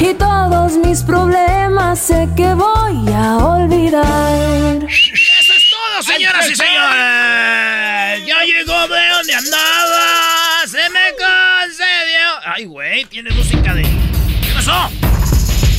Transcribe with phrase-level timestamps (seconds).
[0.00, 4.78] Y todos mis problemas sé que voy a olvidar.
[4.88, 8.26] Eso es todo, señoras y señores.
[8.26, 10.66] Ya llegó de donde andaba.
[10.66, 12.54] Se me concedió.
[12.54, 13.82] Ay, güey, tiene música de.
[13.82, 14.88] ¿Qué pasó?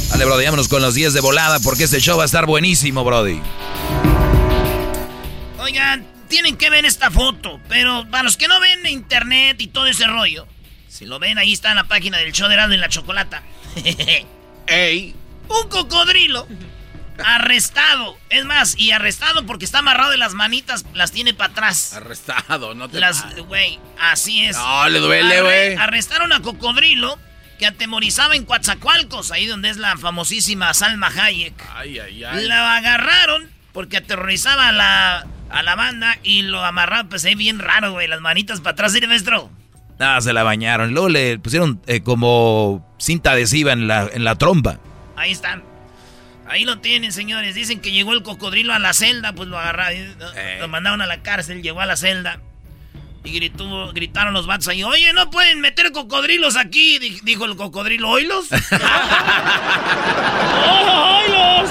[0.09, 3.05] Dale, Brody, vámonos con los 10 de volada porque este show va a estar buenísimo,
[3.05, 3.39] Brody.
[5.59, 9.87] Oigan, tienen que ver esta foto, pero para los que no ven internet y todo
[9.87, 10.45] ese rollo,
[10.89, 13.43] si lo ven, ahí está en la página del show de Heraldo en la chocolata.
[14.67, 15.15] ¡Ey!
[15.47, 16.47] Un cocodrilo
[17.23, 18.17] arrestado.
[18.29, 21.93] Es más, y arrestado porque está amarrado de las manitas, las tiene para atrás.
[21.93, 24.57] Arrestado, no te Las, güey, así es.
[24.57, 25.75] No, le duele, Arre- güey.
[25.75, 27.17] Arrestaron a Cocodrilo
[27.57, 31.53] que atemorizaba en Coatzacoalcos, ahí donde es la famosísima Salma Hayek.
[31.75, 32.45] Ay, ay, ay.
[32.47, 37.59] La agarraron porque aterrorizaba a la, a la banda y lo amarraron, pues ahí bien
[37.59, 39.51] raro, güey, las manitas para atrás, ¿sí, maestro?
[39.99, 40.93] Ah, se la bañaron.
[40.93, 44.77] Luego le pusieron eh, como cinta adhesiva en la, en la trompa.
[45.15, 45.63] Ahí están.
[46.47, 47.55] Ahí lo tienen, señores.
[47.55, 50.15] Dicen que llegó el cocodrilo a la celda, pues lo agarraron.
[50.35, 50.57] Eh.
[50.59, 52.39] Lo mandaron a la cárcel, llegó a la celda.
[53.23, 57.57] Y gritó, gritaron los vatos ahí, oye, no pueden meter cocodrilos aquí, di- dijo el
[57.57, 58.45] cocodrilo, ¿oílos?
[60.65, 61.69] ¡Oh, oílos!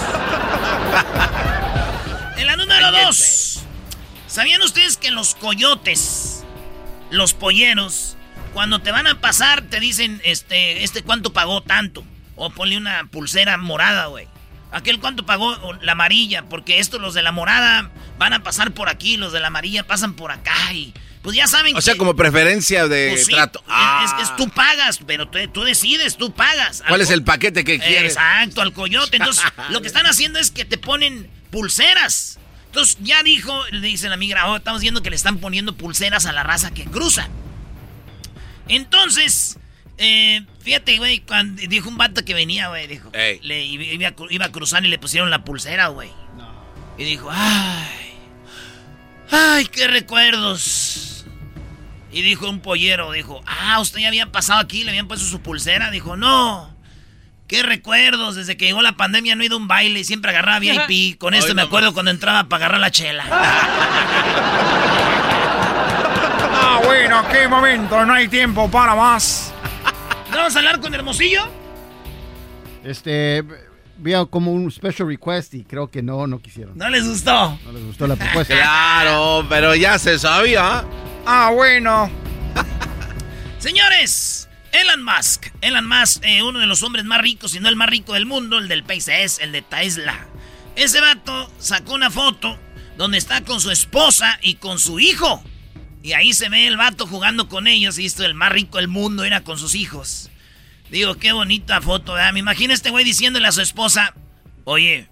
[2.36, 3.60] En la número dos,
[4.26, 6.44] ¿sabían ustedes que los coyotes,
[7.10, 8.17] los polleros,
[8.52, 12.04] cuando te van a pasar te dicen, este, este cuánto pagó tanto?
[12.36, 14.26] O ponle una pulsera morada, güey.
[14.70, 18.88] Aquel cuánto pagó la amarilla, porque estos los de la morada van a pasar por
[18.88, 20.92] aquí, los de la amarilla pasan por acá y
[21.22, 23.58] pues ya saben O sea, como preferencia de pues sí, trato.
[23.60, 24.16] es- Ah.
[24.20, 26.82] Es, es tú pagas, pero tú, tú decides, tú pagas.
[26.86, 28.12] ¿Cuál Al es el paquete que quieres?
[28.12, 29.16] Exacto, al coyote.
[29.16, 32.38] Entonces, lo que están haciendo es que te ponen pulseras.
[32.66, 36.26] Entonces, ya dijo, le dicen a mi grabador, estamos viendo que le están poniendo pulseras
[36.26, 37.28] a la raza que cruza.
[38.68, 39.58] Entonces,
[39.96, 43.40] eh, fíjate, güey, cuando dijo un vato que venía, güey, dijo, Ey.
[43.42, 46.10] le iba, iba a cruzar y le pusieron la pulsera, güey.
[46.98, 48.14] Y dijo, ay,
[49.30, 51.24] ay, qué recuerdos.
[52.10, 55.40] Y dijo un pollero, dijo, ah, usted ya había pasado aquí, le habían puesto su
[55.40, 55.90] pulsera.
[55.90, 56.74] Dijo, no,
[57.46, 60.58] qué recuerdos, desde que llegó la pandemia no he ido a un baile, siempre agarraba
[60.60, 61.18] VIP.
[61.20, 61.68] Con esto Ay, me mamá.
[61.68, 63.24] acuerdo cuando entraba para agarrar la chela.
[66.78, 69.52] Ah, bueno, qué momento, no hay tiempo para más.
[70.30, 71.48] ¿Vamos a hablar con Hermosillo?
[72.84, 73.42] Este,
[73.96, 76.78] vi como un special request y creo que no, no quisieron.
[76.78, 77.58] No les gustó.
[77.64, 78.54] No les gustó la propuesta.
[78.54, 80.84] Claro, pero ya se sabía.
[81.26, 82.08] Ah, bueno.
[83.58, 85.46] Señores, Elon Musk.
[85.60, 88.24] Elon Musk, eh, uno de los hombres más ricos, si no el más rico del
[88.24, 90.28] mundo, el del SpaceX, el de Tesla.
[90.76, 92.56] Ese vato sacó una foto
[92.96, 95.42] donde está con su esposa y con su hijo.
[96.02, 98.88] Y ahí se ve el vato jugando con ellos y esto, el más rico del
[98.88, 100.30] mundo era con sus hijos.
[100.90, 102.32] Digo, qué bonita foto, ¿verdad?
[102.32, 104.14] Me imagino este güey diciéndole a su esposa,
[104.64, 105.08] oye,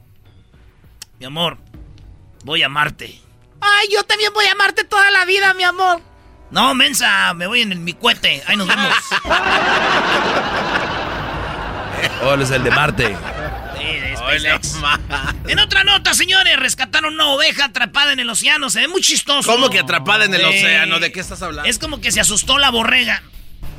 [1.18, 1.58] mi amor,
[2.44, 3.20] voy a amarte.
[3.60, 6.00] Ay, yo también voy a amarte toda la vida, mi amor.
[6.50, 8.42] No, mensa, me voy en el- mi cohete.
[8.46, 8.94] Ahí nos vemos.
[12.22, 13.16] Oh, él es el de Marte.
[13.78, 14.76] De SpaceX.
[15.48, 18.70] En otra nota, señores, rescataron una oveja atrapada en el océano.
[18.70, 19.50] Se ve muy chistoso.
[19.50, 20.98] ¿Cómo que atrapada en el océano?
[20.98, 21.68] ¿De qué estás hablando?
[21.68, 23.22] Es como que se asustó la borrega.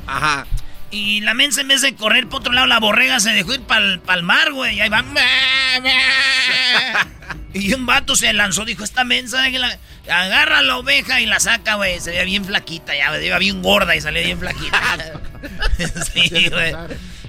[0.06, 0.46] Ajá.
[0.90, 3.60] Y la mensa en vez de correr por otro lado, la borrega se dejó ir
[3.60, 4.76] para el mar, güey.
[4.76, 5.04] Y ahí va.
[7.54, 9.42] Y un vato se lanzó, dijo, esta mensa,
[10.10, 11.98] agarra la oveja y la saca, güey.
[11.98, 14.80] Se veía bien flaquita, ya, iba bien gorda y salía bien flaquita.
[16.12, 16.74] sí, güey.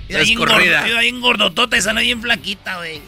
[0.10, 3.02] Iba bien, gordo, iba bien gordotota y salió bien flaquita, güey.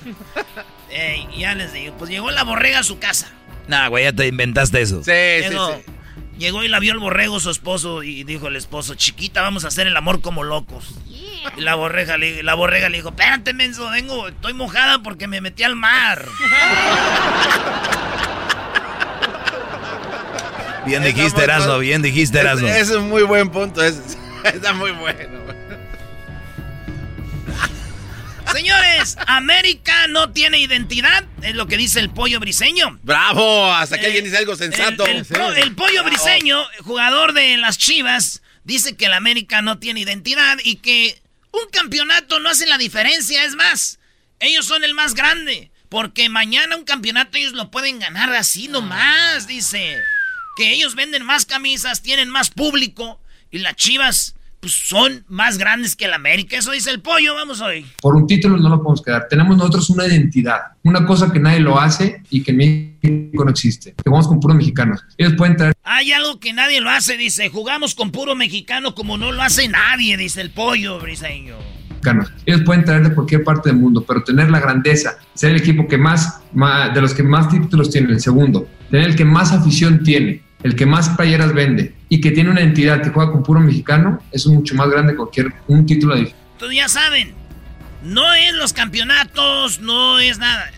[0.91, 3.31] Ey, y ya les digo, pues llegó la borrega a su casa.
[3.67, 5.03] Nah, güey, ya te inventaste eso.
[5.03, 5.91] Sí, Llegó, sí, sí.
[6.37, 9.69] llegó y la vio el borrego, su esposo, y dijo el esposo, chiquita, vamos a
[9.69, 10.93] hacer el amor como locos.
[11.09, 15.39] Y la borrega, le, la borrega le dijo, espérate, menso, vengo, estoy mojada porque me
[15.41, 16.25] metí al mar.
[20.85, 22.67] Bien dijiste, Erasmo, bien dijiste, Erasmo.
[22.67, 23.83] Ese es un muy buen punto.
[23.83, 25.40] es- está muy bueno.
[28.53, 32.99] Señores, América no tiene identidad, es lo que dice el pollo briseño.
[33.03, 35.05] Bravo, hasta que alguien dice algo sensato.
[35.05, 39.79] El, el pro- el pollo briseño, jugador de las Chivas, dice que el América no
[39.79, 41.21] tiene identidad y que
[41.51, 43.43] un campeonato no hace la diferencia.
[43.45, 43.99] Es más,
[44.39, 45.71] ellos son el más grande.
[45.89, 49.97] Porque mañana un campeonato ellos lo pueden ganar así nomás, dice.
[50.55, 53.21] Que ellos venden más camisas, tienen más público
[53.51, 56.55] y las Chivas pues, son más grandes que el América.
[56.57, 57.85] Eso dice el pollo, vamos hoy.
[58.01, 59.27] Por un título no lo podemos quedar.
[59.27, 63.49] Tenemos nosotros una identidad, una cosa que nadie lo hace y que en México no
[63.51, 63.93] existe.
[64.01, 65.01] Que vamos con puros mexicanos.
[65.17, 67.49] Ellos pueden traer Hay algo que nadie lo hace, dice.
[67.49, 71.55] Jugamos con puro mexicano como no lo hace nadie, dice el pollo briseño.
[72.45, 75.87] Ellos pueden traer de cualquier parte del mundo, pero tener la grandeza, ser el equipo
[75.87, 79.51] que más, más- de los que más títulos tiene, el segundo, tener el que más
[79.51, 83.41] afición tiene, el que más playeras vende y que tiene una entidad que juega con
[83.41, 87.33] puro mexicano, eso es mucho más grande que cualquier un título de Entonces ya saben,
[88.03, 90.69] no es los campeonatos, no es nada.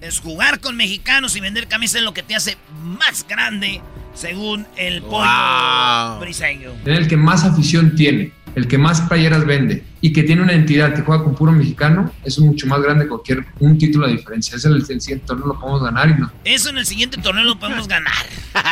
[0.00, 3.80] Es jugar con mexicanos y vender camisas es lo que te hace más grande,
[4.14, 6.20] según el pollo Wow.
[6.20, 6.70] briseño.
[6.84, 10.94] el que más afición tiene, el que más playeras vende y que tiene una entidad
[10.94, 14.12] que juega con puro mexicano, eso es mucho más grande que cualquier un título de
[14.12, 14.56] diferencia.
[14.56, 16.30] Ese es el, el siguiente torneo lo podemos ganar y no.
[16.44, 18.14] Eso en el siguiente torneo lo podemos ganar.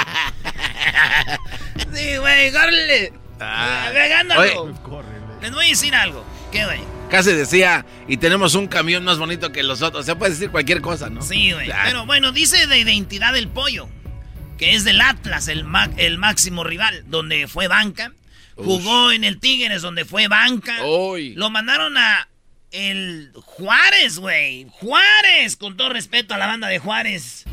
[1.97, 3.13] sí, güey, córrele.
[3.39, 4.41] Ve, gánalo.
[4.41, 5.01] Oye.
[5.43, 6.25] Les voy a decir algo.
[6.53, 6.81] ¿Qué, güey?
[7.11, 10.03] Casi decía, y tenemos un camión más bonito que los otros.
[10.03, 11.23] O sea, puede decir cualquier cosa, ¿no?
[11.23, 11.71] Sí, güey.
[11.71, 13.89] Ah, Pero bueno, dice de identidad del pollo,
[14.59, 18.13] que es del Atlas, el, ma- el máximo rival, donde fue banca.
[18.57, 20.85] Jugó en el Tigres, donde fue banca.
[20.85, 21.35] Uy.
[21.35, 22.27] Lo mandaron a
[22.73, 24.67] el Juárez, güey.
[24.71, 27.45] Juárez, con todo respeto a la banda de Juárez.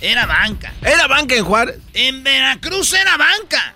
[0.00, 0.72] Era banca.
[0.82, 1.78] ¿Era banca en Juárez?
[1.92, 3.74] En Veracruz era banca.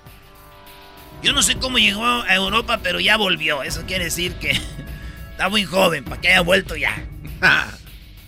[1.22, 3.62] Yo no sé cómo llegó a Europa, pero ya volvió.
[3.62, 4.50] Eso quiere decir que
[5.30, 7.04] está muy joven para que haya vuelto ya.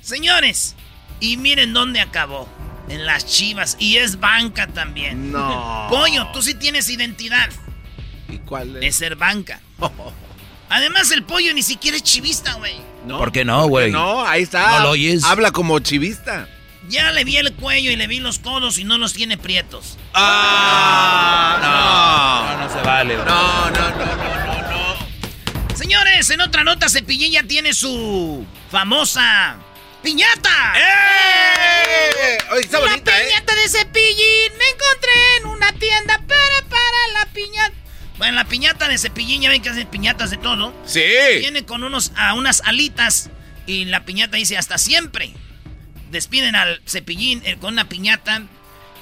[0.00, 0.75] Señores,
[1.20, 2.49] y miren dónde acabó.
[2.88, 3.76] En las chivas.
[3.79, 5.32] Y es banca también.
[5.32, 5.87] No.
[5.90, 7.49] Pollo, tú sí tienes identidad
[8.29, 8.97] ¿Y cuál de es?
[8.97, 9.61] ser banca.
[10.69, 12.75] Además, el pollo ni siquiera es chivista, güey.
[13.06, 13.93] No, ¿Por qué no, güey?
[13.93, 14.79] No, ahí está.
[14.79, 15.25] ¿No lo oyes?
[15.25, 16.49] Habla como chivista.
[16.89, 19.97] Ya le vi el cuello y le vi los codos y no los tiene prietos.
[20.15, 21.59] Ah,
[22.59, 23.17] No, no se vale.
[23.17, 23.25] no.
[23.25, 24.97] No, no, no, no, no,
[25.67, 25.76] no.
[25.76, 29.57] Señores, en otra nota, Cepillín ya tiene su famosa
[30.03, 30.75] piñata.
[30.76, 32.38] ¡Eh!
[32.53, 33.25] Oye, está la bonita, ¿eh?
[33.29, 37.75] piñata de Cepillín me encontré en una tienda para para la piñata.
[38.19, 40.73] Bueno, la piñata de Cepillín, ya ven que hacen piñatas de todo.
[40.87, 41.03] Sí.
[41.41, 43.31] Viene con unos, a unas alitas
[43.67, 45.33] y la piñata dice hasta siempre.
[46.14, 48.42] Despiden al Cepillín eh, con una piñata.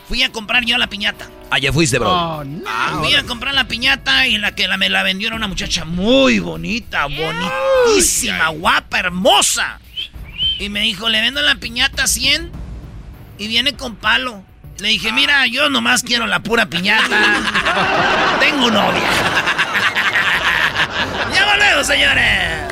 [0.08, 1.28] Fui a comprar yo la piñata.
[1.50, 2.10] Ah, ya fuiste, bro.
[2.10, 2.62] Oh, no.
[2.66, 5.46] Ah, Fui a comprar la piñata y la que la, me la vendió era una
[5.46, 9.78] muchacha muy bonita, bonitísima, guapa, hermosa.
[10.58, 12.50] Y me dijo, le vendo la piñata 100
[13.36, 14.42] y viene con palo.
[14.78, 17.42] Le dije, mira, yo nomás quiero la pura piñata.
[18.40, 19.02] Tengo novia.
[21.34, 22.71] ya volvemos, señores.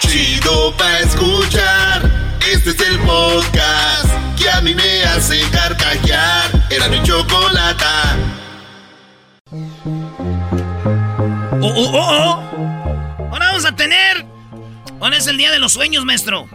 [0.00, 2.10] Chido pa' escuchar.
[2.52, 6.50] Este es el podcast que a mí me hace carcajear.
[6.70, 8.16] Era mi chocolata.
[11.62, 14.24] Oh, oh, oh, Ahora vamos a tener.
[15.00, 16.48] Ahora es el día de los sueños, maestro.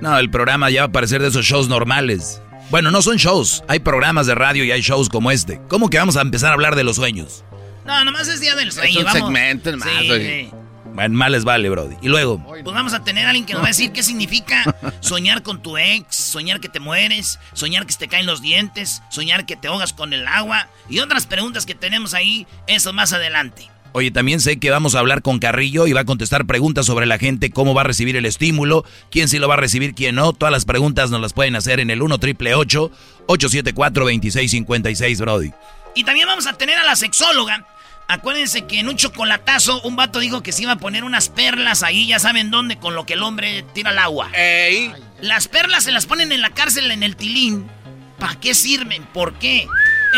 [0.00, 2.40] No, el programa ya va a parecer de esos shows normales.
[2.70, 3.62] Bueno, no son shows.
[3.68, 5.60] Hay programas de radio y hay shows como este.
[5.68, 7.44] ¿Cómo que vamos a empezar a hablar de los sueños?
[7.84, 8.90] No, nomás es día del sueño.
[8.90, 9.20] Es un vamos.
[9.22, 10.48] segmento más, Sí, oye.
[10.50, 10.56] sí.
[10.94, 11.96] Bueno, más les vale, Brody.
[12.02, 14.76] Y luego, Pues vamos a tener a alguien que nos va a decir qué significa
[15.00, 19.02] soñar con tu ex, soñar que te mueres, soñar que se te caen los dientes,
[19.10, 23.12] soñar que te ahogas con el agua y otras preguntas que tenemos ahí, eso más
[23.12, 23.70] adelante.
[23.92, 27.06] oye, también sé que vamos a hablar con Carrillo y va a contestar preguntas sobre
[27.06, 30.14] la gente, cómo va a recibir el estímulo, quién sí lo va a recibir, quién
[30.14, 30.32] no.
[30.32, 35.52] Todas las preguntas nos las pueden hacer en el 1 triple 874 2656, Brody.
[35.94, 37.66] Y también vamos a tener a la sexóloga.
[38.10, 41.84] Acuérdense que en un chocolatazo un vato dijo que se iba a poner unas perlas
[41.84, 44.32] ahí, ya saben dónde, con lo que el hombre tira al agua.
[44.34, 44.92] Ey.
[45.20, 47.70] Las perlas se las ponen en la cárcel en el tilín.
[48.18, 49.04] ¿Para qué sirven?
[49.04, 49.68] ¿Por qué?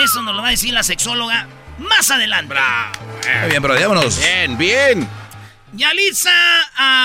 [0.02, 1.46] Eso nos lo va a decir la sexóloga
[1.76, 2.54] más adelante.
[3.40, 4.18] Muy bien, Brody, vámonos.
[4.18, 5.06] Bien, bien.
[5.74, 6.32] Yalitza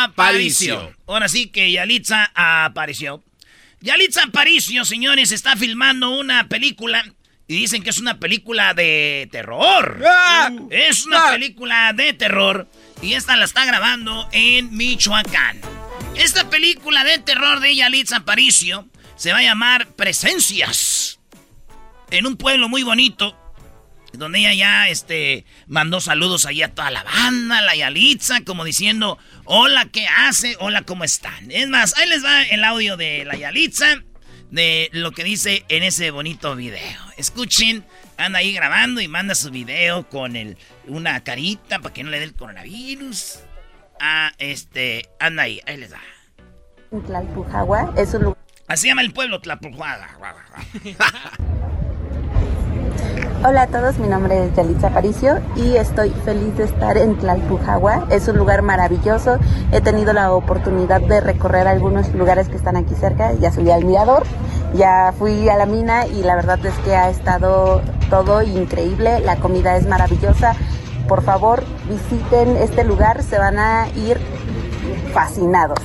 [0.06, 0.76] apareció.
[0.78, 0.98] Aparicio.
[1.06, 3.22] Ahora sí que Yalitza apareció.
[3.82, 7.04] Yalitza Aparicio, señores, está filmando una película
[7.48, 10.04] y dicen que es una película de terror.
[10.06, 10.52] ¡Ah!
[10.70, 11.32] Es una ¡Ah!
[11.32, 12.70] película de terror
[13.02, 15.62] y esta la está grabando en Michoacán.
[16.16, 21.20] Esta película de terror de Yalitza Aparicio se va a llamar Presencias.
[22.12, 23.38] En un pueblo muy bonito
[24.14, 29.18] donde ella ya este, mandó saludos ahí a toda la banda, la Yalitza, como diciendo,
[29.46, 30.56] hola, ¿qué hace?
[30.60, 31.52] Hola, ¿cómo están?
[31.52, 34.02] Es más, ahí les va el audio de la Yalitza,
[34.52, 37.02] de lo que dice en ese bonito video.
[37.18, 37.86] Escuchen,
[38.18, 42.20] anda ahí grabando y manda su video con el, una carita para que no le
[42.20, 43.40] dé el coronavirus.
[44.00, 46.02] Ah, este, anda ahí, ahí les va.
[47.06, 48.38] Tlalpujagua es un lugar.
[48.68, 50.18] Así llama el pueblo, Tlapulhuaga.
[53.50, 58.06] Hola a todos, mi nombre es Yalitza Aparicio y estoy feliz de estar en Tlalpujagua.
[58.10, 59.40] Es un lugar maravilloso.
[59.72, 63.32] He tenido la oportunidad de recorrer algunos lugares que están aquí cerca.
[63.36, 64.26] Ya subí al mirador,
[64.74, 69.22] ya fui a la mina y la verdad es que ha estado todo increíble.
[69.22, 70.54] La comida es maravillosa.
[71.08, 74.20] Por favor, visiten este lugar, se van a ir
[75.14, 75.80] fascinados.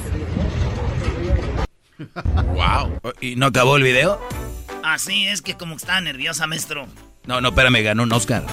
[2.57, 3.13] Wow.
[3.21, 4.19] ¿Y no acabó el video?
[4.83, 6.89] Así es que como está nerviosa, maestro.
[7.27, 8.45] No, no, espérame, ganó un Oscar.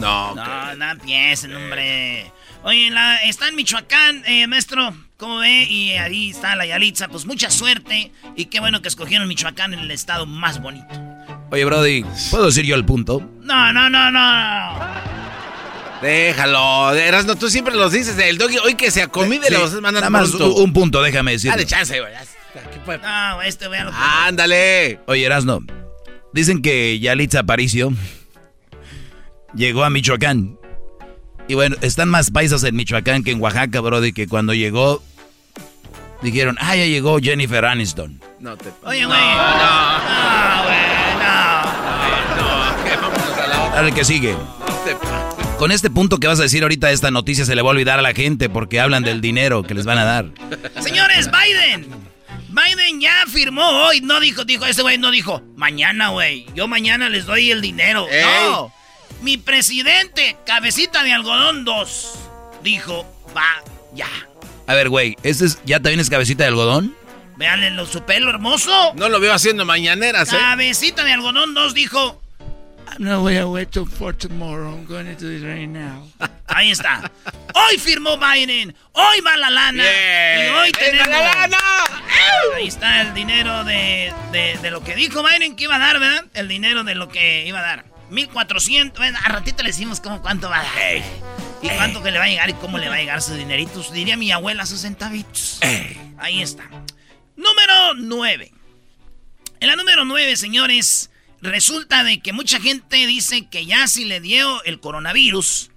[0.00, 0.34] No.
[0.34, 2.30] No, no empiecen, hombre.
[2.64, 4.94] Oye, la, está en Michoacán, eh, maestro.
[5.16, 5.64] ¿Cómo ve?
[5.64, 7.08] Y ahí está la Yalitza.
[7.08, 8.12] Pues mucha suerte.
[8.36, 10.86] Y qué bueno que escogieron Michoacán en el estado más bonito.
[11.50, 13.20] Oye, Brody, ¿puedo decir yo el punto?
[13.40, 14.78] No, no, no, no.
[16.00, 16.94] Déjalo.
[16.94, 18.16] Eras, no, tú siempre los dices.
[18.18, 20.54] El doggy, hoy que se acomide, Sí, le vas a mandar Nada más pronto.
[20.54, 21.50] un, un punto, déjame decir.
[21.50, 22.12] Dale chance, güey.
[22.72, 23.92] ¿Qué puede- No, este véalo.
[23.94, 25.00] Ándale.
[25.06, 25.60] Oye, Erasno,
[26.32, 27.92] dicen que Yalitza Aparicio
[29.54, 30.58] llegó a Michoacán.
[31.48, 35.02] Y bueno, están más paisas en Michoacán que en Oaxaca, Brody, que cuando llegó
[36.22, 38.20] dijeron, ah, ya llegó Jennifer Aniston.
[38.40, 38.70] No te.
[38.84, 39.18] Oye, güey.
[39.18, 39.26] No,
[42.36, 42.84] no.
[42.84, 42.96] ¿Qué?
[42.96, 43.76] Vámonos a la otra.
[43.76, 44.32] Dale, que sigue.
[44.32, 45.56] No te pases.
[45.58, 47.98] Con este punto que vas a decir ahorita, esta noticia se le va a olvidar
[47.98, 50.26] a la gente porque hablan del dinero que les van a dar.
[50.80, 51.86] Señores, Biden.
[52.48, 54.00] Biden ya firmó hoy.
[54.00, 56.46] No dijo, dijo, ese güey no dijo, mañana, güey.
[56.54, 58.06] Yo mañana les doy el dinero.
[58.10, 58.24] Ey.
[58.24, 58.72] No.
[59.22, 62.14] Mi presidente, cabecita de algodón 2,
[62.62, 63.62] dijo, va,
[63.94, 64.08] ya.
[64.66, 66.94] A ver, güey, ¿este es, ya también es cabecita de algodón?
[67.36, 68.92] Veanle lo- su pelo hermoso.
[68.94, 70.36] No lo veo haciendo mañaneras, ¿eh?
[70.38, 72.20] Cabecita de algodón 2 dijo,
[72.98, 74.72] No voy a wait till for tomorrow.
[74.72, 76.06] I'm going to do it right now.
[76.46, 77.10] Ahí está.
[77.54, 78.74] Hoy firmó Biden.
[78.92, 79.82] Hoy va la lana.
[79.82, 80.44] Yeah.
[80.44, 81.08] Y hoy tenemos.
[81.08, 81.58] la lana!
[82.56, 85.98] Ahí está el dinero de, de, de lo que dijo Biden que iba a dar,
[85.98, 86.24] ¿verdad?
[86.34, 87.84] El dinero de lo que iba a dar.
[88.10, 88.98] 1400.
[88.98, 91.02] Bueno, a ratito le decimos cómo cuánto va a dar.
[91.62, 93.82] Y cuánto que le va a llegar y cómo le va a llegar su dinerito.
[93.92, 95.60] Diría mi abuela sus centavitos.
[96.18, 96.64] Ahí está.
[97.36, 98.52] Número 9.
[99.60, 101.10] En la número 9, señores,
[101.42, 105.70] resulta de que mucha gente dice que ya si le dio el coronavirus,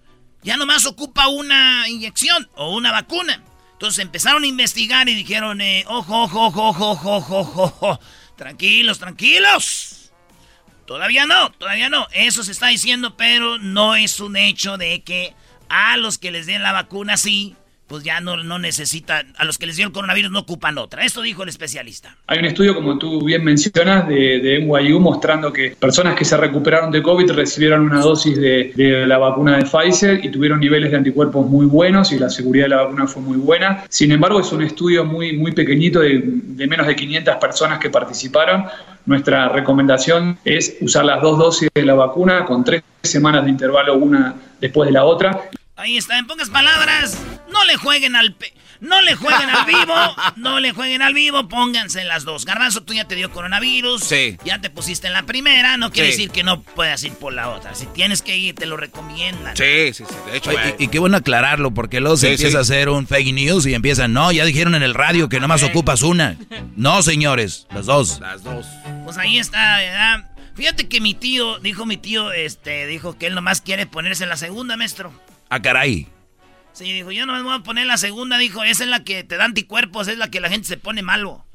[0.43, 3.43] ya nomás ocupa una inyección o una vacuna.
[3.73, 7.99] Entonces empezaron a investigar y dijeron, eh, ojo, ojo, ojo, ojo, ojo, ojo, ojo,
[8.37, 10.11] tranquilos, tranquilos.
[10.85, 12.07] Todavía no, todavía no.
[12.11, 15.33] Eso se está diciendo, pero no es un hecho de que
[15.67, 17.55] a los que les den la vacuna sí,
[17.87, 21.03] pues ya no, no necesitan, a los que les dio el coronavirus no ocupan otra.
[21.03, 22.15] Esto dijo el especialista.
[22.27, 26.35] Hay un estudio, como tú bien mencionas, de, de NYU mostrando que personas que se
[26.37, 30.91] recuperaron de COVID recibieron una dosis de, de la vacuna de Pfizer y tuvieron niveles
[30.91, 33.85] de anticuerpos muy buenos y la seguridad de la vacuna fue muy buena.
[33.89, 37.89] Sin embargo, es un estudio muy, muy pequeñito de, de menos de 500 personas que
[37.89, 38.65] participaron.
[39.05, 43.95] Nuestra recomendación es usar las dos dosis de la vacuna con tres semanas de intervalo
[43.95, 45.49] una después de la otra.
[45.75, 47.21] Ahí está, en pocas palabras,
[47.55, 49.95] no le jueguen al pe no le jueguen al vivo,
[50.35, 52.43] no le jueguen al vivo, pónganse en las dos.
[52.45, 54.37] Garbanzo, tú ya te dio coronavirus, Sí.
[54.43, 56.17] ya te pusiste en la primera, no quiere Sí.
[56.17, 57.73] decir que no puedas ir por la otra.
[57.73, 59.55] Si tienes que ir, te lo recomiendan.
[59.55, 60.15] Sí, sí, sí.
[60.29, 62.57] De hecho, Oye, eh, y, y qué bueno aclararlo, porque luego se Sí, empieza sí.
[62.57, 65.63] a hacer un fake news y empiezan, no, ya dijeron en el radio que nomás
[65.63, 66.35] ocupas una.
[66.75, 68.19] No, señores, las dos.
[68.19, 68.67] las dos.
[69.05, 70.29] Pues ahí está, ¿verdad?
[70.55, 74.35] Fíjate que mi tío, dijo mi tío, este, dijo que él nomás quiere ponerse la
[74.37, 75.13] segunda, maestro.
[75.49, 76.07] Ah, caray.
[76.75, 79.23] Sí, dijo, yo no me voy a poner la segunda, dijo, esa es la que
[79.23, 81.45] te da anticuerpos, es la que la gente se pone malo.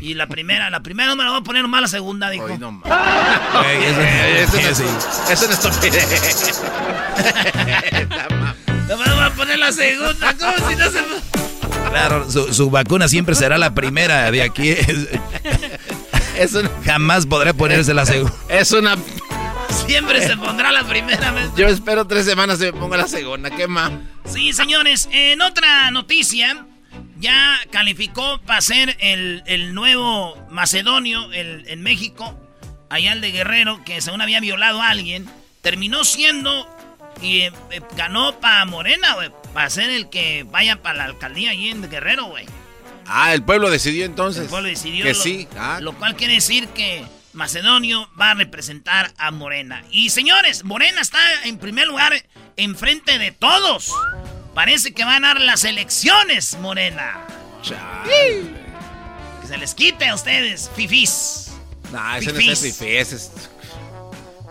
[0.00, 2.46] Y la primera, la primera no me la voy a poner nomás la segunda, dijo.
[2.48, 6.62] Ay, no eso- no es- eso no es estupidez.
[8.88, 10.98] No me voy a poner la segunda, ¿cómo si no se...
[11.90, 14.74] Claro, su, su vacuna siempre será la primera de aquí.
[16.38, 18.32] Es una, Jamás podrá ponerse la segunda.
[18.48, 18.96] es una.
[19.70, 21.50] Siempre se pondrá la primera vez.
[21.56, 23.50] Yo espero tres semanas y me pongo la segunda.
[23.50, 23.90] ¿Qué más?
[24.26, 26.66] Sí, señores, en otra noticia,
[27.18, 32.38] ya calificó para ser el, el nuevo macedonio el- en México,
[32.90, 35.28] allá el de Guerrero, que según había violado a alguien,
[35.62, 36.66] terminó siendo
[37.22, 41.50] y eh, eh, ganó para Morena, güey, para ser el que vaya para la alcaldía
[41.50, 42.46] allí en Guerrero, güey.
[43.06, 44.42] Ah, el pueblo decidió entonces.
[44.44, 45.48] El pueblo decidió Que lo, sí.
[45.58, 47.04] Ah, lo cual quiere decir que
[47.38, 49.84] Macedonio va a representar a Morena.
[49.92, 52.12] Y señores, Morena está en primer lugar
[52.56, 53.92] enfrente de todos.
[54.54, 57.20] Parece que van a dar las elecciones, Morena.
[59.40, 61.52] Que se les quite a ustedes, fifís.
[61.92, 62.64] no, ese no Fifís.
[62.64, 63.30] es el ese es.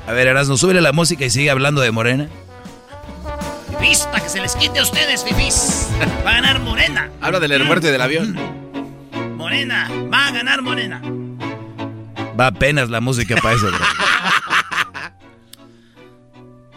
[0.08, 2.30] A ver, Erasmo, súbele la música y sigue hablando de Morena.
[3.80, 5.90] Fifís, para que se les quite a ustedes, fifís.
[6.26, 7.12] Va a ganar Morena.
[7.20, 8.40] Habla del aeropuerto y del avión.
[9.36, 11.02] Morena, va a ganar Morena.
[12.40, 13.80] Va apenas la música para eso, bro.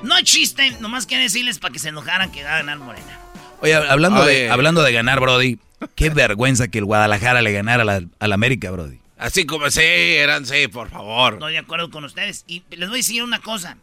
[0.02, 3.18] No hay chiste, nomás quiere decirles para que se enojaran que va a ganar Morena.
[3.60, 4.32] Oye, hablando, Oye.
[4.32, 5.58] de, hablando de ganar, Brody,
[5.94, 8.98] qué vergüenza que el Guadalajara le ganara a la, a la América, Brody.
[9.18, 11.34] Así como sí, eran sí, por favor.
[11.34, 12.44] Estoy de acuerdo con ustedes.
[12.46, 13.76] Y les voy a decir una cosa.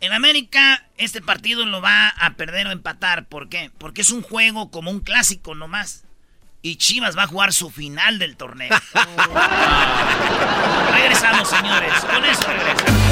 [0.00, 3.28] En América, este partido lo va a perder o empatar.
[3.28, 3.70] ¿Por qué?
[3.78, 6.04] Porque es un juego como un clásico nomás.
[6.64, 8.70] Y Chivas va a jugar su final del torneo.
[10.92, 11.92] regresamos, señores.
[12.04, 13.02] Con eso regresamos.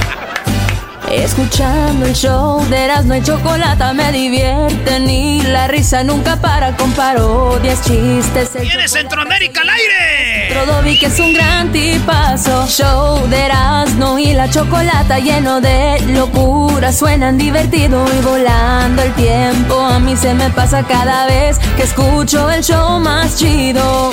[1.11, 6.93] Escuchando el show de Erasmo y Chocolata me divierten y la risa nunca para con
[6.93, 8.53] parodias, chistes.
[8.61, 10.40] ¡Viene Centroamérica al aire!
[10.51, 12.67] Trodovi que es un gran tipazo.
[12.67, 16.93] Show de Erasmo y la Chocolata lleno de locura.
[16.93, 19.81] Suenan divertido y volando el tiempo.
[19.81, 24.11] A mí se me pasa cada vez que escucho el show más chido.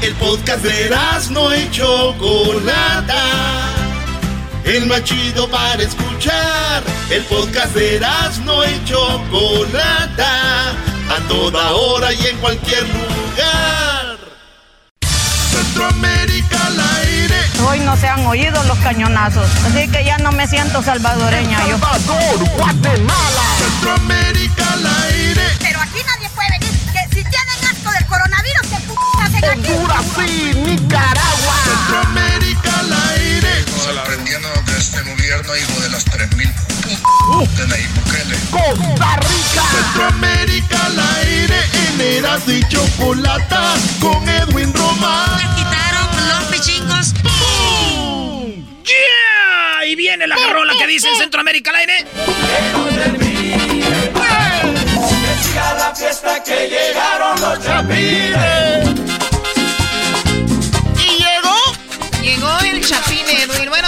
[0.00, 0.90] El podcast de
[1.32, 3.24] no y Chocolata.
[4.64, 6.82] El más chido para escuchar.
[7.10, 8.00] El podcast de
[8.46, 10.93] no y Chocolata.
[11.10, 14.18] A toda hora y en cualquier lugar.
[15.50, 17.36] Centroamérica al aire.
[17.68, 21.78] Hoy no se han oído los cañonazos, así que ya no me siento salvadoreña yo.
[21.78, 23.42] Salvador, Guatemala.
[23.58, 25.42] Centroamérica al aire.
[25.60, 26.72] Pero aquí nadie puede venir.
[26.92, 29.72] Que si tienen asco del coronavirus, que p hacen aquí.
[29.72, 31.54] Honduras y Nicaragua.
[31.64, 33.64] Centroamérica al aire.
[33.84, 37.13] Sorprendiendo de este gobierno, hijo de las 3000 de Nayib Bukele.
[37.34, 39.62] Costa Rica.
[39.72, 45.30] Centroamérica al aire en Eras y Chocolata con Edwin Román.
[45.36, 47.12] Me quitaron los pichingos.
[47.22, 48.64] ¡Bum!
[48.84, 49.86] ¡Yeah!
[49.86, 52.06] Y viene la rola que dice en Centroamérica al aire.
[55.52, 58.88] Que la fiesta que llegaron los chapines.
[60.98, 61.56] Y llegó,
[62.22, 63.68] llegó el chapín Edwin.
[63.70, 63.83] Bueno,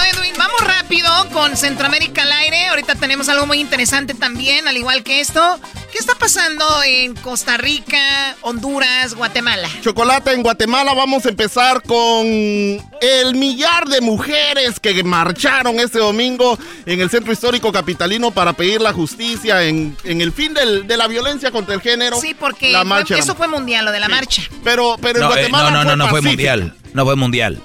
[1.57, 2.67] Centroamérica al aire.
[2.69, 5.59] Ahorita tenemos algo muy interesante también, al igual que esto.
[5.93, 9.69] ¿Qué está pasando en Costa Rica, Honduras, Guatemala?
[9.83, 16.59] Chocolate, en Guatemala vamos a empezar con el millar de mujeres que marcharon este domingo
[16.85, 20.97] en el centro histórico capitalino para pedir la justicia en, en el fin del- de
[20.99, 22.21] la violencia contra el género.
[22.21, 24.43] Sí, porque la fue- marcha eso fue mundial, lo de la marcha.
[24.65, 26.75] Pero, pero en No, eh, Guatemala no, no, no, no fue mundial.
[26.93, 27.63] No fue mundial.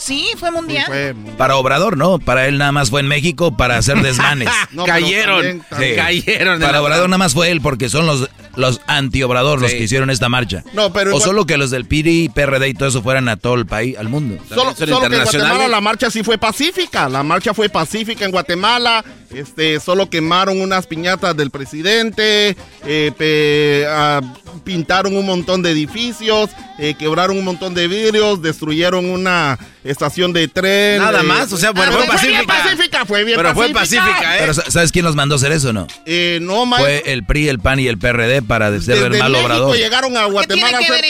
[0.00, 1.14] Sí, fue mundial.
[1.36, 2.18] Para Obrador, no.
[2.18, 4.48] Para él nada más fue en México para hacer desmanes.
[4.72, 5.36] No, Cayeron.
[5.42, 9.60] también- también cayeron Para la Obrador nada más fue él porque son los, los anti-Obrador
[9.60, 9.78] los Sí.
[9.78, 10.64] que hicieron esta marcha.
[10.72, 13.36] No, pero en o solo que los del PRI, PRD y todo eso fueran a
[13.36, 14.36] todo el país, al mundo.
[14.48, 17.08] Solo, solo que en Guatemala la marcha sí fue pacífica.
[17.08, 19.04] La marcha fue pacífica en Guatemala.
[19.32, 24.20] Este, solo quemaron unas piñatas del presidente, eh, pe- ah,
[24.64, 30.48] pintaron un montón de edificios, eh, quebraron un montón de vidrios, destruyeron una estación de
[30.48, 30.98] tren.
[30.98, 32.64] Nada eh, más, o sea, bueno, ah, fue Fue bien pacífica.
[32.70, 34.36] pacífica, fue bien Pero fue pacífica.
[34.36, 34.38] ¿eh?
[34.40, 35.86] Pero sa- ¿sabes quién los mandó a hacer eso, no?
[36.06, 36.66] Eh, no.
[36.66, 39.76] Fue el PRI, el PAN y el PRD para Desde el mal México Obrador.
[39.76, 40.78] llegaron a Guatemala.
[40.78, 41.04] a hacer-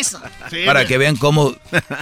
[0.51, 1.55] Sí, Para que vean cómo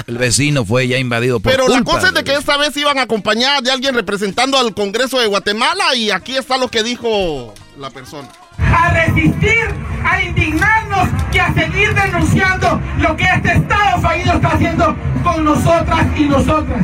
[0.06, 2.98] el vecino fue ya invadido por Pero la cosa es de que esta vez iban
[2.98, 7.90] acompañadas de alguien representando al Congreso de Guatemala y aquí está lo que dijo la
[7.90, 8.28] persona.
[8.58, 14.96] A resistir, a indignarnos y a seguir denunciando lo que este Estado fallido está haciendo
[15.22, 16.80] con nosotras y nosotras.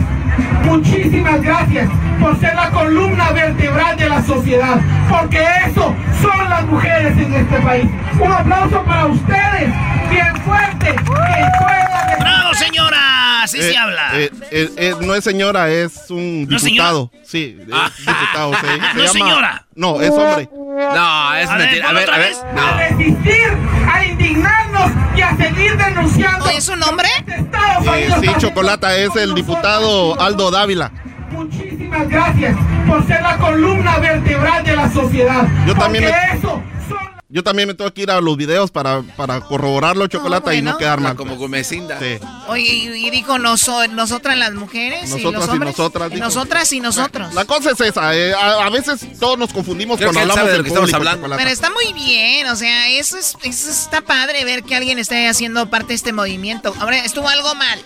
[0.64, 1.88] Muchísimas gracias
[2.20, 7.60] por ser la columna vertebral de la sociedad, porque eso son las mujeres en este
[7.60, 7.86] país.
[8.18, 9.72] Un aplauso para ustedes,
[10.10, 11.93] bien fuerte, que puedan...
[12.54, 13.42] ¡Bravo, señora!
[13.42, 14.10] Así se Eh, habla.
[14.14, 17.10] eh, eh, eh, no es señora, es un ¿No diputado.
[17.24, 17.66] Sí, es
[18.06, 18.52] diputado.
[18.54, 19.66] se- se ¿No es llama- señora?
[19.74, 20.48] No, es hombre.
[20.52, 21.88] No, es A ver, mentira.
[21.88, 22.28] A ver, otra a ver.
[22.28, 22.44] vez.
[22.56, 23.58] a resistir,
[23.92, 26.48] a indignarnos y a seguir denunciando.
[26.50, 27.08] ¿Es un hombre?
[27.26, 30.90] Eh, sí, Chocolata es el diputado Aldo Dávila.
[31.30, 35.46] Muchísimas gracias por ser la columna vertebral de la sociedad.
[35.66, 36.62] Yo también Porque me- eso
[37.34, 40.70] Yo también me tengo que ir a los videos para, para corroborarlo, Chocolata, y no
[40.70, 40.78] bueno.
[40.78, 41.16] quedar mal.
[41.16, 41.98] Como Gomecinda.
[41.98, 42.18] Sí.
[42.46, 46.22] Oye, y, y dijo noso- nosotras las mujeres y Nosotras los y nosotras, dijo.
[46.24, 47.34] nosotras y nosotros.
[47.34, 50.50] La cosa es esa, eh, a, a veces todos nos confundimos Creo cuando hablamos de
[50.52, 51.36] del lo que estamos público, hablando.
[51.36, 55.26] Pero está muy bien, o sea, eso, es, eso está padre ver que alguien esté
[55.28, 56.72] haciendo parte de este movimiento.
[56.78, 57.80] Ahora, estuvo algo mal.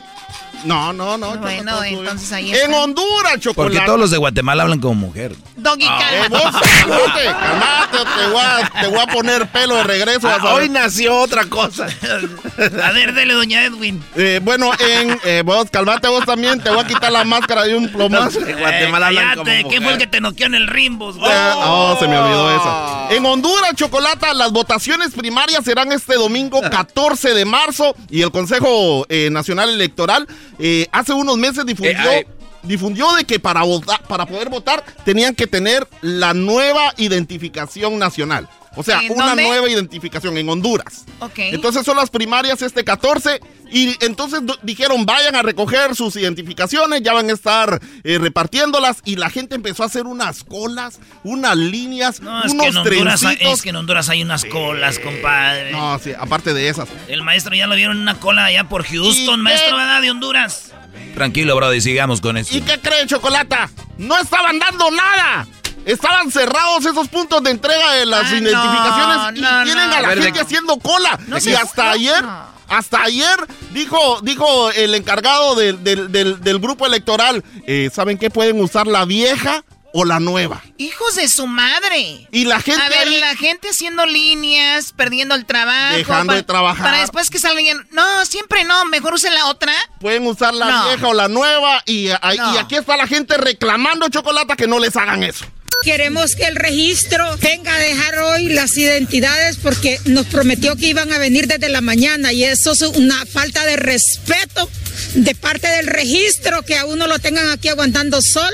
[0.64, 1.36] No, no, no.
[1.38, 2.74] Bueno, entonces ahí En.
[2.74, 3.72] Honduras, Chocolata.
[3.74, 5.34] Porque todos los de Guatemala hablan como mujer.
[5.56, 6.28] Doggy, Eh, cálmate.
[6.28, 10.28] vos, cálmate, cálmate, te voy, a, te voy a poner pelo de regreso.
[10.28, 11.86] Ah, hoy nació otra cosa.
[12.84, 14.02] A ver, dele, doña Edwin.
[14.16, 17.76] Eh, bueno, en eh, vos, calmate vos también, te voy a quitar la máscara de
[17.76, 18.40] un plomazo.
[18.46, 19.98] En Guatemala hablan como cállate, ¿qué fue el mujer.
[19.98, 21.16] que te noqueó en el Rimbos?
[21.16, 21.20] Eh,
[21.60, 23.14] Oh, se me olvidó esa.
[23.14, 29.06] En Honduras, Chocolata, las votaciones primarias serán este domingo 14 de marzo y el Consejo
[29.08, 30.26] eh, Nacional Electoral
[30.58, 32.26] eh, hace unos meses difundió, Eh,
[32.62, 38.48] difundió de que para, votar, para poder votar tenían que tener la nueva identificación nacional.
[38.76, 39.42] O sea, ¿En una dónde?
[39.44, 41.04] nueva identificación en Honduras.
[41.20, 41.38] Ok.
[41.38, 47.12] Entonces son las primarias este 14 y entonces dijeron vayan a recoger sus identificaciones, ya
[47.12, 52.20] van a estar eh, repartiéndolas y la gente empezó a hacer unas colas, unas líneas,
[52.20, 55.72] No, es unos que, en Honduras hay, es que en Honduras hay unas colas, compadre.
[55.72, 56.88] No, sí, aparte de esas.
[57.08, 60.00] El maestro ya lo vieron en una cola allá por ¿Y Houston, maestro, ¿verdad?
[60.02, 60.72] De Honduras.
[61.14, 62.56] Tranquilo, Brody, sigamos con eso.
[62.56, 63.70] ¿Y qué cree, Chocolata?
[63.98, 65.46] No estaban dando nada.
[65.84, 69.96] Estaban cerrados esos puntos de entrega de las Ah, no, identificaciones y no, tienen no.
[69.96, 71.18] a la A ver, gente de- haciendo cola.
[71.26, 72.24] No y hasta ayer,
[72.68, 73.36] hasta ayer
[73.72, 78.30] dijo, dijo el encargado del, del- del- del grupo electoral, eh, ¿saben qué?
[78.30, 79.64] Pueden usar la vieja
[79.94, 80.60] o la nueva.
[80.76, 82.28] Hijos de su madre.
[82.30, 85.96] Y la gente A ver, ahí- la gente haciendo líneas, perdiendo el trabajo.
[85.96, 86.84] Dejando de trabajar.
[86.84, 87.88] Para después que salgan.
[87.92, 88.84] No, siempre no.
[88.84, 89.72] Mejor use la otra.
[90.00, 90.88] pueden usar la No.
[90.90, 92.54] vieja o la nueva y, ahí- No.
[92.54, 95.46] y aquí está la gente reclamando chocolate que no les hagan eso.
[95.82, 101.12] Queremos que el registro venga a dejar hoy las identidades porque nos prometió que iban
[101.12, 104.68] a venir desde la mañana y eso es una falta de respeto
[105.14, 108.52] de parte del registro que a uno lo tengan aquí aguantando sol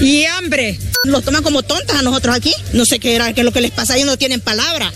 [0.00, 0.78] y hambre.
[1.04, 2.52] Nos toman como tontas a nosotros aquí.
[2.74, 4.92] No sé qué era, qué es lo que les pasa, ellos no tienen palabra.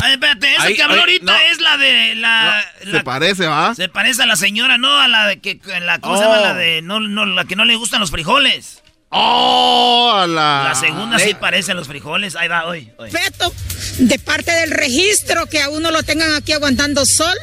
[0.00, 1.38] Ay, espérate, esa que habló ahorita no.
[1.52, 3.74] es la de la, Se la- parece, ¿va?
[3.74, 6.26] se parece a la señora, no a la de que la ¿cómo se Oh.
[6.28, 8.81] llama la de no, no la que no le gustan los frijoles?
[9.12, 10.24] ¡Oh!
[10.26, 12.34] La, La segunda sí parece a los frijoles.
[12.34, 12.90] Ahí va hoy.
[12.96, 13.10] hoy.
[13.10, 13.52] Respeto
[13.98, 17.36] de parte del registro que a uno lo tengan aquí aguantando sol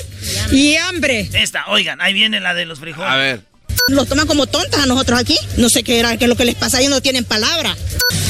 [0.52, 1.30] y hambre.
[1.34, 3.12] Esta, oigan, ahí viene la de los frijoles.
[3.12, 3.42] A ver.
[3.88, 5.38] Los toman como tontas a nosotros aquí.
[5.58, 7.76] No sé qué era, qué es lo que les pasa, ellos no tienen palabra.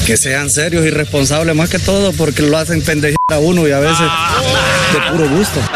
[0.06, 3.72] Que sean serios y responsables más que todo porque lo hacen pendejar a uno y
[3.72, 4.06] a veces
[4.92, 5.60] de puro gusto.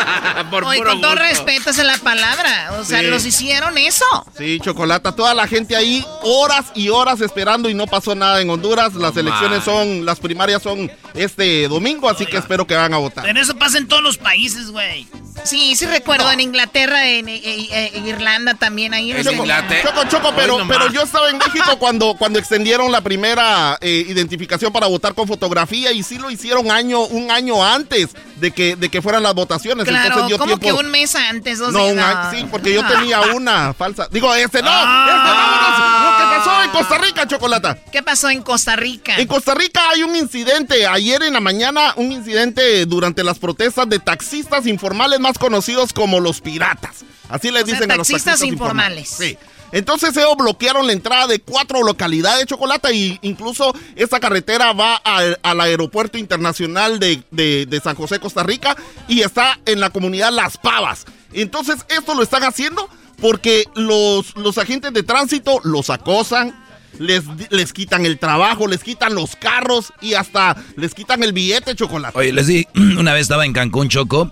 [0.66, 2.72] Oye, con todo respeto es la palabra.
[2.80, 3.06] O sea, Sí.
[3.06, 4.04] los hicieron eso.
[4.36, 8.50] Sí, Chocolata, toda la gente ahí horas y horas esperando y no pasó nada en
[8.50, 8.94] Honduras.
[8.94, 13.24] Las elecciones son, las primarias son este domingo, así que espero que van a votar.
[13.24, 15.06] Pero eso pasa en todos los países, güey.
[15.44, 18.94] Sí, sí recuerdo en Inglaterra, en, en- en Irlanda también.
[18.94, 23.76] Ahí Choco, Choco, Choco, pero, pero yo estaba en México cuando, cuando extendieron la primera
[23.80, 28.50] eh, identificación para votar con fotografía y sí lo hicieron año, un año antes de
[28.50, 29.87] que, de que fueran las votaciones.
[29.87, 32.30] Claro, Entonces dio como que un mes antes, dos No, no.
[32.30, 34.09] sí, porque yo tenía una falsa.
[34.11, 35.07] Digo, este no, Ah.
[35.09, 36.04] este vámonos.
[36.04, 37.78] Lo que pasó en Costa Rica, Chocolata.
[37.92, 39.16] ¿Qué pasó en Costa Rica?
[39.16, 43.88] En Costa Rica hay un incidente, ayer en la mañana, un incidente durante las protestas
[43.88, 47.04] de taxistas informales más conocidos como los piratas.
[47.28, 49.09] Así les O sea, dicen a los taxistas taxistas informales.
[49.09, 49.38] Sí.
[49.74, 54.94] Entonces ellos bloquearon la entrada de cuatro localidades de Chocolata y incluso esta carretera va
[54.94, 58.76] al, aeropuerto internacional de, San José, Costa Rica
[59.08, 61.06] y está en la comunidad Las Pavas.
[61.32, 62.88] Entonces esto lo están haciendo
[63.20, 66.54] porque los, los agentes de tránsito los acosan,
[67.00, 71.74] les, les quitan el trabajo, les quitan los carros y hasta les quitan el billete
[71.74, 72.16] chocolate.
[72.16, 72.64] Oye, les di,
[72.96, 74.30] una vez estaba en Cancún, Choco,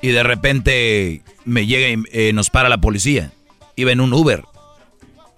[0.00, 3.32] y de repente me llega y eh, nos para la policía.
[3.74, 4.44] Iba en un Uber.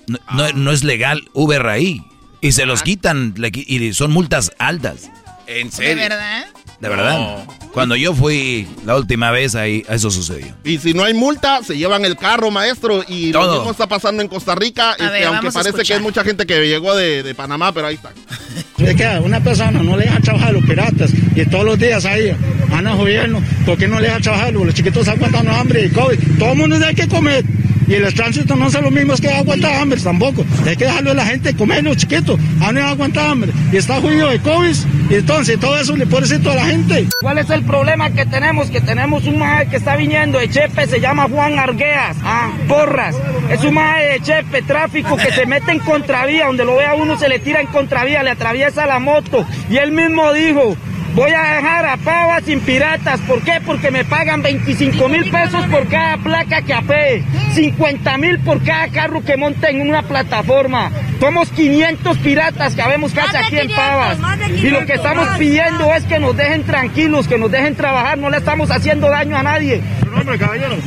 [0.06, 2.02] No, no- no es legal Uber ahí.
[2.40, 5.10] Y se los quitan, le qui- y son multas altas.
[5.46, 6.44] ¿En ¿De verdad?
[6.80, 7.44] De verdad.
[7.72, 10.54] Cuando yo fui la última vez ahí, eso sucedió.
[10.64, 13.04] Y si no hay multa, se llevan el carro, maestro.
[13.06, 13.54] Y lo Todo.
[13.56, 16.24] mismo está pasando en Costa Rica, este, ver, aunque vamos a parece que hay mucha
[16.24, 18.10] gente que llegó de, de Panamá, pero ahí está.
[18.78, 21.78] Es que a una persona no le deja trabajar a los piratas y todos los
[21.78, 22.36] días ahí
[22.68, 24.52] van al gobierno, ¿por qué no le deja trabajar?
[24.52, 26.18] Los chiquitos aguantan hambre y COVID.
[26.40, 27.44] Todo el mundo tiene que comer.
[27.92, 30.46] Y el tránsito no es lo mismo que aguantar hambre tampoco.
[30.66, 32.40] Hay que dejarle a la gente comer, los chiquitos.
[32.62, 33.52] A no aguantar hambre.
[33.70, 34.74] Y está jodido de COVID.
[35.10, 37.08] Y entonces todo eso le puede decir a la gente.
[37.20, 38.70] ¿Cuál es el problema que tenemos?
[38.70, 43.14] Que tenemos un maje que está viniendo de Chepe, se llama Juan Argueas, ah, Porras.
[43.50, 47.18] Es un maje de Chepe, tráfico, que se mete en contravía, donde lo vea uno
[47.18, 49.44] se le tira en contravía, le atraviesa la moto.
[49.68, 50.78] Y él mismo dijo,
[51.14, 53.20] voy a dejar a Pava sin piratas.
[53.20, 53.60] ¿Por qué?
[53.64, 57.22] Porque me pagan 25 mil pesos por cada placa que apee,
[57.54, 60.90] 50 mil por cada carro que monte en una plataforma.
[61.20, 64.18] Somos 500 piratas que habemos casi aquí en Pavas.
[64.50, 68.28] Y lo que estamos pidiendo es que nos dejen tranquilos, que nos dejen trabajar, no
[68.28, 69.80] le estamos haciendo daño a nadie.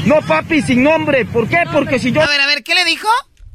[0.05, 1.23] No, papi, sin nombre.
[1.25, 1.59] ¿Por qué?
[1.71, 2.21] Porque si yo...
[2.21, 3.07] A ver, a ver, ¿qué le dijo?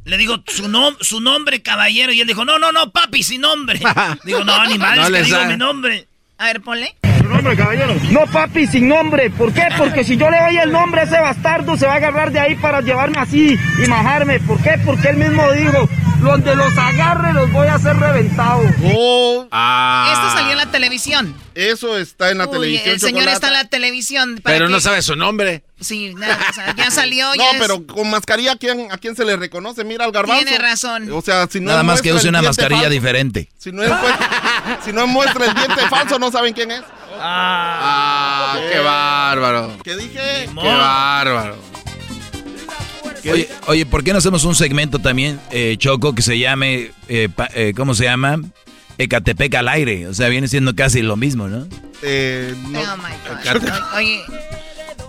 [0.05, 2.13] Le digo su, nom- su nombre, caballero.
[2.13, 3.79] Y él dijo, no, no, no, papi, sin nombre.
[4.25, 6.09] digo, no, ni madre, No es que digo mi nombre.
[6.41, 6.95] A ver, ponle.
[7.43, 7.95] Nombre, caballero?
[8.11, 9.31] No, papi, sin nombre.
[9.31, 9.69] ¿Por qué?
[9.79, 12.41] Porque si yo le doy el nombre a ese bastardo, se va a agarrar de
[12.41, 14.41] ahí para llevarme así y majarme.
[14.41, 14.79] ¿Por qué?
[14.85, 15.89] Porque él mismo dijo,
[16.21, 18.67] donde los agarre los voy a hacer reventados.
[18.85, 21.35] Oh, Esto salió en la televisión.
[21.55, 22.91] Eso está en la Uy, televisión.
[22.95, 24.41] el señor está en la televisión.
[24.43, 25.63] para Pero no sabe su nombre.
[25.81, 27.27] Sí, nada, o sea, ya salió.
[27.37, 29.83] No, ya es- pero con mascarilla, ¿a quién, ¿a quién se le reconoce?
[29.85, 30.43] Mira al garbanzo.
[30.45, 31.11] Tiene razón.
[31.13, 33.49] O sea, si no Nada más que use una mascarilla falso- diferente.
[33.59, 36.83] Si no, encuentra- si no muestra el diente falso, no saben quién es.
[37.23, 39.77] Ah, qué bárbaro.
[39.85, 40.47] ¿Qué dije?
[40.47, 41.57] Qué bárbaro.
[43.31, 47.29] Oye, oye, ¿por qué no hacemos un segmento también, eh, Choco, que se llame, eh,
[47.35, 48.41] pa- eh, ¿cómo se llama?
[48.97, 50.07] Ecatepec al aire.
[50.09, 51.67] O sea, viene siendo casi lo mismo, ¿no?
[52.03, 53.71] Eh, Oh my God.
[53.97, 54.23] Oye,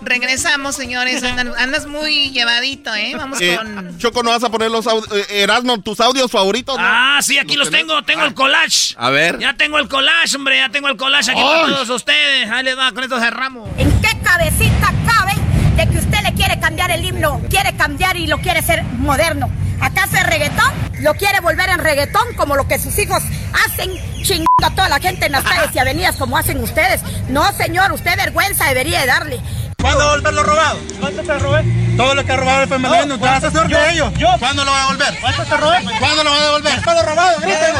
[0.04, 1.22] regresamos, señores.
[1.22, 3.14] Andan- andas muy llevadito, ¿eh?
[3.16, 3.98] Vamos Eh, con.
[3.98, 5.08] Choco, ¿no vas a poner los audios?
[5.30, 6.76] Erasmo, tus audios favoritos?
[6.78, 6.84] no?
[6.86, 8.94] Ah, sí, aquí los tengo, tengo el collage.
[8.98, 9.38] A ver.
[9.38, 11.72] Ya tengo el collage, hombre, ya tengo el collage aquí para ¡Ay!
[11.72, 12.50] todos ustedes.
[12.50, 13.68] Ahí les va, con esto cerramos.
[13.78, 15.32] ¿En qué cabecita cabe
[15.76, 17.40] de que usted le quiere cambiar el himno?
[17.48, 19.50] Quiere cambiar y lo quiere ser moderno.
[19.80, 20.70] ¿Acaso es reggaetón?
[21.00, 23.20] ¿Lo quiere volver en reggaetón como lo que sus hijos
[23.66, 23.90] hacen
[24.22, 27.00] chingando a toda la gente en las calles y avenidas como hacen ustedes?
[27.28, 29.40] No, señor, usted vergüenza debería de darle.
[29.82, 30.78] ¿Cuándo volver lo robado?
[31.00, 31.64] ¿Cuánto te robé?
[31.96, 34.12] Todo lo que ha robado el FMLN, ¿no te vas a hacer de ellos?
[34.16, 34.28] Yo.
[34.38, 35.18] ¿Cuándo lo va a devolver?
[35.20, 35.78] ¿Cuánto te robé?
[35.98, 36.82] ¿Cuándo lo va a devolver?
[36.84, 37.40] ¿Cuándo lo robado?
[37.40, 37.78] ¡Grítelo!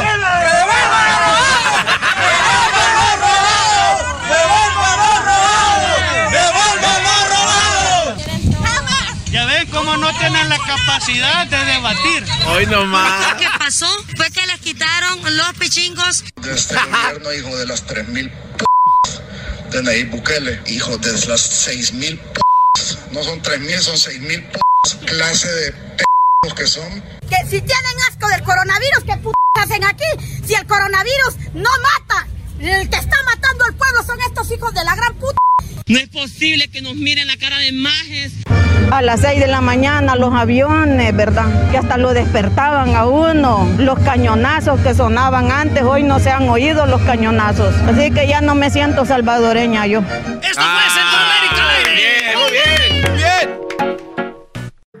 [9.31, 12.25] Ya ven cómo no tienen la capacidad de debatir.
[12.47, 13.35] Hoy nomás.
[13.35, 13.87] ¿Qué pasó?
[14.17, 16.25] Fue que les quitaron los pichingos.
[16.53, 18.72] este gobierno, hijo de las 3.000 p
[19.73, 22.41] de Nayib Bukele, hijo de las 6.000 p
[23.11, 24.59] no son 3.000, son 6.000 p
[25.05, 26.03] clase de p
[26.55, 27.01] que son.
[27.29, 30.05] Que si tienen asco del coronavirus, ¿qué p hacen aquí?
[30.45, 32.27] Si el coronavirus no mata,
[32.59, 35.37] el que está matando al pueblo son estos hijos de la gran puta.
[35.87, 38.33] No es posible que nos miren la cara de majes.
[38.93, 41.45] A las 6 de la mañana los aviones, ¿verdad?
[41.71, 43.67] Que hasta lo despertaban a uno.
[43.79, 47.73] Los cañonazos que sonaban antes, hoy no se han oído los cañonazos.
[47.87, 49.99] Así que ya no me siento salvadoreña yo.
[49.99, 51.63] Esto fue Centroamérica
[51.95, 53.97] Bien, muy bien, bien.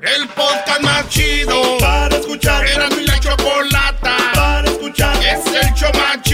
[0.01, 2.65] El podcast más chido para escuchar.
[2.65, 5.15] Era mi la chocolata para escuchar.
[5.17, 6.32] Es el show más chido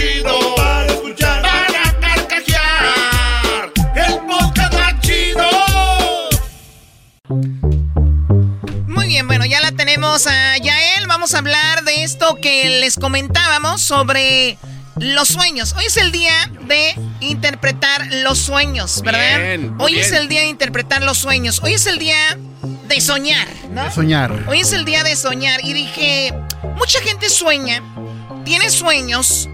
[7.30, 11.06] Muy bien, bueno, ya la tenemos a Yael.
[11.06, 14.58] Vamos a hablar de esto que les comentábamos sobre
[14.96, 15.74] los sueños.
[15.78, 19.38] Hoy es el día de interpretar los sueños, ¿verdad?
[19.38, 20.04] Bien, Hoy bien.
[20.04, 21.60] es el día de interpretar los sueños.
[21.62, 22.36] Hoy es el día
[22.88, 23.84] de soñar, ¿no?
[23.84, 24.46] De soñar.
[24.48, 26.34] Hoy es el día de soñar y dije,
[26.76, 27.80] mucha gente sueña,
[28.44, 29.48] tiene sueños.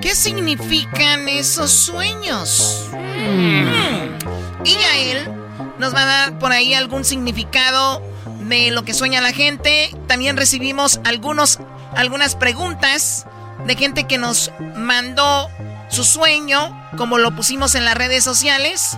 [0.00, 2.84] ¿Qué significan esos sueños?
[2.92, 4.64] Mm.
[4.64, 5.35] Y Yael
[5.78, 8.02] nos va a dar por ahí algún significado
[8.40, 9.90] de lo que sueña la gente.
[10.06, 11.58] También recibimos algunos,
[11.94, 13.26] algunas preguntas
[13.66, 15.48] de gente que nos mandó
[15.88, 18.96] su sueño, como lo pusimos en las redes sociales.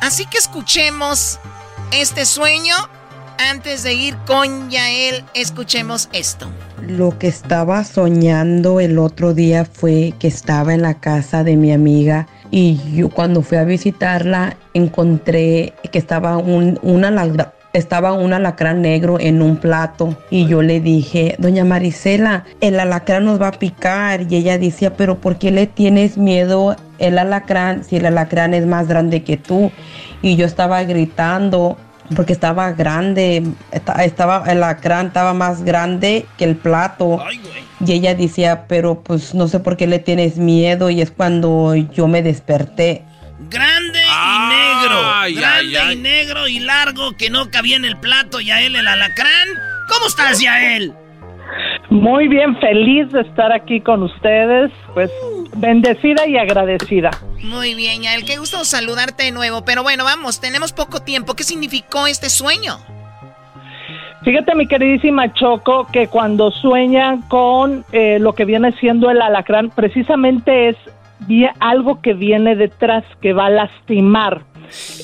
[0.00, 1.38] Así que escuchemos
[1.92, 2.74] este sueño.
[3.38, 6.50] Antes de ir con Yael, escuchemos esto.
[6.86, 11.72] Lo que estaba soñando el otro día fue que estaba en la casa de mi
[11.72, 17.10] amiga y yo cuando fui a visitarla encontré que estaba un, una
[17.72, 23.24] estaba un alacrán negro en un plato y yo le dije, doña Marisela, el alacrán
[23.24, 27.84] nos va a picar y ella decía, pero ¿por qué le tienes miedo el alacrán
[27.84, 29.70] si el alacrán es más grande que tú?
[30.22, 31.76] Y yo estaba gritando
[32.16, 33.42] porque estaba grande,
[33.72, 37.22] esta- estaba el alacrán estaba más grande que el plato.
[37.84, 41.74] Y ella decía, pero pues no sé por qué le tienes miedo y es cuando
[41.76, 43.04] yo me desperté.
[43.50, 45.00] Grande y negro.
[45.14, 45.92] Ay, Grande ay, ay.
[45.96, 48.40] y negro y largo que no cabía en el plato.
[48.40, 49.48] Yael, el alacrán.
[49.88, 50.92] ¿Cómo estás, Yael?
[51.90, 55.10] Muy bien, feliz de estar aquí con ustedes, pues
[55.56, 57.10] bendecida y agradecida.
[57.42, 59.64] Muy bien, Yael, qué gusto saludarte de nuevo.
[59.64, 61.34] Pero bueno, vamos, tenemos poco tiempo.
[61.34, 62.76] ¿Qué significó este sueño?
[64.22, 69.70] Fíjate, mi queridísima Choco, que cuando sueñan con eh, lo que viene siendo el alacrán,
[69.70, 70.76] precisamente es
[71.60, 74.42] algo que viene detrás, que va a lastimar.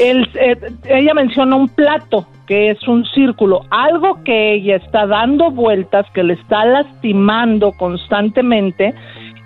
[0.00, 5.50] El- eh, ella menciona un plato, que es un círculo, algo que ella está dando
[5.50, 8.94] vueltas, que le está lastimando constantemente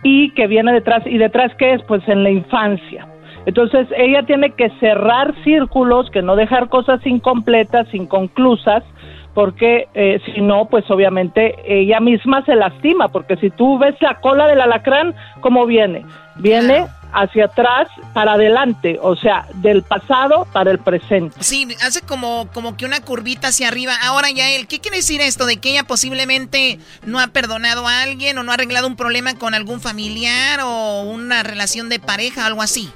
[0.02, 1.06] y que viene detrás.
[1.06, 1.82] ¿Y detrás qué es?
[1.82, 3.06] Pues en la infancia.
[3.46, 8.84] Entonces ella tiene que cerrar círculos, que no dejar cosas incompletas, inconclusas,
[9.32, 14.20] porque eh, si no, pues obviamente ella misma se lastima, porque si tú ves la
[14.20, 16.04] cola del alacrán, ¿cómo viene?
[16.37, 21.37] Viene hacia atrás para adelante, o sea, del pasado para el presente.
[21.40, 23.94] Sí, hace como, como que una curvita hacia arriba.
[24.03, 28.38] Ahora, Yael, ¿qué quiere decir esto de que ella posiblemente no ha perdonado a alguien
[28.38, 32.62] o no ha arreglado un problema con algún familiar o una relación de pareja, algo
[32.62, 32.90] así?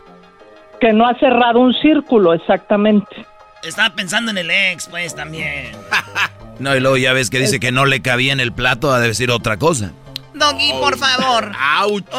[0.80, 3.26] Que no ha cerrado un círculo, exactamente.
[3.62, 5.72] Estaba pensando en el ex, pues, también.
[6.58, 9.00] No, y luego ya ves que dice que no le cabía en el plato a
[9.00, 9.90] decir otra cosa.
[10.34, 11.52] Doggy, por favor.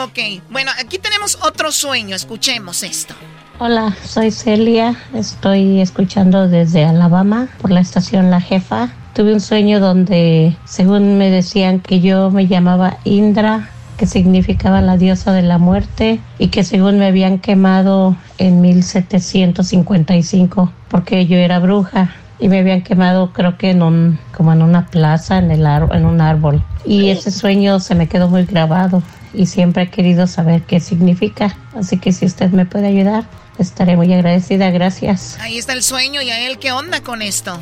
[0.04, 2.15] Ok, bueno, aquí tenemos otro sueño.
[2.15, 3.15] Escuchemos esto.
[3.60, 4.95] Hola, soy Celia.
[5.13, 8.89] Estoy escuchando desde Alabama por la estación La Jefa.
[9.13, 14.97] Tuve un sueño donde, según me decían, que yo me llamaba Indra, que significaba la
[14.97, 21.60] diosa de la muerte, y que según me habían quemado en 1755 porque yo era
[21.60, 22.10] bruja
[22.44, 25.88] y me habían quemado creo que en un como en una plaza en el ar-
[25.96, 26.62] en un árbol.
[26.86, 29.02] Y ese sueño se me quedó muy grabado
[29.34, 31.56] y siempre he querido saber qué significa.
[31.74, 33.24] Así que si usted me puede ayudar
[33.60, 34.72] estaré muy agradecida.
[34.72, 35.40] Gracias.
[35.42, 37.54] Ahí está el sueño, Yael, ¿qué onda con esto?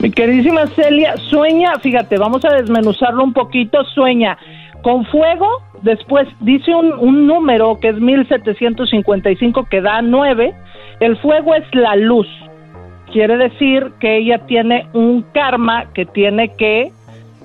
[0.00, 4.36] Mi queridísima Celia, sueña, fíjate, vamos a desmenuzarlo un poquito, sueña.
[4.82, 5.46] Con fuego,
[5.82, 10.52] después dice un, un número que es 1755 que da 9,
[11.00, 12.26] el fuego es la luz,
[13.12, 16.90] quiere decir que ella tiene un karma que tiene que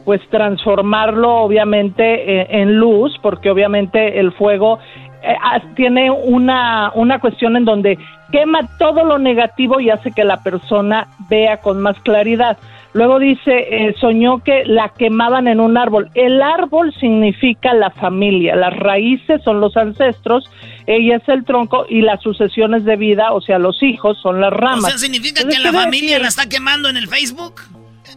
[0.05, 4.79] pues transformarlo obviamente eh, en luz, porque obviamente el fuego
[5.21, 7.97] eh, ah, tiene una, una cuestión en donde
[8.31, 12.57] quema todo lo negativo y hace que la persona vea con más claridad.
[12.93, 16.09] Luego dice, eh, soñó que la quemaban en un árbol.
[16.15, 20.49] El árbol significa la familia, las raíces son los ancestros,
[20.87, 24.51] ella es el tronco y las sucesiones de vida, o sea, los hijos son las
[24.53, 24.85] O ramas.
[24.85, 27.61] sea, ¿significa Entonces, que la familia decir- la está quemando en el Facebook?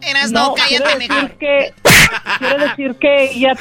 [0.03, 1.31] Eras no, no, cállate mejor.
[1.33, 1.73] que
[2.39, 3.53] quiere decir que ella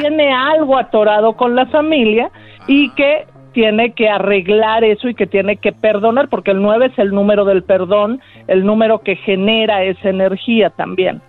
[0.00, 2.30] tiene algo atorado con la familia
[2.66, 6.98] y que tiene que arreglar eso y que tiene que perdonar, porque el 9 es
[6.98, 11.20] el número del perdón, el número que genera esa energía también.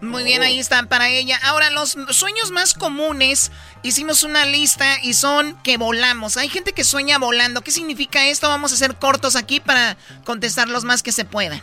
[0.00, 1.38] Muy bien, ahí están para ella.
[1.44, 3.50] Ahora, los sueños más comunes,
[3.82, 6.36] hicimos una lista y son que volamos.
[6.36, 7.62] Hay gente que sueña volando.
[7.62, 8.48] ¿Qué significa esto?
[8.48, 11.60] Vamos a ser cortos aquí para contestar los más que se puedan.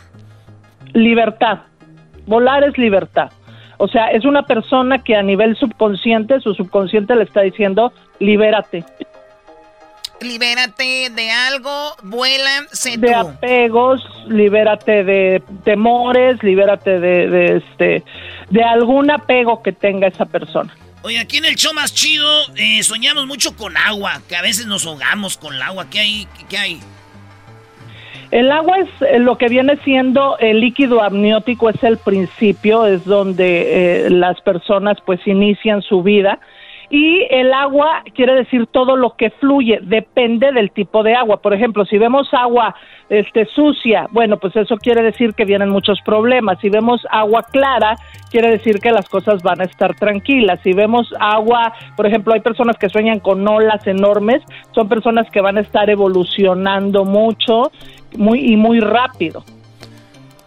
[0.92, 1.60] Libertad.
[2.26, 3.30] Volar es libertad.
[3.78, 8.84] O sea, es una persona que a nivel subconsciente, su subconsciente le está diciendo, libérate.
[10.20, 13.14] Libérate de algo, vuela, sé De tú.
[13.14, 18.04] apegos, libérate de temores, libérate de, de, este,
[18.50, 20.74] de algún apego que tenga esa persona.
[21.02, 24.66] Oye, aquí en el show más chido eh, soñamos mucho con agua, que a veces
[24.66, 25.86] nos ahogamos con el agua.
[25.90, 26.28] ¿Qué hay?
[26.48, 26.80] ¿Qué hay?
[28.30, 33.04] El agua es eh, lo que viene siendo el líquido amniótico, es el principio, es
[33.04, 36.38] donde eh, las personas pues inician su vida.
[36.94, 41.42] Y el agua quiere decir todo lo que fluye, depende del tipo de agua.
[41.42, 42.76] Por ejemplo, si vemos agua
[43.08, 46.60] este, sucia, bueno, pues eso quiere decir que vienen muchos problemas.
[46.60, 47.96] Si vemos agua clara,
[48.30, 50.60] quiere decir que las cosas van a estar tranquilas.
[50.62, 55.40] Si vemos agua, por ejemplo, hay personas que sueñan con olas enormes, son personas que
[55.40, 57.72] van a estar evolucionando mucho
[58.16, 59.42] muy y muy rápido.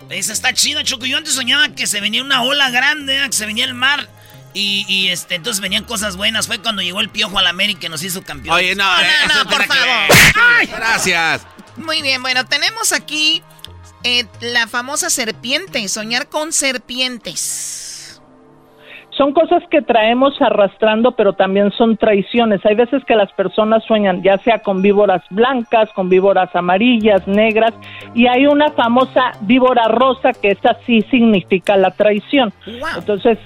[0.10, 1.06] Esa está chida, Choco.
[1.06, 3.26] Yo antes soñaba que se venía una ola grande, ¿eh?
[3.26, 4.08] que se venía el mar.
[4.60, 6.47] Y, y, este, entonces venían cosas buenas.
[6.47, 8.55] Fue cuando llegó el piojo al América y nos hizo campeón.
[8.55, 10.18] Oye, no, No, por favor.
[10.36, 10.66] Ay.
[10.66, 11.45] Gracias.
[11.76, 13.43] Muy bien, bueno, tenemos aquí
[14.03, 18.20] eh, la famosa serpiente, soñar con serpientes.
[19.12, 22.66] Son cosas que traemos arrastrando, pero también son traiciones.
[22.66, 27.74] Hay veces que las personas sueñan ya sea con víboras blancas, con víboras amarillas, negras,
[28.16, 32.51] y hay una famosa víbora rosa que esa sí significa la traición.
[32.95, 33.38] Entonces,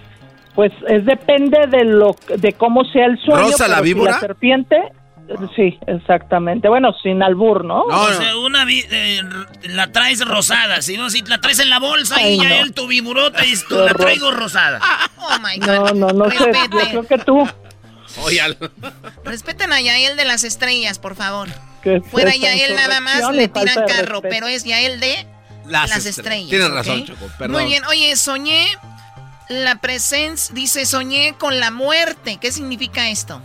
[0.55, 3.41] pues es depende de lo de cómo sea el sueño.
[3.41, 4.11] ¿Rosa la pero si víbora?
[4.13, 4.77] La serpiente,
[5.55, 6.67] sí, exactamente.
[6.67, 7.83] Bueno, sin albur, ¿no?
[7.83, 9.21] o sea, una vi- eh,
[9.63, 10.81] la traes rosada.
[10.81, 12.55] Si no, si la traes en la bolsa Ay, y ya no.
[12.55, 14.79] él tu viburota y tú la traigo rosada.
[15.23, 15.67] Oh my God.
[15.67, 16.51] No, no, no sé.
[16.71, 17.47] Yo creo que tú.
[18.23, 18.41] Oye,
[19.23, 21.47] Respeten a Yael de las estrellas, por favor.
[21.83, 25.25] Que Fuera Yael nada más le tiran carro, pero es Yael de
[25.67, 26.49] Las las, estre- estrellas.
[26.49, 27.51] Tienes razón, Choco, perdón.
[27.61, 28.67] Muy bien, oye, soñé
[29.49, 32.37] la presencia, dice, soñé con la muerte.
[32.39, 33.41] ¿Qué significa esto?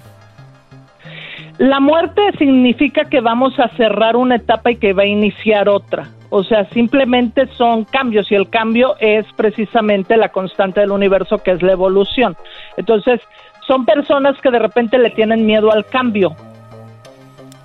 [1.58, 6.08] La muerte significa que vamos a cerrar una etapa y que va a iniciar otra.
[6.28, 11.52] O sea, simplemente son cambios y el cambio es precisamente la constante del universo que
[11.52, 12.36] es la evolución.
[12.76, 13.20] Entonces,
[13.66, 16.36] son personas que de repente le tienen miedo al cambio.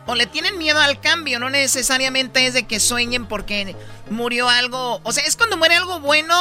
[0.08, 3.76] O le tienen miedo al cambio, no necesariamente es de que sueñen porque
[4.10, 5.00] murió algo.
[5.04, 6.36] O sea, es cuando muere algo bueno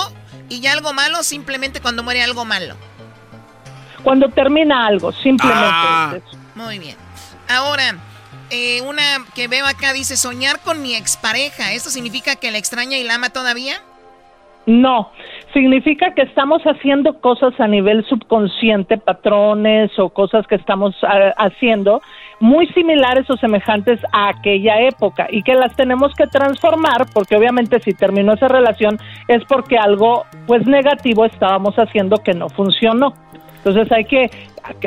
[0.49, 2.75] y ya algo malo, simplemente cuando muere algo malo.
[4.03, 6.15] Cuando termina algo, simplemente Ah.
[6.17, 6.23] es.
[6.57, 6.97] Muy bien.
[7.49, 7.97] Ahora,
[8.51, 9.03] eh, una
[9.35, 11.73] que veo acá dice soñar con mi expareja.
[11.73, 13.75] ¿Esto significa que la extraña y la ama todavía?
[14.67, 15.11] No,
[15.53, 22.03] significa que estamos haciendo cosas a nivel subconsciente, patrones o cosas que estamos ah, haciendo
[22.41, 27.81] muy similares o semejantes a aquella época y que las tenemos que transformar porque obviamente
[27.81, 33.15] si terminó esa relación es porque algo pues negativo estábamos haciendo que no funcionó.
[33.59, 34.31] Entonces hay que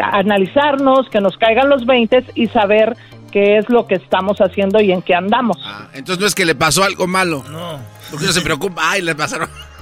[0.02, 2.98] analizarnos, que nos caigan los 20 y saber
[3.32, 5.58] qué es lo que estamos haciendo y en qué andamos.
[5.94, 7.44] Entonces no es que le pasó algo malo.
[7.52, 7.80] No.
[8.10, 8.82] Porque uno se preocupa.
[8.84, 9.50] Ay, le pasaron.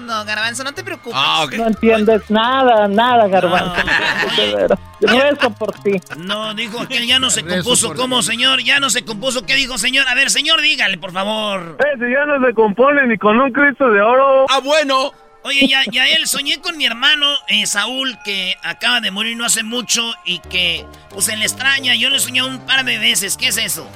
[0.00, 1.18] No, Garbanzo, no te preocupes.
[1.20, 1.54] Ah, ok.
[1.54, 3.74] No entiendes nada, nada, Garbanzo.
[4.36, 4.78] De veras.
[5.00, 5.92] Rezo por ti.
[6.16, 7.94] No, dijo que ya no se Rezo compuso.
[7.94, 8.60] ¿Cómo, señor?
[8.62, 9.46] Ya no se compuso.
[9.46, 10.08] ¿Qué dijo, señor?
[10.08, 11.78] A ver, señor, dígale, por favor.
[11.78, 14.46] Eh, si ya no se compone ni con un Cristo de oro.
[14.48, 15.12] Ah, bueno.
[15.44, 19.44] Oye, ya, ya él, soñé con mi hermano eh, Saúl, que acaba de morir no
[19.46, 21.94] hace mucho y que, pues, él le extraña.
[21.94, 23.36] Yo le soñé un par de veces.
[23.36, 23.88] ¿Qué es eso?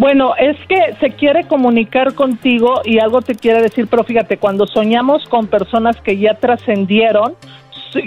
[0.00, 4.66] Bueno, es que se quiere comunicar contigo y algo te quiere decir, pero fíjate, cuando
[4.66, 7.34] soñamos con personas que ya trascendieron,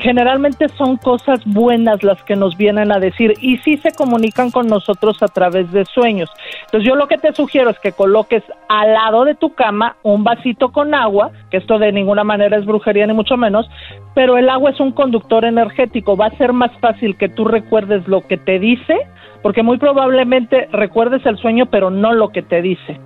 [0.02, 4.66] generalmente son cosas buenas las que nos vienen a decir y sí se comunican con
[4.66, 6.32] nosotros a través de sueños.
[6.66, 10.24] Entonces yo lo que te sugiero es que coloques al lado de tu cama un
[10.24, 13.70] vasito con agua, que esto de ninguna manera es brujería ni mucho menos,
[14.16, 18.08] pero el agua es un conductor energético, va a ser más fácil que tú recuerdes
[18.08, 18.98] lo que te dice,
[19.44, 23.00] porque muy probablemente recuerdes el sueño, pero no lo que te dice.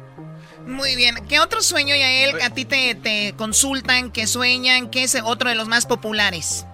[0.66, 1.16] Muy bien.
[1.28, 4.90] ¿Qué otro sueño, Yael, a ti te, te consultan, que sueñan?
[4.90, 6.68] ¿Qué es otro de los más populares?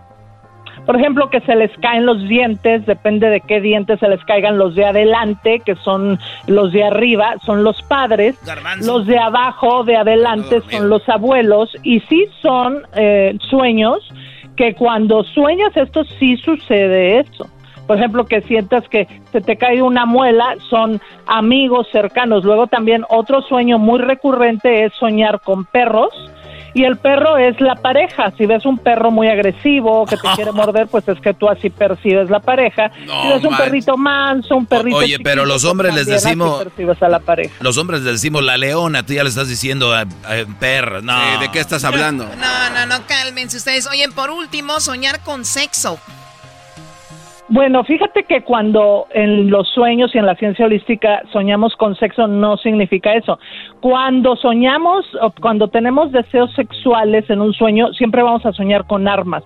[0.86, 4.58] Por ejemplo, que se les caen los dientes, depende de qué dientes se les caigan
[4.58, 8.36] los de adelante, que son los de arriba, son los padres,
[8.82, 14.00] los de abajo, de adelante, son los abuelos, y sí son eh, sueños
[14.58, 17.50] que cuando sueñas esto sí sucede eso.
[17.88, 22.44] Por ejemplo, que sientas que se te cae una muela, son amigos cercanos.
[22.44, 26.10] Luego también otro sueño muy recurrente es soñar con perros
[26.76, 28.32] y el perro es la pareja.
[28.38, 31.70] Si ves un perro muy agresivo que te quiere morder, pues es que tú así
[31.70, 32.90] percibes la pareja.
[32.96, 36.26] si ves un perrito manso, un perrito Oye, pero los pues hombres les también así
[36.30, 37.54] decimos- percibes a la pareja.
[37.60, 40.06] Los hombres les decimos la leona, tú ya le estás diciendo a, a
[40.60, 41.02] perra.
[41.02, 41.40] No.
[41.40, 42.26] ¿De qué estás hablando?
[42.44, 43.88] No, no, no, cálmense ustedes.
[43.88, 46.00] Oye, por último, soñar con sexo.
[47.54, 52.26] Bueno, fíjate que cuando en los sueños y en la ciencia holística soñamos con sexo
[52.28, 53.38] no significa eso.
[53.80, 59.08] Cuando soñamos o cuando tenemos deseos sexuales en un sueño, siempre vamos a soñar con
[59.08, 59.44] armas,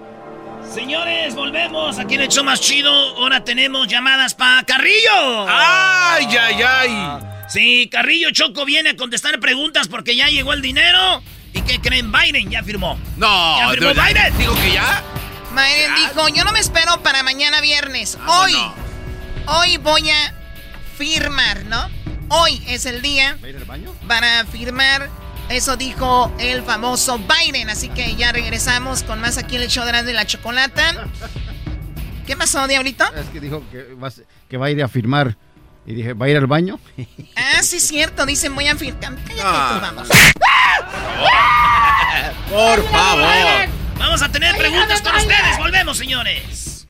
[0.69, 1.97] Señores, volvemos.
[1.97, 2.91] Aquí en el show más chido.
[3.17, 5.47] Ahora tenemos llamadas para Carrillo.
[5.47, 7.32] ¡Ay, ay, ay!
[7.53, 11.21] Sí, Carrillo Choco viene a contestar preguntas porque ya llegó el dinero.
[11.53, 12.11] ¿Y qué creen?
[12.11, 12.97] Biden ya firmó.
[13.15, 14.37] No, ¿Ya firmó Biden?
[14.39, 15.03] Digo que ya.
[15.51, 18.17] Biden dijo, yo no me espero para mañana viernes.
[18.25, 18.55] Hoy,
[19.45, 20.33] hoy voy a
[20.97, 21.87] firmar, ¿no?
[22.29, 23.37] Hoy es el día
[24.07, 25.11] para firmar.
[25.49, 27.69] Eso dijo el famoso Biden.
[27.69, 31.05] Así que ya regresamos con más aquí en el show de la Chocolata.
[32.25, 33.05] ¿Qué pasó, Diablito?
[33.15, 33.63] Es que dijo
[34.03, 34.11] va,
[34.49, 35.37] que va a ir a firmar.
[35.85, 36.79] Y dije, ¿va a ir al baño?
[37.35, 38.25] Ah, sí, es cierto.
[38.25, 39.15] Dicen, voy a firmar.
[39.27, 39.71] Cállate, Ah.
[39.73, 40.07] tú, vamos.
[42.49, 43.67] Por favor.
[43.97, 45.57] Vamos a tener preguntas con ustedes.
[45.57, 46.87] Volvemos, señores.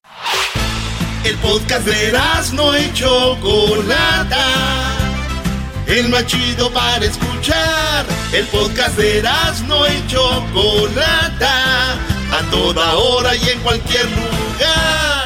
[1.24, 2.12] El podcast de
[2.54, 4.46] no y Chocolata.
[5.88, 8.06] El más chido para escuchar.
[8.32, 9.24] El podcast de
[9.68, 11.94] no y Chocolata.
[11.94, 15.23] A toda hora y en cualquier lugar.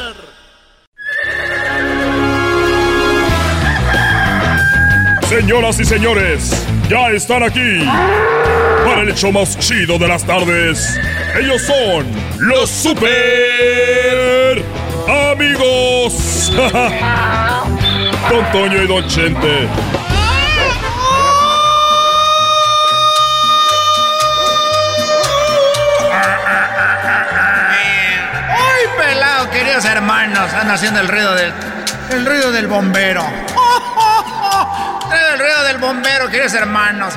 [5.29, 7.83] Señoras y señores, ya están aquí
[8.85, 10.97] para el hecho más chido de las tardes.
[11.37, 12.05] Ellos son
[12.39, 14.63] los super
[15.33, 16.53] amigos.
[18.29, 19.67] Don Toño y Don Chente.
[28.49, 30.53] ¡Ay, pelado, queridos hermanos!
[30.53, 31.51] Anda haciendo el ruido del.
[32.11, 33.25] El ruido del bombero.
[35.37, 37.13] El ruido del bombero, queridos hermanos.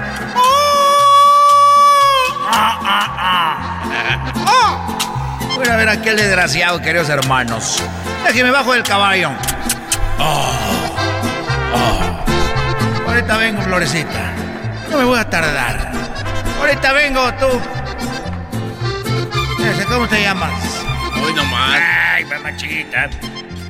[2.53, 4.33] Ah, ah, ah.
[4.47, 4.99] Ah.
[5.57, 7.83] Voy a ver a aquel desgraciado, queridos hermanos.
[8.27, 9.31] Déjeme bajo del caballo.
[10.19, 10.53] Ah,
[11.75, 12.25] ah.
[13.09, 14.35] Ahorita vengo, Florecita.
[14.91, 15.91] No me voy a tardar.
[16.59, 17.47] Ahorita vengo, tú.
[19.65, 20.53] Ese, ¿Cómo te llamas?
[21.25, 21.81] Hoy nomás.
[22.13, 23.09] Ay, mamachita.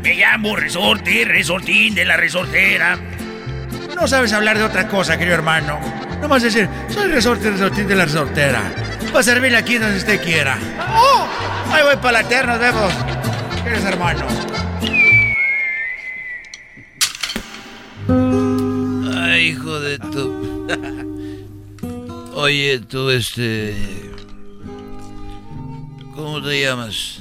[0.03, 2.99] Me llamo Resorte, Resortín de la Resortera.
[4.01, 5.79] No sabes hablar de otra cosa, querido hermano.
[6.23, 8.63] No más decir, soy resorte, resortín de la resortera.
[9.13, 10.57] Para servirle aquí donde usted quiera.
[10.95, 11.29] ¡Oh!
[11.71, 12.95] Ahí voy para la tierra, nos vemos.
[13.63, 14.33] Queridos hermanos.
[19.19, 20.67] Ay, hijo de tu.
[22.37, 23.77] Oye, tú, este.
[26.15, 27.21] ¿Cómo te llamas?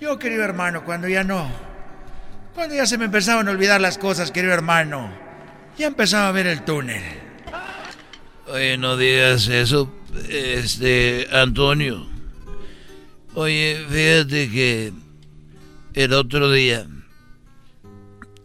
[0.00, 1.50] Yo, querido hermano, cuando ya no.
[2.54, 5.29] Cuando ya se me empezaban a olvidar las cosas, querido hermano.
[5.80, 7.02] Ya empezaba a ver el túnel.
[8.48, 9.90] Oye, no digas eso,
[10.28, 12.06] este, Antonio.
[13.32, 14.92] Oye, fíjate que
[15.94, 16.86] el otro día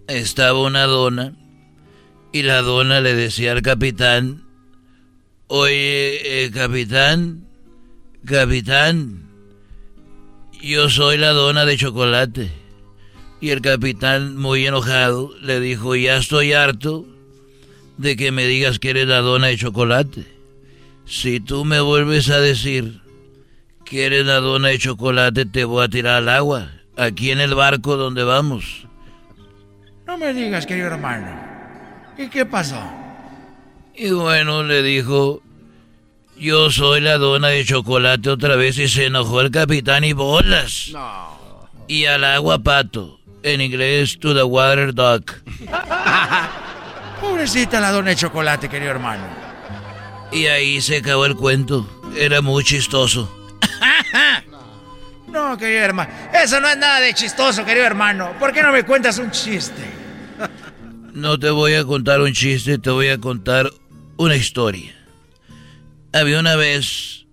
[0.07, 1.33] estaba una dona
[2.31, 4.45] y la dona le decía al capitán,
[5.47, 7.49] oye, eh, capitán,
[8.23, 9.29] capitán,
[10.61, 12.49] yo soy la dona de chocolate.
[13.41, 17.05] Y el capitán, muy enojado, le dijo, ya estoy harto
[17.97, 20.25] de que me digas que eres la dona de chocolate.
[21.05, 23.01] si tú me vuelves a decir
[23.85, 27.53] que eres la dona de chocolate, te voy a tirar al agua, aquí en el
[27.53, 28.87] barco donde vamos.
[30.07, 31.27] No me digas, querido hermano.
[32.17, 32.81] ¿Y qué pasó?
[33.95, 35.41] Y bueno, le dijo,
[36.37, 40.91] yo soy la dona de chocolate otra vez y se enojó el capitán y bolas.
[41.87, 45.31] Y al agua pato, en inglés to the water duck.
[47.21, 49.23] Pobrecita la dona de chocolate, querido hermano.
[50.31, 51.87] Y ahí se acabó el cuento.
[52.17, 53.31] Era muy chistoso.
[55.27, 56.09] No, querido hermano.
[56.33, 58.31] Eso no es nada de chistoso, querido hermano.
[58.39, 59.83] ¿Por qué no me cuentas un chiste?
[61.13, 63.69] No te voy a contar un chiste, te voy a contar
[64.17, 64.93] una historia.
[66.11, 67.25] Había una vez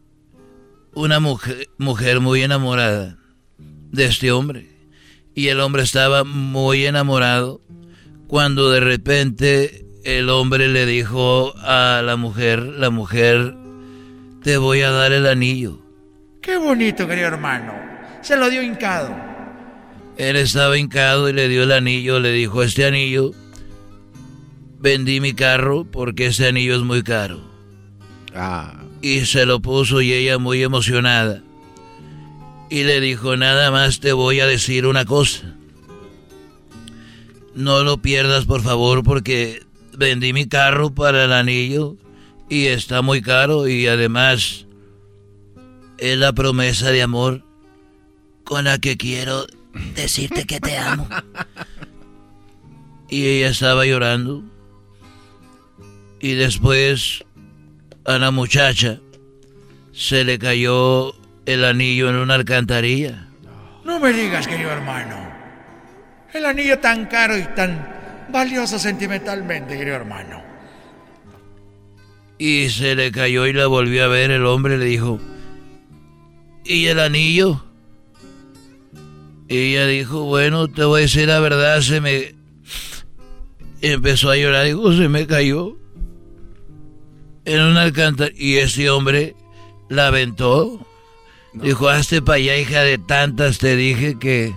[0.94, 3.18] una mujer, mujer muy enamorada
[3.58, 4.68] de este hombre.
[5.34, 7.60] Y el hombre estaba muy enamorado
[8.32, 13.54] cuando de repente el hombre le dijo a la mujer, la mujer,
[14.42, 15.82] te voy a dar el anillo.
[16.40, 17.74] Qué bonito, querido hermano.
[18.22, 19.14] Se lo dio hincado.
[20.16, 23.32] Él estaba hincado y le dio el anillo, le dijo, este anillo,
[24.78, 27.38] vendí mi carro porque este anillo es muy caro.
[28.34, 28.82] Ah.
[29.02, 31.42] Y se lo puso y ella muy emocionada.
[32.70, 35.54] Y le dijo, nada más te voy a decir una cosa.
[37.54, 39.62] No lo pierdas, por favor, porque
[39.96, 41.96] vendí mi carro para el anillo
[42.48, 44.66] y está muy caro y además
[45.98, 47.44] es la promesa de amor
[48.44, 49.46] con la que quiero
[49.94, 51.08] decirte que te amo.
[53.08, 54.42] Y ella estaba llorando.
[56.20, 57.24] Y después
[58.04, 59.00] a la muchacha
[59.92, 61.14] se le cayó
[61.46, 63.28] el anillo en una alcantarilla.
[63.84, 65.21] No me digas, querido hermano.
[66.32, 70.42] El anillo tan caro y tan valioso sentimentalmente, querido hermano.
[72.38, 74.30] Y se le cayó y la volvió a ver.
[74.30, 75.20] El hombre le dijo,
[76.64, 77.62] ¿y el anillo?
[79.48, 82.34] Y ella dijo, bueno, te voy a decir la verdad, se me...
[83.82, 85.76] Empezó a llorar, dijo, se me cayó.
[87.44, 88.40] En una alcantarilla.
[88.40, 89.36] Y ese hombre
[89.88, 90.86] la aventó.
[91.52, 94.54] Dijo, hazte para allá, hija de tantas, te dije que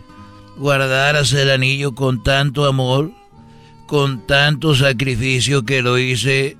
[0.58, 3.12] guardaras el anillo con tanto amor,
[3.88, 6.58] con tanto sacrificio que lo hice,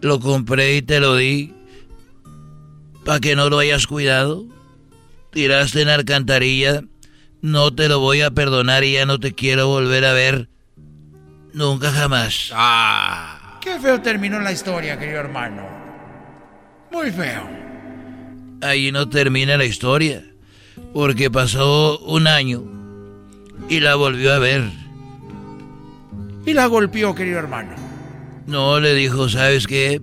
[0.00, 1.52] lo compré y te lo di,
[3.04, 4.44] para que no lo hayas cuidado.
[5.32, 6.82] Tiraste en la alcantarilla
[7.42, 10.48] no te lo voy a perdonar y ya no te quiero volver a ver.
[11.52, 12.50] Nunca jamás.
[12.54, 13.58] Ah.
[13.60, 15.66] Qué feo terminó la historia, querido hermano.
[16.92, 17.48] Muy feo.
[18.62, 20.24] Ahí no termina la historia.
[20.92, 22.79] Porque pasó un año
[23.70, 24.70] y la volvió a ver.
[26.44, 27.74] Y la golpeó, querido hermano.
[28.46, 30.02] No, le dijo, ¿sabes qué?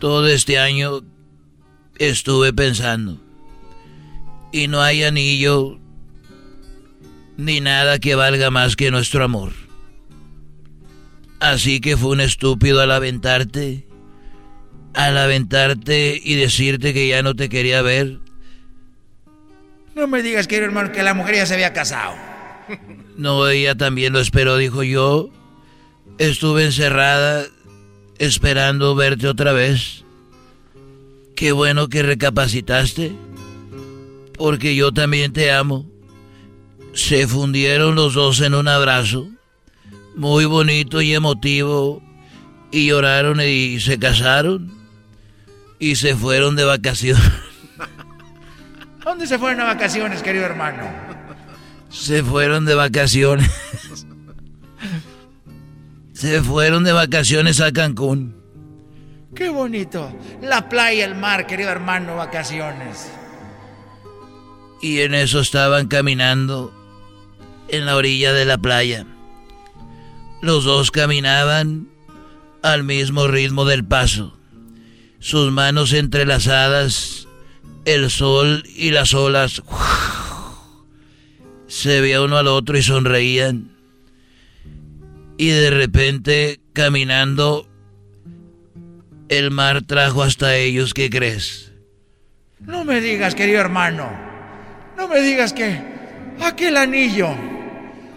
[0.00, 1.02] Todo este año
[1.98, 3.20] estuve pensando
[4.50, 5.78] y no hay anillo
[7.36, 9.52] ni nada que valga más que nuestro amor.
[11.38, 13.86] Así que fue un estúpido al aventarte,
[14.94, 18.18] al aventarte y decirte que ya no te quería ver.
[19.94, 22.14] No me digas, querido hermano, que la mujer ya se había casado.
[23.16, 25.30] No, ella también lo esperó, dijo yo.
[26.18, 27.44] Estuve encerrada
[28.18, 30.04] esperando verte otra vez.
[31.36, 33.12] Qué bueno que recapacitaste
[34.36, 35.86] porque yo también te amo.
[36.92, 39.28] Se fundieron los dos en un abrazo,
[40.16, 42.02] muy bonito y emotivo,
[42.70, 44.72] y lloraron y se casaron
[45.78, 47.24] y se fueron de vacaciones.
[49.04, 50.82] ¿Dónde se fueron a vacaciones, querido hermano?
[51.90, 53.50] Se fueron de vacaciones.
[56.12, 58.34] Se fueron de vacaciones a Cancún.
[59.34, 60.10] Qué bonito.
[60.40, 63.10] La playa, el mar, querido hermano, vacaciones.
[64.80, 66.72] Y en eso estaban caminando
[67.68, 69.06] en la orilla de la playa.
[70.40, 71.88] Los dos caminaban
[72.62, 74.36] al mismo ritmo del paso,
[75.18, 77.23] sus manos entrelazadas,
[77.84, 79.62] el sol y las olas.
[81.66, 83.70] Se veía uno al otro y sonreían.
[85.36, 87.68] Y de repente, caminando,
[89.28, 91.72] el mar trajo hasta ellos, ¿qué crees?
[92.60, 94.08] No me digas, querido hermano.
[94.96, 95.76] No me digas que
[96.40, 97.34] aquel anillo,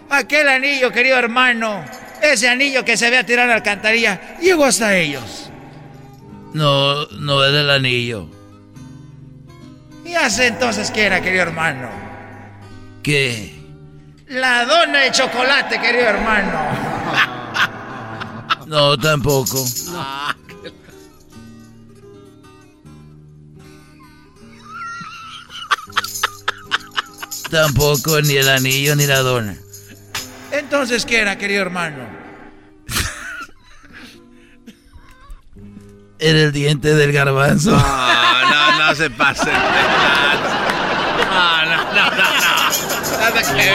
[0.08, 1.84] aquel anillo, querido hermano,
[2.22, 5.50] ese anillo que se ve a tirar a la alcantarilla, llegó hasta ellos.
[6.54, 8.37] No, no es el anillo.
[10.08, 11.90] Y hace entonces quiera, querido hermano.
[13.02, 13.54] ¿Qué?
[14.28, 16.58] La dona de chocolate, querido hermano.
[18.66, 19.62] no, tampoco.
[27.50, 29.58] Tampoco ni el anillo ni la dona.
[30.52, 32.17] Entonces, ¿qué era, querido hermano?
[36.18, 37.70] Era el diente del garbanzo.
[37.70, 37.76] No,
[38.50, 39.50] no, no se pase.
[41.30, 42.18] No, no, no, no, no.
[43.18, 43.74] Nada que ver.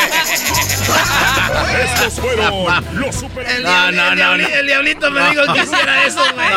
[1.86, 2.54] Estos fueron
[3.00, 3.48] los super...
[3.50, 4.56] El, No, diabli- no, el no, diabli- no.
[4.56, 6.48] el diablito me dijo que hiciera eso, güey.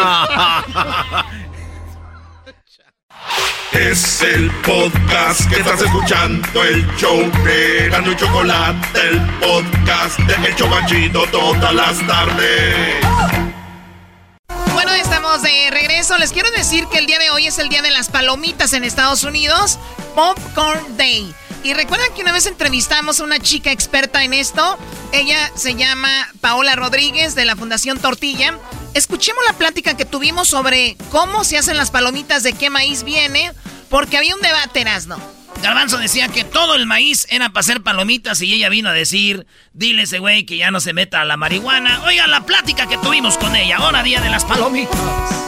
[3.72, 10.48] Es el podcast que estás escuchando, el show de Gano y Chocolate, el podcast de
[10.48, 12.96] El Chobachito todas las tardes.
[14.76, 16.18] Bueno, estamos de regreso.
[16.18, 18.84] Les quiero decir que el día de hoy es el día de las palomitas en
[18.84, 19.78] Estados Unidos,
[20.14, 21.34] Popcorn Day.
[21.64, 24.78] Y recuerdan que una vez entrevistamos a una chica experta en esto.
[25.12, 28.58] Ella se llama Paola Rodríguez de la Fundación Tortilla.
[28.92, 33.52] Escuchemos la plática que tuvimos sobre cómo se hacen las palomitas, de qué maíz viene,
[33.88, 35.18] porque había un debate, Erasno.
[35.62, 39.46] Garbanzo decía que todo el maíz era para hacer palomitas y ella vino a decir,
[39.76, 42.02] dile ese güey que ya no se meta a la marihuana.
[42.06, 44.96] Oiga la plática que tuvimos con ella, ahora día de las palomitas.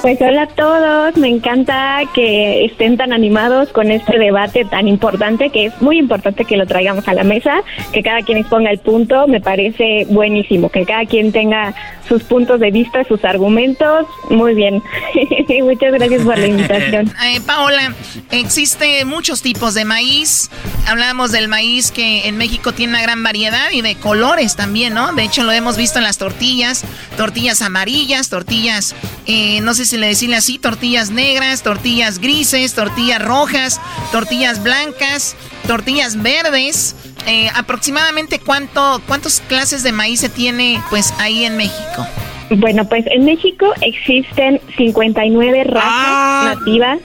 [0.03, 5.51] Pues hola a todos, me encanta que estén tan animados con este debate tan importante,
[5.51, 7.63] que es muy importante que lo traigamos a la mesa,
[7.93, 11.75] que cada quien exponga el punto, me parece buenísimo, que cada quien tenga
[12.09, 14.83] sus puntos de vista, sus argumentos, muy bien.
[15.63, 17.13] Muchas gracias por la invitación.
[17.25, 17.95] Eh, Paola,
[18.31, 20.51] existe muchos tipos de maíz.
[20.87, 25.13] Hablamos del maíz que en México tiene una gran variedad y de colores también, ¿no?
[25.13, 26.85] De hecho, lo hemos visto en las tortillas.
[27.17, 28.97] Tortillas amarillas, tortillas,
[29.27, 35.37] eh, no sé si le decirle así, tortillas negras, tortillas grises, tortillas rojas, tortillas blancas,
[35.69, 36.97] tortillas verdes.
[37.29, 42.05] Eh, aproximadamente cuánto, cuántas clases de maíz se tiene pues ahí en México.
[42.51, 46.99] Bueno, pues en México existen 59 razas nativas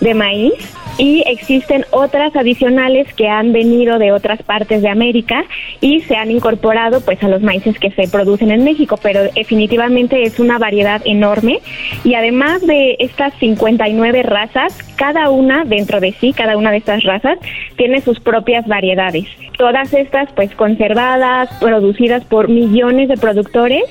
[0.00, 0.52] de maíz
[0.98, 5.44] y existen otras adicionales que han venido de otras partes de América
[5.80, 10.22] y se han incorporado pues a los maíces que se producen en México, pero definitivamente
[10.22, 11.60] es una variedad enorme
[12.04, 17.02] y además de estas 59 razas, cada una dentro de sí, cada una de estas
[17.02, 17.38] razas
[17.76, 19.26] tiene sus propias variedades.
[19.58, 23.84] Todas estas pues conservadas, producidas por millones de productores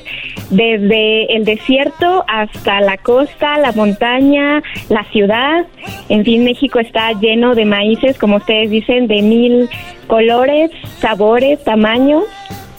[0.50, 5.66] desde el desierto hasta la costa, la montaña, la ciudad.
[6.10, 9.70] En fin, México está lleno de maíces, como ustedes dicen, de mil
[10.08, 12.26] colores, sabores, tamaños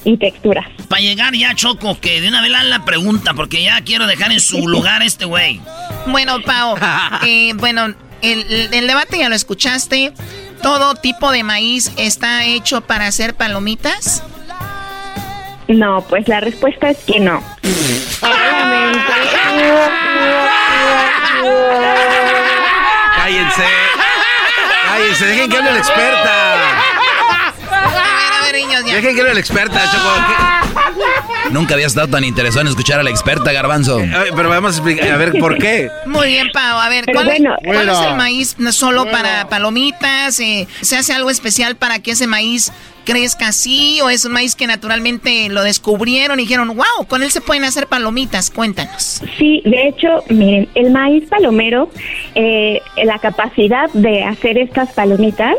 [0.05, 0.67] y texturas.
[0.89, 4.31] Para llegar ya, Choco, que de una vez la- la pregunta, porque ya quiero dejar
[4.33, 5.61] en su lugar este güey.
[6.09, 6.77] Bueno, Pau,
[7.27, 7.87] eh, bueno,
[8.21, 10.13] el, el debate ya lo escuchaste.
[10.63, 14.23] ¿Todo tipo de maíz está hecho para hacer palomitas?
[15.69, 17.43] No, pues la respuesta es que no.
[23.17, 23.65] Cállense.
[25.13, 26.52] Cállense, dejen que hable la experta.
[28.85, 30.73] Dejen que hable la experta, Choco.
[31.51, 33.99] Nunca había estado tan interesado en escuchar a la experta, Garbanzo.
[33.99, 35.89] Ver, Pero vamos a explicar, a ver, ¿por qué?
[36.07, 36.79] Muy bien, Pau.
[36.79, 37.57] A ver, ¿cuál, bueno.
[37.65, 40.39] cuál es el maíz no solo para palomitas?
[40.41, 42.73] Eh, ¿Se hace algo especial para que ese maíz
[43.05, 44.01] crezca así?
[44.03, 47.65] ¿O es un maíz que naturalmente lo descubrieron y dijeron, wow, con él se pueden
[47.65, 48.51] hacer palomitas?
[48.51, 49.23] Cuéntanos.
[49.39, 51.91] Sí, de hecho, miren, el maíz palomero,
[52.35, 55.57] eh, la capacidad de hacer estas palomitas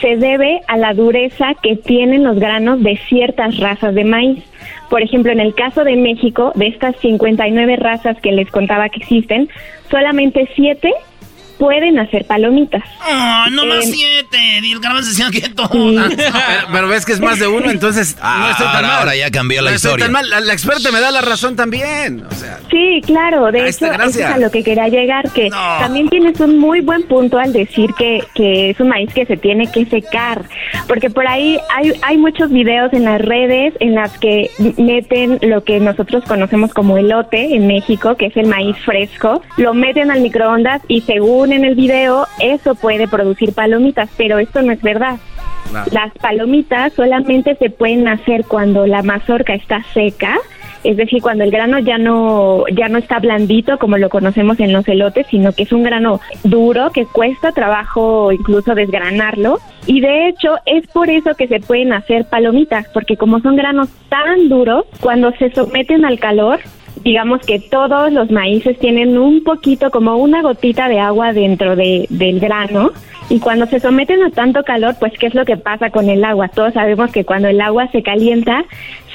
[0.00, 4.44] se debe a la dureza que tienen los granos de ciertas razas de maíz.
[4.90, 9.00] Por ejemplo, en el caso de México, de estas 59 razas que les contaba que
[9.00, 9.48] existen,
[9.90, 10.92] solamente 7
[11.58, 12.82] pueden hacer palomitas.
[13.00, 14.38] Ah, no más Eh, siete.
[14.62, 15.68] Y el garbanzo decía que todo.
[16.16, 16.32] Pero,
[16.72, 18.98] pero ves que es más de uno, entonces no estoy tan ahora- mal.
[18.98, 20.04] ahora ya cambió la No estoy historia.
[20.06, 20.28] tan mal.
[20.30, 22.24] La, la experta me da la razón también.
[22.30, 24.34] O sea, Sí, claro, de hecho, eso es gracias.
[24.34, 28.22] a lo que quería llegar, que también tienes un muy buen punto al decir que,
[28.34, 30.42] que es un maíz que se tiene que secar,
[30.88, 35.62] porque por ahí hay, hay muchos videos en las redes en las que meten lo
[35.64, 40.20] que nosotros conocemos como elote en México, que es el maíz fresco, lo meten al
[40.20, 45.16] microondas y según en el video, eso puede producir palomitas, pero esto no es verdad.
[45.90, 50.38] Las palomitas solamente se pueden hacer cuando la mazorca está seca,
[50.84, 54.72] es decir, cuando el grano ya no ya no está blandito como lo conocemos en
[54.72, 60.28] los elotes, sino que es un grano duro que cuesta trabajo incluso desgranarlo y de
[60.28, 64.84] hecho es por eso que se pueden hacer palomitas, porque como son granos tan duros,
[65.00, 66.60] cuando se someten al calor
[67.02, 72.06] digamos que todos los maíces tienen un poquito, como una gotita de agua dentro de,
[72.10, 72.92] del grano.
[73.28, 76.24] Y cuando se someten a tanto calor, pues ¿qué es lo que pasa con el
[76.24, 76.48] agua?
[76.48, 78.64] Todos sabemos que cuando el agua se calienta,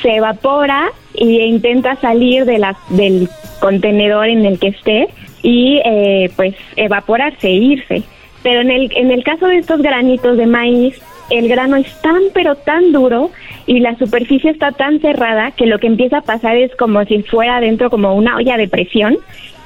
[0.01, 3.29] se evapora e intenta salir de la, del
[3.59, 5.07] contenedor en el que esté
[5.43, 8.03] y eh, pues evaporarse, irse.
[8.43, 11.01] Pero en el, en el caso de estos granitos de maíz,
[11.31, 13.31] el grano es tan pero tan duro
[13.65, 17.23] y la superficie está tan cerrada que lo que empieza a pasar es como si
[17.23, 19.17] fuera adentro como una olla de presión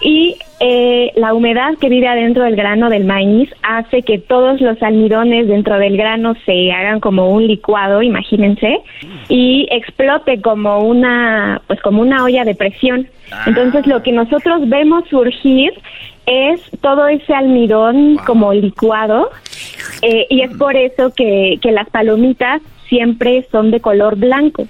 [0.05, 4.79] y eh, la humedad que vive adentro del grano del maíz hace que todos los
[4.83, 8.81] almidones dentro del grano se hagan como un licuado, imagínense,
[9.29, 13.07] y explote como una, pues como una olla de presión.
[13.47, 15.73] Entonces lo que nosotros vemos surgir
[16.27, 19.31] es todo ese almidón como licuado
[20.03, 24.67] eh, y es por eso que, que las palomitas siempre son de color blanco.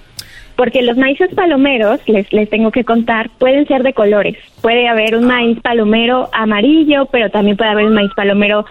[0.56, 4.38] Porque los maíces palomeros, les, les tengo que contar, pueden ser de colores.
[4.66, 8.66] Puede haber un maíz palomero amarillo, pero también puede haber un maíz palomero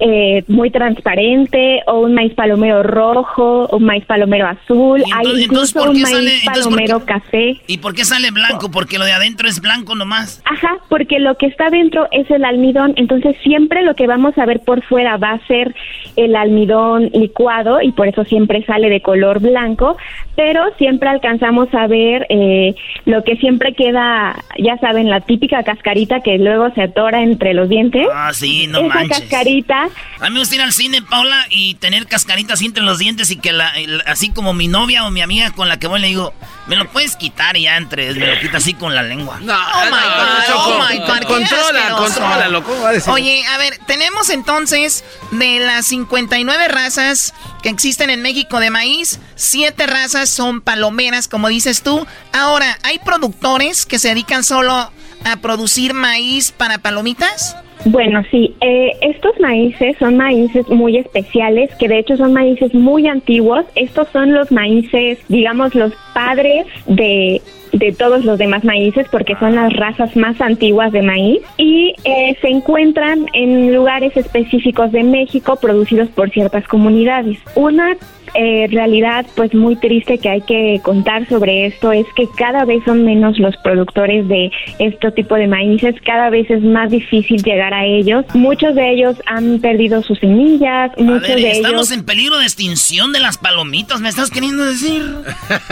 [0.00, 5.04] eh, muy transparente, o un maíz palomero rojo, o un maíz palomero azul.
[5.14, 7.60] Hay incluso un maíz palomero café.
[7.66, 8.70] ¿Y por qué sale blanco?
[8.70, 10.42] ¿Porque lo de adentro es blanco nomás?
[10.46, 14.46] Ajá, porque lo que está dentro es el almidón, entonces siempre lo que vamos a
[14.46, 15.74] ver por fuera va a ser
[16.16, 19.98] el almidón licuado y por eso siempre sale de color blanco,
[20.36, 22.74] pero siempre alcanzamos a ver eh,
[23.04, 27.68] lo que siempre queda, ya saben, la típica cascarita que luego se atora entre los
[27.68, 28.06] dientes.
[28.14, 29.88] Ah, sí, no Esa cascarita.
[30.20, 33.32] A mí me gusta ir al cine, Paula, y tener cascaritas así entre los dientes
[33.32, 33.72] y que la,
[34.06, 36.32] así como mi novia o mi amiga con la que voy le digo,
[36.68, 39.40] me lo puedes quitar y ya entre, me lo quita así con la lengua.
[39.40, 41.22] No, oh my God, oh my God.
[41.26, 43.12] Controla, controla, ¿cómo va a decir?
[43.12, 49.18] Oye, a ver, tenemos entonces de las 59 razas que existen en México de maíz,
[49.34, 52.06] siete razas son palomeras, como dices tú.
[52.32, 54.92] Ahora, ¿hay productores que se dedican solo
[55.24, 57.56] a producir maíz para palomitas?
[57.86, 63.06] Bueno, sí, eh, estos maíces son maíces muy especiales, que de hecho son maíces muy
[63.06, 63.66] antiguos.
[63.74, 67.42] Estos son los maíces, digamos, los padres de
[67.74, 72.36] de todos los demás maíces porque son las razas más antiguas de maíz y eh,
[72.40, 77.38] se encuentran en lugares específicos de México producidos por ciertas comunidades.
[77.56, 77.96] Una
[78.34, 82.82] eh, realidad pues muy triste que hay que contar sobre esto es que cada vez
[82.84, 87.72] son menos los productores de este tipo de maíces, cada vez es más difícil llegar
[87.72, 88.24] a ellos.
[88.34, 93.20] Muchos de ellos han perdido sus semillas, muchos de estamos en peligro de extinción de
[93.20, 95.02] las palomitas, ¿me estás queriendo decir?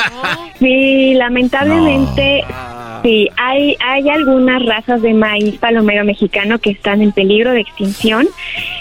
[0.58, 2.44] sí, lamentablemente
[3.02, 8.28] Sí, hay, hay algunas razas de maíz palomero mexicano que están en peligro de extinción.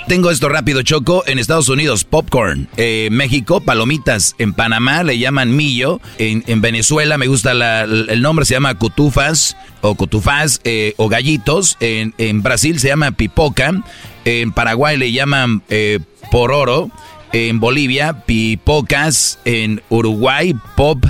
[0.08, 1.24] Tengo esto rápido, Choco.
[1.26, 2.68] En Estados Unidos, popcorn.
[2.78, 4.36] Eh, México, palomitas.
[4.38, 6.02] En Panamá le llaman millo.
[6.18, 11.78] En, Venezuela, me gusta el nombre, se llama cutufas o cutufas eh, o gallitos.
[11.80, 13.82] En, Brasil se llama pipoca.
[14.26, 16.00] En Paraguay le llaman eh,
[16.32, 16.92] pororo.
[17.32, 19.40] En Bolivia, pipocas.
[19.46, 21.06] En Uruguay, pop.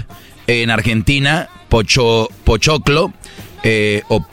[0.45, 3.11] En Argentina, pocho, pochoclo
[3.63, 4.23] eh, o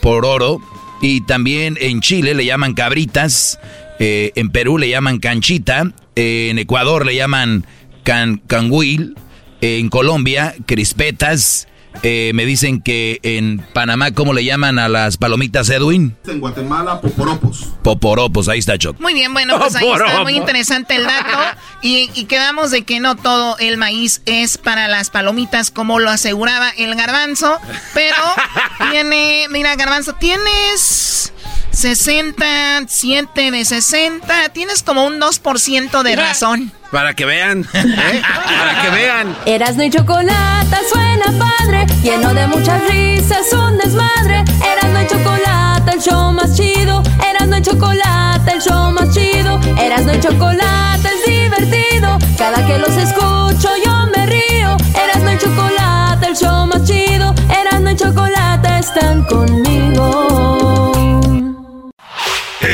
[0.00, 0.58] pororo.
[1.02, 3.58] Y también en Chile le llaman cabritas.
[3.98, 5.92] Eh, en Perú le llaman canchita.
[6.16, 7.66] En Ecuador le llaman
[8.02, 9.16] can, canguil.
[9.60, 11.68] en Colombia, crispetas.
[12.02, 16.16] Eh, me dicen que en Panamá, ¿cómo le llaman a las palomitas, Edwin?
[16.26, 17.68] En Guatemala, poporopos.
[17.82, 19.00] Poporopos, ahí está, Choc.
[19.00, 21.38] Muy bien, bueno, pues ahí está muy interesante el dato.
[21.82, 26.10] Y, y, quedamos de que no todo el maíz es para las palomitas, como lo
[26.10, 27.58] aseguraba el garbanzo.
[27.94, 28.16] Pero
[28.90, 31.32] tiene, mira, garbanzo, tienes
[31.74, 34.48] 67 de 60.
[34.50, 36.72] Tienes como un 2% de razón.
[36.92, 38.22] Para que vean, ¿eh?
[38.22, 39.36] Para que vean.
[39.46, 44.44] Eras no y chocolate suena padre, lleno de muchas risas, un desmadre.
[44.62, 47.02] Eras no y chocolate, el show más chido.
[47.28, 49.60] Eras no y chocolate, el show más chido.
[49.76, 52.18] Eras no y chocolate, es divertido.
[52.38, 54.76] Cada que los escucho yo me río.
[54.94, 57.34] Eras no y chocolate, el show más chido.
[57.50, 59.73] Eras no y chocolate están conmigo.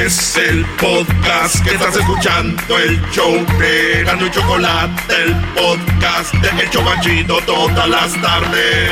[0.04, 6.62] Es el podcast que estás escuchando, el show de Gano y Chocolate, el podcast de
[6.62, 8.90] El Chocachito todas las tardes.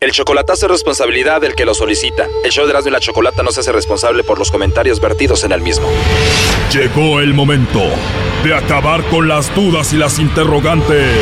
[0.00, 2.26] El chocolatazo es responsabilidad del que lo solicita.
[2.44, 5.44] El show de Erasmo y la Chocolata no se hace responsable por los comentarios vertidos
[5.44, 5.86] en el mismo.
[6.72, 7.82] Llegó el momento
[8.42, 11.14] de acabar con las dudas y las interrogantes.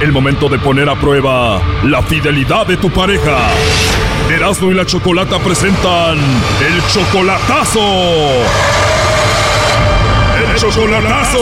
[0.00, 3.50] El momento de poner a prueba la fidelidad de tu pareja.
[4.32, 7.80] Erasmo y la Chocolata presentan el chocolatazo.
[10.40, 11.38] El chocolatazo.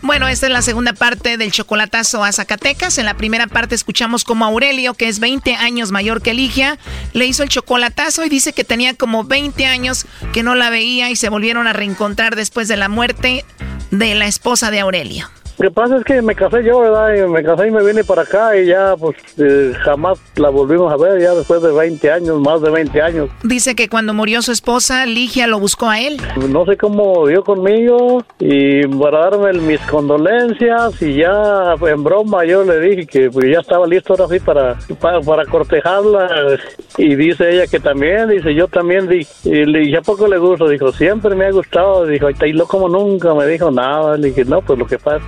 [0.00, 2.96] Bueno, esta es la segunda parte del chocolatazo a Zacatecas.
[2.96, 6.78] En la primera parte escuchamos como Aurelio, que es 20 años mayor que Ligia,
[7.12, 11.10] le hizo el chocolatazo y dice que tenía como 20 años que no la veía
[11.10, 13.44] y se volvieron a reencontrar después de la muerte
[13.90, 15.28] de la esposa de Aurelio.
[15.58, 17.14] Lo que pasa es que me casé yo, ¿verdad?
[17.14, 20.92] Y me casé y me vine para acá y ya, pues, eh, jamás la volvimos
[20.92, 23.28] a ver, ya después de 20 años, más de 20 años.
[23.42, 26.20] Dice que cuando murió su esposa, Ligia lo buscó a él.
[26.48, 32.62] No sé cómo dio conmigo y para darme mis condolencias y ya en broma yo
[32.62, 36.56] le dije que pues, ya estaba listo ahora sí para, para, para cortejarla
[36.96, 40.38] y dice ella que también, dice yo también, di, y le dije, ¿a poco le
[40.38, 40.68] gusta?
[40.68, 44.44] Dijo, siempre me ha gustado, dijo, y lo como nunca, me dijo nada, le dije,
[44.44, 45.24] no, pues lo que pasa,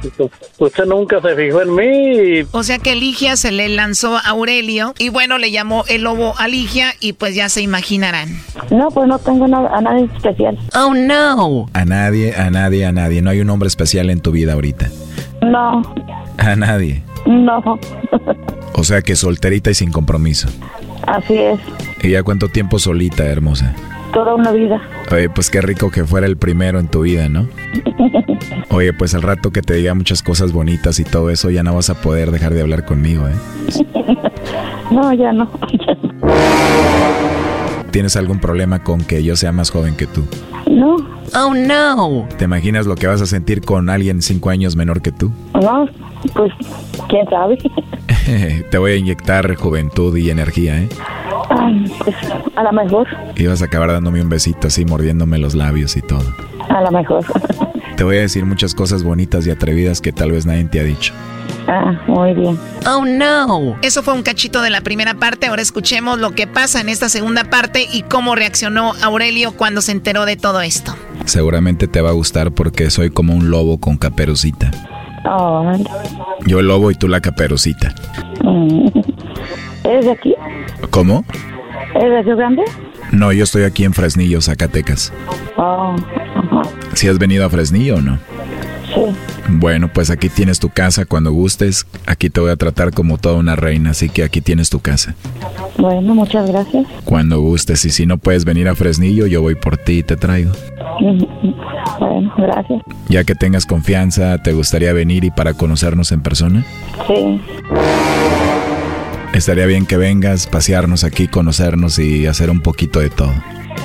[0.58, 2.48] usted nunca se fijó en mí.
[2.52, 6.34] O sea que Ligia se le lanzó a Aurelio y bueno, le llamó el lobo
[6.38, 8.40] a Ligia y pues ya se imaginarán.
[8.70, 10.58] No, pues no tengo nada, a nadie especial.
[10.74, 11.66] Oh, no.
[11.72, 13.22] A nadie, a nadie, a nadie.
[13.22, 14.90] No hay un hombre especial en tu vida ahorita.
[15.42, 15.82] No,
[16.38, 17.02] A nadie.
[17.26, 17.78] no,
[18.74, 20.48] O sea que solterita y sin compromiso.
[21.06, 21.58] así es,
[22.02, 23.74] ¿Y ya cuánto tiempo solita, hermosa?
[24.12, 24.80] Toda una vida.
[25.12, 27.48] Oye, pues qué rico que fuera el primero en tu vida, ¿no?
[28.70, 31.74] Oye, pues al rato que te diga muchas cosas bonitas y todo eso, ya no
[31.74, 33.34] vas a poder dejar de hablar conmigo, ¿eh?
[34.90, 35.48] No, ya no.
[37.92, 40.24] ¿Tienes algún problema con que yo sea más joven que tú?
[40.68, 40.96] No,
[41.34, 42.26] Oh, no.
[42.38, 45.30] ¿Te imaginas lo que vas a sentir con alguien cinco años menor que tú?
[45.54, 45.88] no,
[46.34, 46.52] pues,
[47.08, 47.58] quién sabe.
[48.70, 50.88] Te voy a inyectar juventud y energía, ¿eh?
[51.50, 52.16] Ay, pues,
[52.56, 56.02] a lo mejor, Y vas a acabar dándome un besito así, mordiéndome los labios y
[56.02, 56.24] todo.
[56.68, 57.24] a lo mejor.
[57.96, 60.84] Te voy a decir muchas cosas bonitas y atrevidas que tal vez nadie te ha
[60.84, 61.12] dicho.
[61.68, 62.58] Ah, muy bien.
[62.86, 63.76] Oh, no.
[63.82, 65.48] Eso fue un cachito de la primera parte.
[65.48, 69.92] Ahora escuchemos lo que pasa en esta segunda parte y cómo reaccionó Aurelio cuando se
[69.92, 70.94] enteró de todo esto.
[71.26, 74.70] Seguramente te va a gustar porque soy como un lobo con caperucita.
[75.24, 75.72] Oh.
[76.46, 77.94] Yo el lobo y tú la caperucita.
[78.42, 78.86] Mm.
[79.84, 80.34] ¿Eres de aquí?
[80.90, 81.24] ¿Cómo?
[81.94, 82.62] ¿Eres de Río Grande?
[83.12, 85.12] No, yo estoy aquí en Fresnillo, Zacatecas.
[85.56, 85.96] Oh.
[86.94, 88.18] ¿Si has venido a Fresnillo o no?
[88.94, 89.00] Sí.
[89.48, 91.86] Bueno, pues aquí tienes tu casa cuando gustes.
[92.06, 95.14] Aquí te voy a tratar como toda una reina, así que aquí tienes tu casa.
[95.78, 96.86] Bueno, muchas gracias.
[97.04, 97.84] Cuando gustes.
[97.84, 100.52] Y si no puedes venir a Fresnillo, yo voy por ti y te traigo.
[101.98, 102.82] Bueno, gracias.
[103.08, 106.64] Ya que tengas confianza, ¿te gustaría venir y para conocernos en persona?
[107.06, 107.40] Sí.
[109.32, 113.32] Estaría bien que vengas, pasearnos aquí, conocernos y hacer un poquito de todo.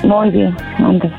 [0.03, 1.13] Muy bien, ándate.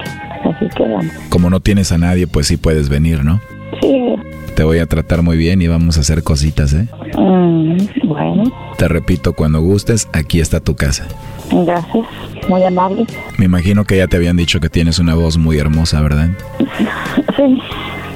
[0.45, 1.07] Así quedamos.
[1.29, 3.41] Como no tienes a nadie, pues sí puedes venir, ¿no?
[3.81, 4.15] Sí.
[4.55, 6.87] Te voy a tratar muy bien y vamos a hacer cositas, ¿eh?
[7.19, 7.77] Mm,
[8.09, 8.45] bueno,
[8.79, 11.07] Te repito, cuando gustes, aquí está tu casa.
[11.51, 12.07] gracias.
[12.49, 13.05] Muy amable.
[13.39, 16.31] Me imagino que ya te habían dicho que tienes una voz muy hermosa, ¿verdad?
[17.37, 17.59] Sí.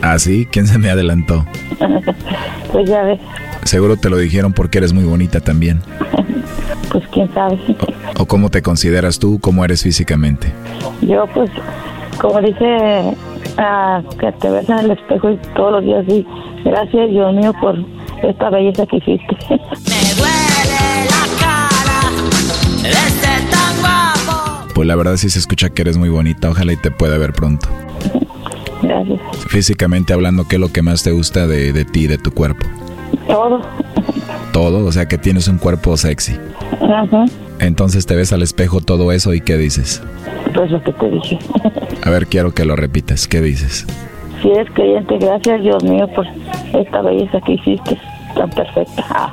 [0.03, 0.49] ¿Ah, sí?
[0.51, 1.45] ¿Quién se me adelantó?
[2.73, 3.19] Pues ya ves,
[3.65, 5.81] Seguro te lo dijeron porque eres muy bonita también.
[6.93, 7.59] pues quién sabe.
[8.17, 9.39] ¿O cómo te consideras tú?
[9.41, 10.53] ¿Cómo eres físicamente?
[11.03, 11.51] Yo pues,
[12.21, 13.17] como dice,
[13.57, 16.27] ah, que te ves en el espejo y todos los días sí.
[16.65, 17.77] Gracias, Dios mío, por
[18.23, 19.37] esta belleza que hiciste.
[24.75, 26.49] Pues la verdad sí se escucha que eres muy bonita.
[26.49, 27.69] Ojalá y te pueda ver pronto.
[28.81, 29.21] Gracias.
[29.49, 32.67] Físicamente hablando, ¿qué es lo que más te gusta de, de ti, de tu cuerpo?
[33.27, 33.61] Todo.
[34.55, 36.39] Todo, o sea que tienes un cuerpo sexy.
[36.81, 37.27] Ajá.
[37.61, 40.03] Entonces te ves al espejo todo eso y ¿qué dices?
[40.55, 41.39] Pues lo que te dije.
[42.03, 43.29] A ver, quiero que lo repitas.
[43.29, 43.87] ¿Qué dices?
[44.43, 46.27] Si eres creyente, gracias, Dios mío, por
[46.73, 47.99] esta belleza que hiciste.
[48.35, 49.33] Tan perfecta.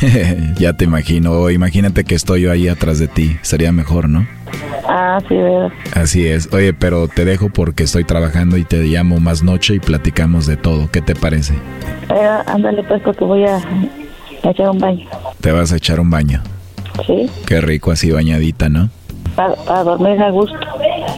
[0.58, 1.50] ya te imagino.
[1.50, 3.36] Imagínate que estoy yo ahí atrás de ti.
[3.42, 4.26] Sería mejor, ¿no?
[4.88, 5.72] Ah, sí, verdad.
[5.94, 6.52] Así es.
[6.52, 10.56] Oye, pero te dejo porque estoy trabajando y te llamo más noche y platicamos de
[10.56, 10.90] todo.
[10.90, 11.54] ¿Qué te parece?
[12.10, 13.58] Eh, ándale, pues, porque voy a
[14.48, 15.06] a echar un baño.
[15.40, 16.42] Te vas a echar un baño.
[17.06, 18.90] Sí, Qué rico así bañadita, ¿no?
[19.36, 20.58] para, para dormir a gusto.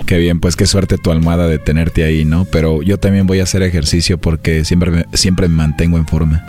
[0.05, 2.45] Qué bien, pues qué suerte tu almohada de tenerte ahí, ¿no?
[2.51, 6.45] Pero yo también voy a hacer ejercicio porque siempre me, siempre me mantengo en forma.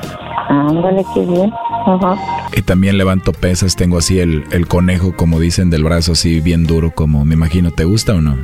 [0.50, 1.52] Ándale, qué bien.
[1.86, 2.16] Ajá.
[2.58, 6.66] Y también levanto pesas, tengo así el, el conejo, como dicen, del brazo así bien
[6.66, 7.72] duro, como me imagino.
[7.72, 8.36] ¿Te gusta o no?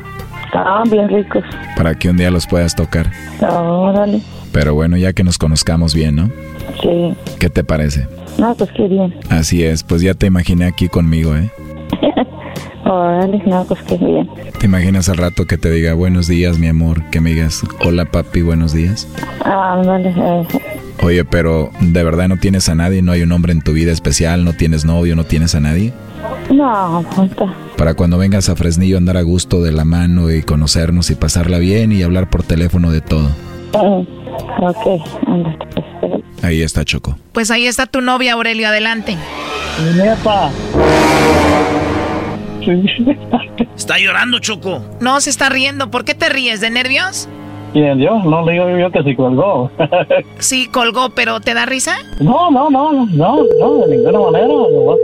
[0.45, 1.43] Estaban bien ricos.
[1.75, 3.11] Para que un día los puedas tocar.
[3.41, 4.21] Órale.
[4.51, 6.29] Pero bueno, ya que nos conozcamos bien, ¿no?
[6.85, 7.13] Sí.
[7.39, 8.07] ¿Qué te parece?
[8.37, 9.15] No, pues qué bien.
[9.29, 11.49] Así es, pues ya te imaginé aquí conmigo, ¿eh?
[12.85, 14.29] Órale, no, pues qué bien.
[14.59, 17.01] ¿Te imaginas al rato que te diga buenos días, mi amor?
[17.09, 19.07] Que me digas, hola papi, buenos días.
[19.43, 20.47] Ándale, eh,
[21.01, 23.01] Oye, pero ¿de verdad no tienes a nadie?
[23.01, 24.45] ¿No hay un hombre en tu vida especial?
[24.45, 25.15] ¿No tienes novio?
[25.15, 25.91] ¿No tienes a nadie?
[26.51, 27.53] no, puta.
[27.77, 31.57] Para cuando vengas a Fresnillo andar a gusto de la mano y conocernos y pasarla
[31.57, 33.29] bien y hablar por teléfono de todo.
[33.73, 34.05] Mm,
[34.61, 35.57] Ok, ándale,
[36.01, 36.14] pues.
[36.41, 37.17] Ahí está Choco.
[37.33, 39.17] Pues ahí está tu novia, Aurelio, adelante.
[39.95, 40.51] Neta.
[43.75, 44.81] Está llorando, Choco.
[44.99, 45.91] No, se está riendo.
[45.91, 46.61] ¿Por qué te ríes?
[46.61, 47.27] ¿De nervios?
[47.73, 48.15] ¿Quién, yo?
[48.23, 49.69] No le digo yo que sí colgó.
[50.39, 51.97] Sí, colgó, pero ¿te da risa?
[52.21, 54.47] no, no, no, no, no, de ninguna manera.
[54.47, 54.97] nomás.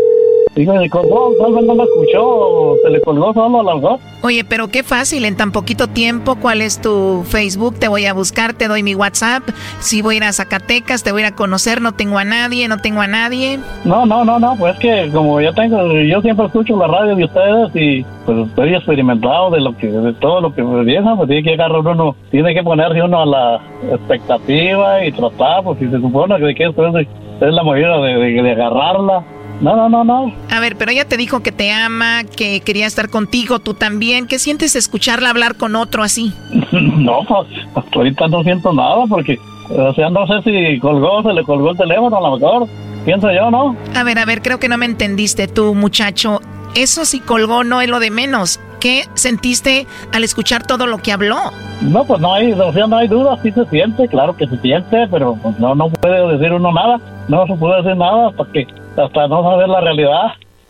[0.55, 3.99] Digo, se colgó, tal vez no lo escuchó, se le colgó solo a las dos.
[4.21, 7.79] Oye, pero qué fácil, en tan poquito tiempo, ¿cuál es tu Facebook?
[7.79, 9.43] Te voy a buscar, te doy mi WhatsApp.
[9.79, 12.25] Si voy a ir a Zacatecas, te voy a ir a conocer, no tengo a
[12.25, 13.59] nadie, no tengo a nadie.
[13.85, 17.23] No, no, no, no, pues que como yo tengo, yo siempre escucho la radio de
[17.23, 21.29] ustedes y pues estoy experimentado de lo que, de todo lo que me dicen, pues
[21.29, 25.87] tiene que agarrar uno, tiene que ponerse uno a la expectativa y tratar, pues si
[25.89, 27.07] se supone que, que esto es,
[27.39, 29.23] es la manera de, de- de agarrarla.
[29.61, 30.33] No, no, no, no.
[30.49, 34.25] A ver, pero ella te dijo que te ama, que quería estar contigo, tú también.
[34.25, 36.33] ¿Qué sientes escucharla hablar con otro así?
[36.71, 39.37] no, pues hasta ahorita no siento nada porque,
[39.69, 42.67] o sea, no sé si colgó, se le colgó el teléfono a lo mejor,
[43.05, 43.75] pienso yo, ¿no?
[43.95, 46.41] A ver, a ver, creo que no me entendiste tú, muchacho.
[46.73, 48.59] Eso sí colgó no es lo de menos.
[48.79, 51.37] ¿Qué sentiste al escuchar todo lo que habló?
[51.81, 54.57] No, pues no hay, o sea, no hay duda, sí se siente, claro que se
[54.57, 58.43] siente, pero pues, no, no puede decir uno nada, no se puede decir nada hasta
[58.51, 58.65] que,
[58.97, 60.27] hasta no saber la realidad.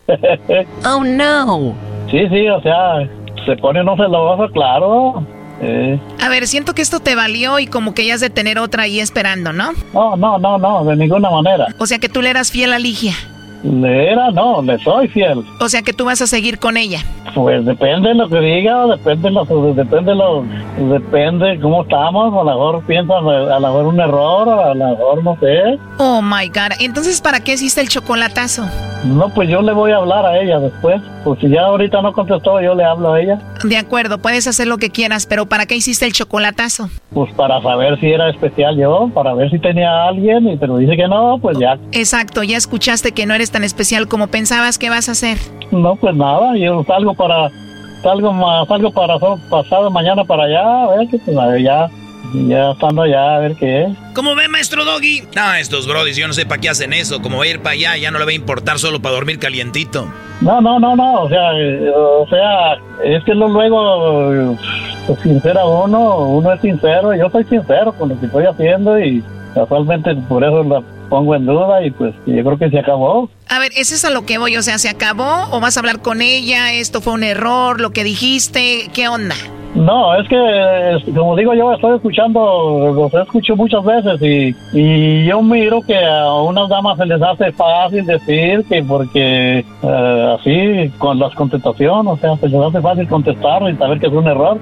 [0.85, 1.73] oh no.
[2.09, 3.07] Sí, sí, o sea,
[3.45, 5.23] se pone uno celoso, claro.
[5.61, 8.57] Eh, A ver, siento que esto te valió y como que ya has de tener
[8.57, 9.71] otra ahí esperando, ¿no?
[9.93, 11.67] no, no, no, no, de ninguna manera.
[11.77, 13.13] O sea que tú le eras fiel a Ligia.
[13.63, 15.43] Le era, no, le soy fiel.
[15.59, 16.99] O sea que tú vas a seguir con ella.
[17.35, 20.43] Pues depende de lo que diga, depende de lo, depende de lo,
[20.89, 25.23] depende cómo estamos, a lo mejor piensa, a lo mejor un error, a lo mejor
[25.23, 25.79] no sé.
[25.97, 26.73] Oh my god.
[26.79, 28.65] Entonces, ¿para qué hiciste el chocolatazo?
[29.03, 31.01] No, pues yo le voy a hablar a ella después.
[31.23, 33.39] Pues si ya ahorita no contestó, yo le hablo a ella.
[33.63, 36.89] De acuerdo, puedes hacer lo que quieras, pero ¿para qué hiciste el chocolatazo?
[37.13, 40.95] Pues para saber si era especial yo, para ver si tenía a alguien, pero dice
[40.95, 41.77] que no, pues ya.
[41.91, 45.37] Exacto, ya escuchaste que no eres tan especial como pensabas que vas a ser.
[45.71, 47.49] No, pues nada, yo salgo para,
[48.03, 49.15] salgo más, salgo para
[49.49, 51.89] pasado mañana para allá, a ver que pues a ver, ya,
[52.47, 53.89] ya estando allá, a ver qué es.
[54.13, 55.23] ¿Cómo ve, maestro Doggy?
[55.35, 57.21] No, estos brodis, yo no sé para qué hacen eso.
[57.21, 59.39] Como va a ir para allá, ya no le va a importar solo para dormir
[59.39, 60.07] calientito.
[60.41, 62.73] No, no, no, no, o sea, eh, o sea,
[63.05, 64.55] es que lo- luego,
[65.07, 69.23] pues, sincera uno, uno es sincero, yo soy sincero con lo que estoy haciendo y
[69.53, 70.81] casualmente por eso la
[71.11, 73.29] pongo en duda y pues yo creo que se acabó.
[73.49, 74.55] A ver, ¿es eso a lo que voy?
[74.55, 76.71] O sea, ¿se acabó o vas a hablar con ella?
[76.71, 77.81] ¿Esto fue un error?
[77.81, 78.89] ¿Lo que dijiste?
[78.93, 79.35] ¿Qué onda?
[79.75, 85.41] No, es que, como digo yo, estoy escuchando, los escucho muchas veces y, y yo
[85.41, 91.19] miro que a unas damas se les hace fácil decir que porque eh, así, con
[91.19, 94.57] las contestaciones, o sea, se les hace fácil contestar y saber que es un error.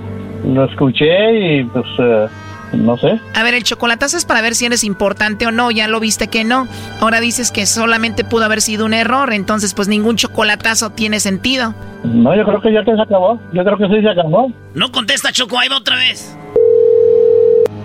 [0.46, 2.28] Lo escuché y pues, eh,
[2.74, 3.20] no sé.
[3.34, 5.72] A ver, el chocolatazo es para ver si eres importante o no.
[5.72, 6.68] Ya lo viste que no.
[7.00, 9.34] Ahora dices que solamente pudo haber sido un error.
[9.34, 11.74] Entonces, pues ningún chocolatazo tiene sentido.
[12.04, 13.40] No, yo creo que ya que se acabó.
[13.54, 14.52] Yo creo que sí se acabó.
[14.74, 16.38] No contesta, Choco, ahí va otra vez.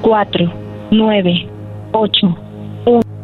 [0.02, 0.52] Cuatro,
[0.90, 1.48] nueve,
[1.92, 2.36] ocho.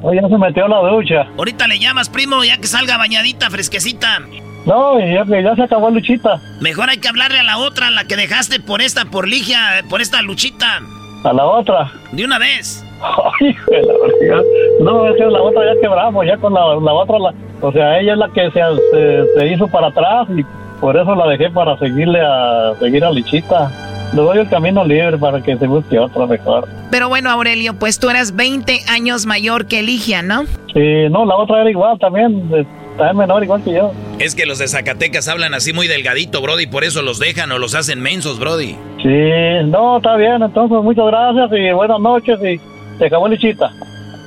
[0.02, 1.28] Oye, se metió la ducha.
[1.36, 4.20] Ahorita le llamas, primo, ya que salga bañadita, fresquecita.
[4.66, 6.40] No, ya, que ya se acabó Luchita.
[6.61, 10.00] Mejor hay que hablarle a la otra, la que dejaste por esta, por Ligia, por
[10.00, 10.80] esta luchita.
[11.24, 11.90] A la otra.
[12.12, 12.84] De una vez.
[13.02, 14.42] Ay, la.
[14.80, 17.98] No, es que la otra ya quebramos, ya con la, la otra, la, o sea,
[18.00, 18.60] ella es la que se,
[18.92, 20.44] se, se hizo para atrás y
[20.80, 23.70] por eso la dejé para seguirle a seguir a Lichita.
[24.14, 26.66] Le doy el camino libre para que se busque otra mejor.
[26.90, 30.44] Pero bueno, Aurelio, pues tú eras 20 años mayor que Ligia, ¿no?
[30.74, 32.50] Sí, no, la otra era igual también,
[33.14, 33.92] menor igual que yo.
[34.18, 37.59] Es que los de Zacatecas hablan así muy delgadito, Brody, por eso los dejan o
[37.59, 38.76] los hacen mensos, Brody.
[39.03, 42.61] Sí, no, está bien, entonces muchas gracias y buenas noches y
[42.98, 43.70] se acabó Lichita.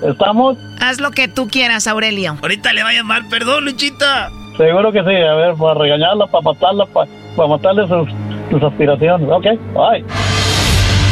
[0.06, 0.58] ¿Estamos?
[0.82, 2.38] Haz lo que tú quieras, Aurelio.
[2.42, 4.30] Ahorita le va a llamar, perdón, Luchita.
[4.58, 8.10] Seguro que sí, a ver, para regañarla, para matarla, para, para matarle sus,
[8.52, 9.30] sus aspiraciones.
[9.32, 10.04] Ok, bye.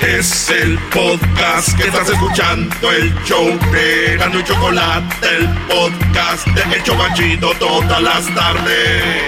[0.00, 6.82] Es el podcast que estás escuchando, el show de y Chocolate, el podcast de El
[6.84, 9.24] Chocachito todas las tardes.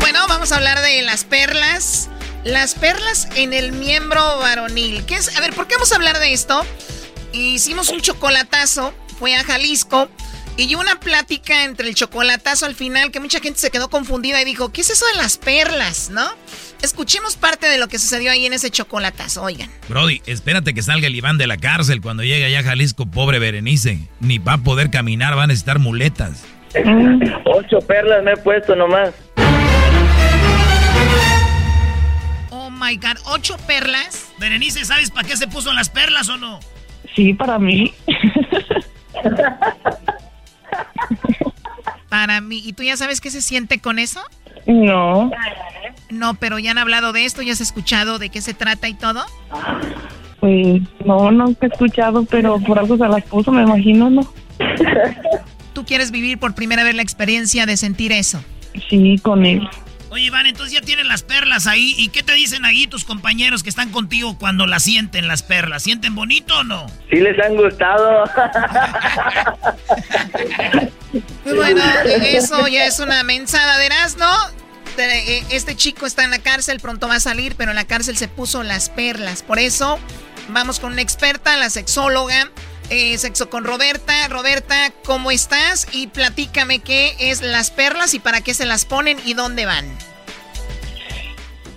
[0.00, 2.10] Bueno, vamos a hablar de las perlas.
[2.44, 5.06] Las perlas en el miembro varonil.
[5.06, 5.34] ¿Qué es?
[5.34, 6.62] A ver, ¿por qué vamos a hablar de esto?
[7.32, 10.10] Hicimos un chocolatazo, fue a Jalisco,
[10.56, 14.44] y una plática entre el chocolatazo al final que mucha gente se quedó confundida y
[14.44, 16.24] dijo, ¿qué es eso de las perlas, no?
[16.82, 19.68] Escuchemos parte de lo que sucedió ahí en ese chocolatazo, oigan.
[19.88, 23.38] Brody, espérate que salga el Iván de la cárcel cuando llegue allá a Jalisco, pobre
[23.38, 23.98] Berenice.
[24.20, 26.44] Ni va a poder caminar, va a necesitar muletas.
[27.44, 29.10] Ocho perlas me he puesto nomás.
[32.50, 34.32] Oh my god, ocho perlas.
[34.38, 36.60] Berenice, ¿sabes para qué se puso las perlas o no?
[37.14, 37.94] Sí, para mí.
[42.08, 42.62] para mí.
[42.64, 44.20] ¿Y tú ya sabes qué se siente con eso?
[44.66, 45.30] No.
[46.10, 48.94] No, pero ya han hablado de esto, ya has escuchado de qué se trata y
[48.94, 49.24] todo.
[50.40, 54.32] Pues no, no he escuchado, pero por algo se las puso, me imagino, ¿no?
[55.72, 58.42] ¿Tú quieres vivir por primera vez la experiencia de sentir eso?
[58.88, 59.68] Sí, con él.
[60.14, 61.96] Oye, Iván, entonces ya tienen las perlas ahí.
[61.98, 65.82] ¿Y qué te dicen ahí tus compañeros que están contigo cuando las sienten las perlas?
[65.82, 66.86] ¿Sienten bonito o no?
[67.10, 68.22] Sí les han gustado.
[71.56, 74.30] bueno, eso ya es una mensada de ¿no?
[74.98, 78.16] Eh, este chico está en la cárcel, pronto va a salir, pero en la cárcel
[78.16, 79.42] se puso las perlas.
[79.42, 79.98] Por eso
[80.50, 82.52] vamos con una experta, la sexóloga.
[82.90, 84.12] Eh, sexo con Roberta.
[84.28, 85.88] Roberta, ¿cómo estás?
[85.92, 89.86] Y platícame qué es las perlas y para qué se las ponen y dónde van.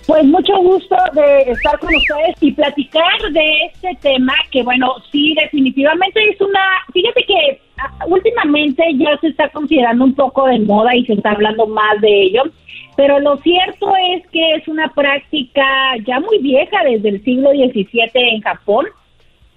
[0.06, 5.34] Pues mucho gusto de estar con ustedes y platicar de este tema que bueno, sí,
[5.34, 6.60] definitivamente es una,
[6.94, 11.32] fíjate que ah, últimamente ya se está considerando un poco de moda y se está
[11.32, 12.44] hablando más de ello,
[12.96, 15.62] pero lo cierto es que es una práctica
[16.06, 18.86] ya muy vieja desde el siglo XVII en Japón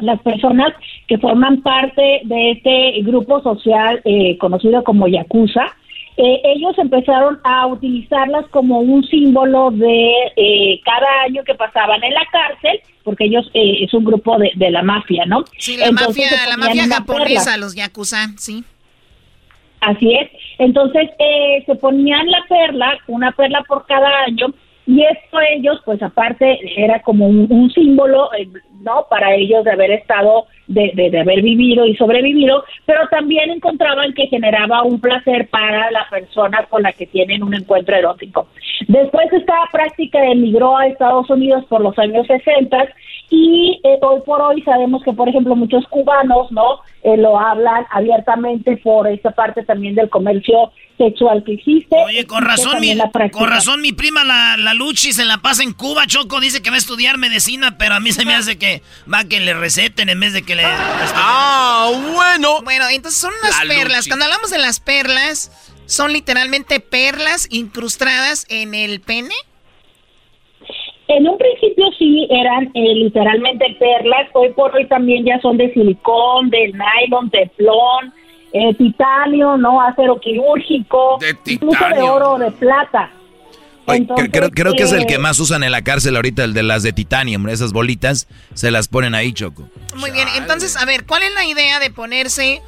[0.01, 0.73] las personas
[1.07, 5.75] que forman parte de este grupo social eh, conocido como Yakuza,
[6.17, 12.13] eh, ellos empezaron a utilizarlas como un símbolo de eh, cada año que pasaban en
[12.13, 15.43] la cárcel, porque ellos es un grupo de, la mafia, ¿no?
[15.57, 18.63] Sí, la mafia, la mafia japonesa, los Yakuza, sí.
[19.79, 20.29] Así es.
[20.59, 21.09] Entonces
[21.65, 24.53] se ponían la perla, una perla por cada año,
[24.87, 28.47] y esto ellos, pues aparte, era como un, símbolo, eh,
[28.81, 29.05] ¿no?
[29.09, 34.27] Para ellos de haber estado, de, de, haber vivido y sobrevivido, pero también encontraban que
[34.27, 38.47] generaba un placer para la persona con la que tienen un encuentro erótico.
[38.87, 42.89] Después esta práctica emigró a Estados Unidos por los años 60
[43.29, 46.79] y eh, hoy por hoy sabemos que, por ejemplo, muchos cubanos, ¿no?
[47.03, 50.71] Eh, lo hablan abiertamente por esta parte también del comercio
[51.01, 51.95] sexual que existe.
[52.05, 52.95] Oye, con razón, mi,
[53.31, 56.69] con razón mi prima la, la Luchi se la pasa en Cuba, Choco, dice que
[56.69, 60.09] va a estudiar medicina, pero a mí se me hace que va que le receten
[60.09, 60.63] en vez de que le...
[60.65, 62.61] Ah, bueno.
[62.63, 64.07] Bueno, entonces son unas perlas.
[64.07, 65.51] Cuando hablamos de las perlas,
[65.85, 69.33] ¿son literalmente perlas incrustadas en el pene?
[71.07, 75.73] En un principio sí eran eh, literalmente perlas, hoy por hoy también ya son de
[75.73, 78.13] silicón, de nylon, teflón,
[78.53, 79.81] eh, titanio, ¿no?
[79.81, 83.11] Acero quirúrgico, incluso de oro o de plata.
[84.31, 86.63] creo, creo que es el que eh, más usan en la cárcel ahorita, el de
[86.63, 89.69] las de titanio, esas bolitas, se las ponen ahí, Choco.
[89.95, 92.61] Muy bien, entonces, a ver, ¿cuál es la idea de ponerse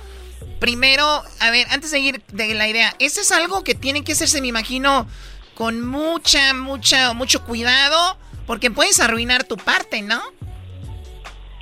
[0.60, 1.06] primero,
[1.42, 4.40] a ver, antes de ir de la idea, ¿este es algo que tiene que hacerse,
[4.40, 5.08] me imagino,
[5.56, 8.18] con mucha, mucha, mucho cuidado?
[8.48, 10.22] Porque puedes arruinar tu parte, ¿no?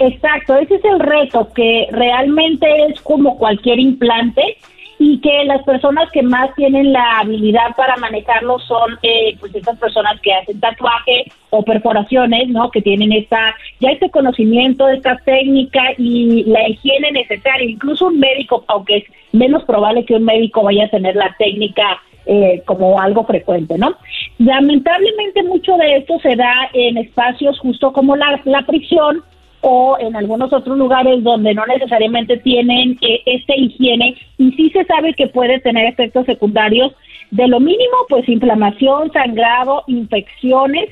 [0.04, 4.58] Exacto, ese es el reto, que realmente es como cualquier implante
[4.98, 9.78] y que las personas que más tienen la habilidad para manejarlo son eh, pues estas
[9.78, 12.72] personas que hacen tatuaje o perforaciones, ¿no?
[12.72, 17.70] Que tienen esta ya este conocimiento, esta técnica y la higiene necesaria.
[17.70, 19.04] Incluso un médico, aunque es
[19.34, 23.96] menos probable que un médico vaya a tener la técnica eh, como algo frecuente, ¿no?
[24.40, 29.24] Lamentablemente mucho de esto se da en espacios justo como la, la prisión
[29.62, 34.84] o en algunos otros lugares donde no necesariamente tienen eh, esta higiene y sí se
[34.86, 36.92] sabe que puede tener efectos secundarios
[37.30, 40.90] de lo mínimo, pues inflamación, sangrado, infecciones,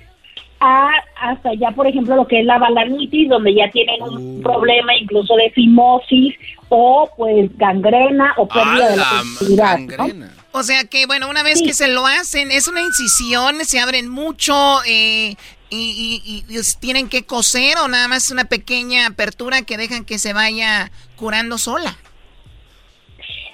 [0.62, 0.90] a,
[1.22, 4.42] hasta ya, por ejemplo, lo que es la balanitis, donde ya tienen un uh.
[4.42, 6.36] problema incluso de fimosis
[6.70, 9.80] o pues gangrena o pérdida de la sensibilidad.
[10.52, 14.10] O sea que, bueno, una vez que se lo hacen, es una incisión, se abren
[14.10, 14.54] mucho
[14.86, 15.36] eh,
[15.70, 16.44] y,
[16.80, 21.58] tienen que coser o nada más una pequeña apertura que dejan que se vaya curando
[21.58, 21.98] sola.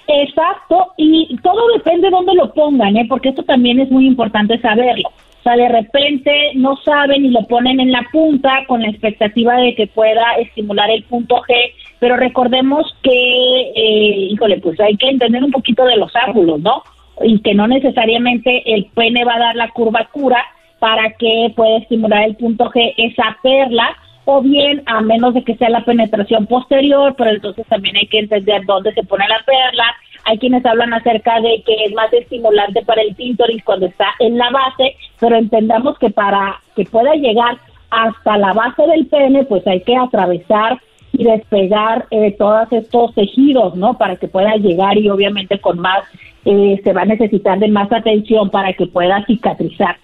[0.08, 3.06] Exacto, y todo depende de dónde lo pongan, ¿eh?
[3.08, 5.08] porque esto también es muy importante saberlo.
[5.08, 9.56] O sea, de repente no saben y lo ponen en la punta con la expectativa
[9.56, 11.54] de que pueda estimular el punto G,
[11.98, 16.82] pero recordemos que, eh, híjole, pues hay que entender un poquito de los ángulos, ¿no?
[17.22, 20.38] Y que no necesariamente el pene va a dar la curvatura
[20.78, 25.56] para que pueda estimular el punto G, esa perla, o bien a menos de que
[25.56, 29.94] sea la penetración posterior, pero entonces también hay que entender dónde se pone la perla,
[30.24, 34.36] hay quienes hablan acerca de que es más estimulante para el clítoris cuando está en
[34.36, 37.58] la base, pero entendamos que para que pueda llegar
[37.90, 40.80] hasta la base del pene, pues hay que atravesar
[41.12, 43.96] y despegar eh, todos estos tejidos, ¿no?
[43.96, 46.02] Para que pueda llegar y obviamente con más,
[46.44, 49.96] eh, se va a necesitar de más atención para que pueda cicatrizar.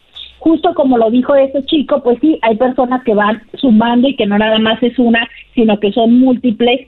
[0.43, 4.27] Justo como lo dijo ese chico, pues sí, hay personas que van sumando y que
[4.27, 6.81] no nada más es una, sino que son múltiples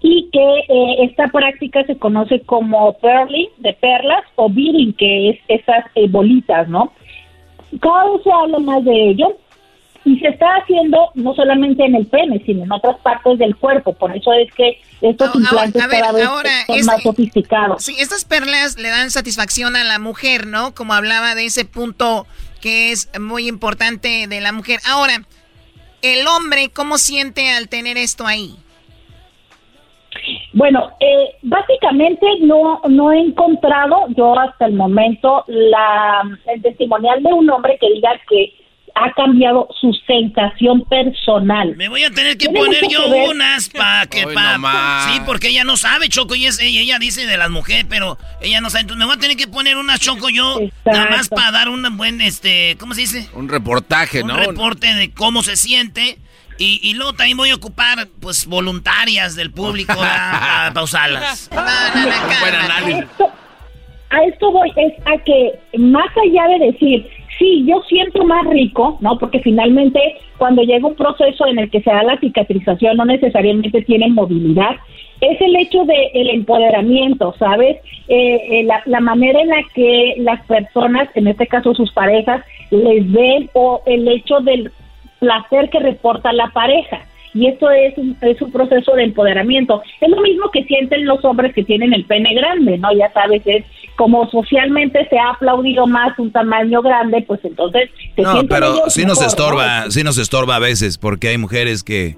[0.00, 5.38] y que eh, esta práctica se conoce como pearling, de perlas, o beading, que es
[5.48, 6.94] esas eh, bolitas, ¿no?
[7.82, 9.36] Cada vez se habla más de ello
[10.06, 13.92] y se está haciendo no solamente en el pene, sino en otras partes del cuerpo.
[13.92, 16.24] Por eso es que estos implantes cada vez
[16.66, 17.84] son más sofisticados.
[17.84, 20.74] Sí, estas perlas le dan satisfacción a la mujer, ¿no?
[20.74, 22.26] Como hablaba de ese punto
[22.62, 24.80] que es muy importante de la mujer.
[24.88, 25.26] Ahora,
[26.00, 28.56] el hombre, ¿cómo siente al tener esto ahí?
[30.52, 37.32] Bueno, eh, básicamente no, no he encontrado yo hasta el momento la, el testimonial de
[37.32, 38.52] un hombre que diga que
[38.94, 41.74] ha cambiado su sensación personal.
[41.76, 45.76] Me voy a tener que poner yo unas para que pa, sí, porque ella no
[45.76, 48.98] sabe Choco y es ella, ella dice de las mujeres, pero ella no sabe, entonces
[48.98, 52.20] me voy a tener que poner unas Choco yo nada más para dar un buen
[52.20, 53.28] este, ¿cómo se dice?
[53.34, 54.34] Un reportaje, ¿no?
[54.34, 56.18] Un reporte de cómo se siente
[56.58, 61.50] y, y, luego también voy a ocupar, pues, voluntarias del público a, pausarlas.
[64.10, 67.08] A esto voy, es a que más allá de decir,
[67.42, 69.18] sí, yo siento más rico, ¿no?
[69.18, 70.00] Porque finalmente
[70.38, 74.76] cuando llega un proceso en el que se da la cicatrización no necesariamente tienen movilidad,
[75.20, 77.78] es el hecho del el empoderamiento, ¿sabes?
[78.08, 83.10] Eh, eh, la, manera en la que las personas, en este caso sus parejas, les
[83.10, 84.70] ven o el hecho del
[85.18, 87.00] placer que reporta la pareja.
[87.34, 89.82] Y esto es un, es un proceso de empoderamiento.
[90.00, 92.92] Es lo mismo que sienten los hombres que tienen el pene grande, ¿no?
[92.92, 93.64] Ya sabes, es
[93.96, 97.90] como socialmente se ha aplaudido más un tamaño grande, pues entonces...
[98.16, 102.16] no, pero sí nos estorba, sí nos estorba a veces, porque hay mujeres que,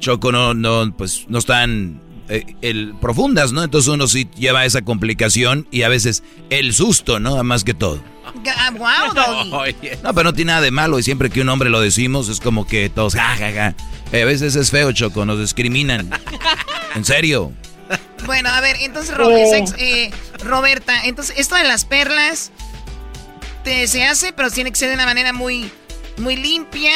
[0.00, 3.62] Choco, no, no, pues no están eh, el, profundas, ¿no?
[3.62, 7.42] Entonces uno sí lleva esa complicación y a veces el susto, ¿no?
[7.44, 8.00] Más que todo.
[10.02, 12.40] No, pero no tiene nada de malo y siempre que un hombre lo decimos es
[12.40, 13.74] como que todos, jajaja.
[14.12, 16.10] Eh, a veces es feo, Choco, nos discriminan.
[16.94, 17.52] En serio.
[18.24, 19.14] Bueno, a ver, entonces
[19.78, 20.10] eh,
[20.46, 22.52] Roberta, entonces esto de las perlas
[23.64, 25.70] te, se hace, pero tiene que ser de una manera muy,
[26.18, 26.92] muy limpia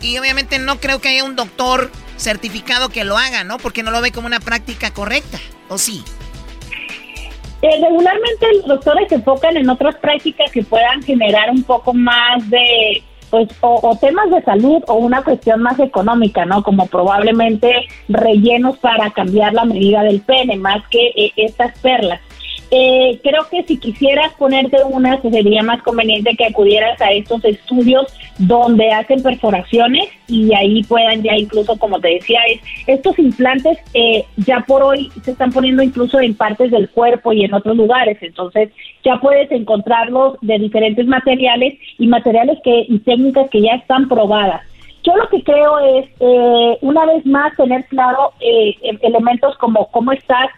[0.00, 3.58] y obviamente no creo que haya un doctor certificado que lo haga, ¿no?
[3.58, 5.38] Porque no lo ve como una práctica correcta,
[5.68, 6.04] ¿o sí?
[7.62, 12.48] Eh, regularmente los doctores se enfocan en otras prácticas que puedan generar un poco más
[12.50, 16.64] de, pues, o, temas de salud o una cuestión más económica, ¿no?
[16.64, 17.72] Como probablemente
[18.08, 22.20] rellenos para cambiar la medida del pene, más que eh, estas perlas.
[22.74, 28.06] Eh, creo que si quisieras ponerte una, sería más conveniente que acudieras a estos estudios
[28.38, 32.40] donde hacen perforaciones y ahí puedan ya incluso, como te decía,
[32.86, 37.44] estos implantes eh, ya por hoy se están poniendo incluso en partes del cuerpo y
[37.44, 38.70] en otros lugares, entonces
[39.04, 44.62] ya puedes encontrarlos de diferentes materiales y materiales que y técnicas que ya están probadas.
[45.04, 50.12] Yo lo que creo es, eh, una vez más, tener claro eh, elementos como cómo
[50.12, 50.48] estás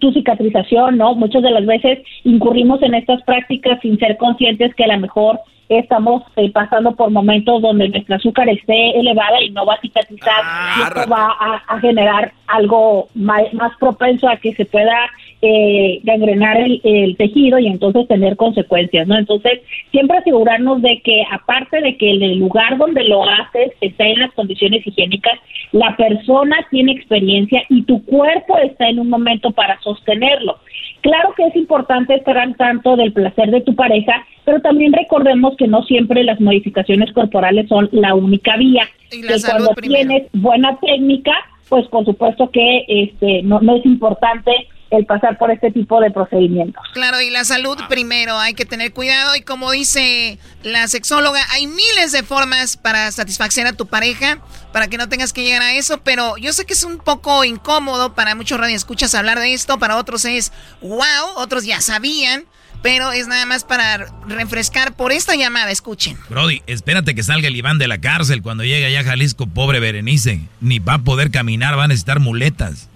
[0.00, 1.14] tu cicatrización, ¿no?
[1.14, 5.40] Muchas de las veces incurrimos en estas prácticas sin ser conscientes que a lo mejor
[5.68, 10.42] estamos eh, pasando por momentos donde nuestro azúcar esté elevada y no va a cicatrizar
[10.76, 11.34] y esto va
[11.68, 15.10] a, generar algo más, más, propenso a que se pueda
[15.46, 19.18] eh, gangrenar el, tejido y entonces tener consecuencias, ¿no?
[19.18, 19.60] Entonces,
[19.90, 24.32] siempre asegurarnos de que aparte de que el lugar donde lo haces está en las
[24.32, 25.38] condiciones higiénicas,
[25.72, 30.58] la persona tiene experiencia y tu cuerpo está en un momento para sostenerlo.
[31.02, 35.54] Claro que es importante estar al tanto del placer de tu pareja, pero también recordemos
[35.58, 38.88] que no siempre las modificaciones corporales son la única vía.
[39.12, 41.32] Y que cuando tienes buena técnica,
[41.68, 44.50] pues por supuesto que este no, no es importante
[44.90, 46.82] el pasar por este tipo de procedimientos.
[46.92, 51.66] Claro, y la salud primero, hay que tener cuidado y como dice la sexóloga, hay
[51.66, 54.38] miles de formas para satisfacer a tu pareja,
[54.72, 57.44] para que no tengas que llegar a eso, pero yo sé que es un poco
[57.44, 61.00] incómodo para muchos radioescuchas hablar de esto, para otros es wow,
[61.36, 62.44] otros ya sabían.
[62.82, 66.18] Pero es nada más para refrescar por esta llamada, escuchen.
[66.28, 69.80] Brody, espérate que salga el Iván de la cárcel cuando llegue allá a Jalisco, pobre
[69.80, 70.42] Berenice.
[70.60, 72.90] Ni va a poder caminar, va a necesitar muletas.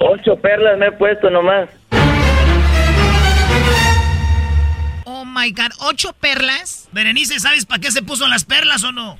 [0.00, 1.68] Ocho perlas me he puesto nomás.
[5.04, 6.88] Oh my god, ¿ocho perlas?
[6.92, 9.18] Berenice, ¿sabes para qué se puso las perlas o no?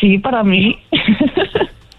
[0.00, 0.78] Sí, para mí.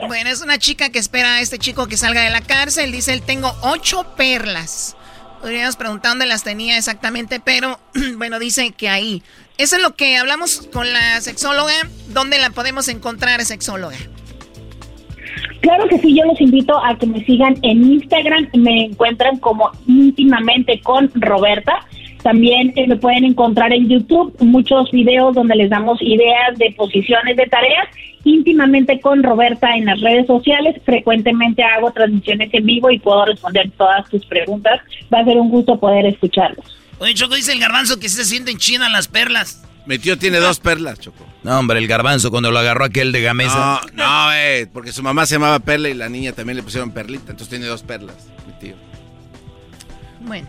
[0.08, 2.92] bueno, es una chica que espera a este chico que salga de la cárcel.
[2.92, 4.96] Dice él, tengo ocho perlas.
[5.44, 7.80] Hubiéramos preguntado dónde las tenía exactamente, pero
[8.18, 9.24] bueno, dice que ahí.
[9.58, 11.74] Eso es lo que hablamos con la sexóloga.
[12.08, 13.98] ¿Dónde la podemos encontrar, sexóloga?
[15.62, 19.72] Claro que sí, yo los invito a que me sigan en Instagram, me encuentran como
[19.88, 21.86] íntimamente con Roberta.
[22.24, 27.36] También eh, me pueden encontrar en YouTube muchos videos donde les damos ideas de posiciones
[27.38, 27.88] de tareas
[28.26, 30.76] íntimamente con Roberta en las redes sociales.
[30.86, 34.82] Frecuentemente hago transmisiones en vivo y puedo responder todas tus preguntas.
[35.14, 36.78] Va a ser un gusto poder escucharlos.
[37.00, 39.64] Oye, Choco, dice el garbanzo que se sienten chinas las perlas.
[39.90, 41.26] Mi tío tiene dos perlas, Choco.
[41.42, 43.82] No, hombre, el garbanzo cuando lo agarró aquel de Gamesa.
[43.96, 46.92] No, no, eh, porque su mamá se llamaba Perla y la niña también le pusieron
[46.92, 48.76] Perlita, entonces tiene dos perlas, mi tío.
[50.20, 50.48] Bueno.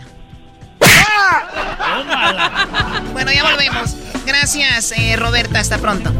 [3.14, 3.96] bueno, ya volvemos.
[4.26, 5.58] Gracias, eh, Roberta.
[5.58, 6.12] Hasta pronto.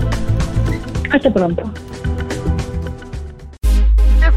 [1.13, 1.75] Hasta pronto.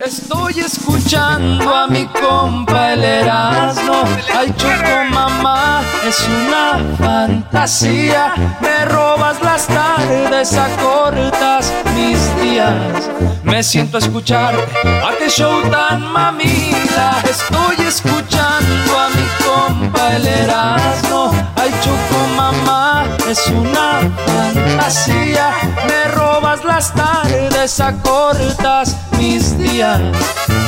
[0.00, 4.02] Estoy escuchando a mi compa el Erasmo.
[4.36, 8.34] Ay, choco mamá, es una fantasía.
[8.60, 13.08] Me robas las tardes, acortas mis días.
[13.44, 17.22] Me siento a escuchar a qué show tan mamila.
[17.22, 21.32] Estoy escuchando a mi compa el Erasmo.
[21.54, 25.52] Ay, choco mamá, es una fantasía.
[25.86, 26.33] Me robas
[26.74, 30.00] las tardes, acortas mis días.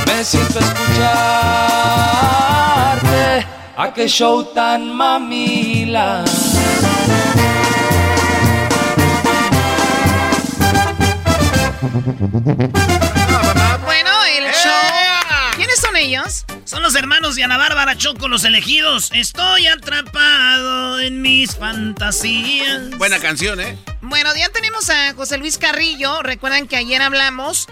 [0.06, 1.06] Me siento a escucharte.
[3.76, 6.24] A qué show tan mamila.
[13.84, 14.70] Bueno, el show.
[15.56, 16.44] ¿Quiénes son ellos?
[16.64, 19.10] Son los hermanos de Ana Bárbara Choco, los elegidos.
[19.12, 22.90] Estoy atrapado en mis fantasías.
[22.96, 23.76] Buena canción, ¿eh?
[24.08, 26.22] Bueno, ya tenemos a José Luis Carrillo.
[26.22, 27.66] Recuerdan que ayer hablamos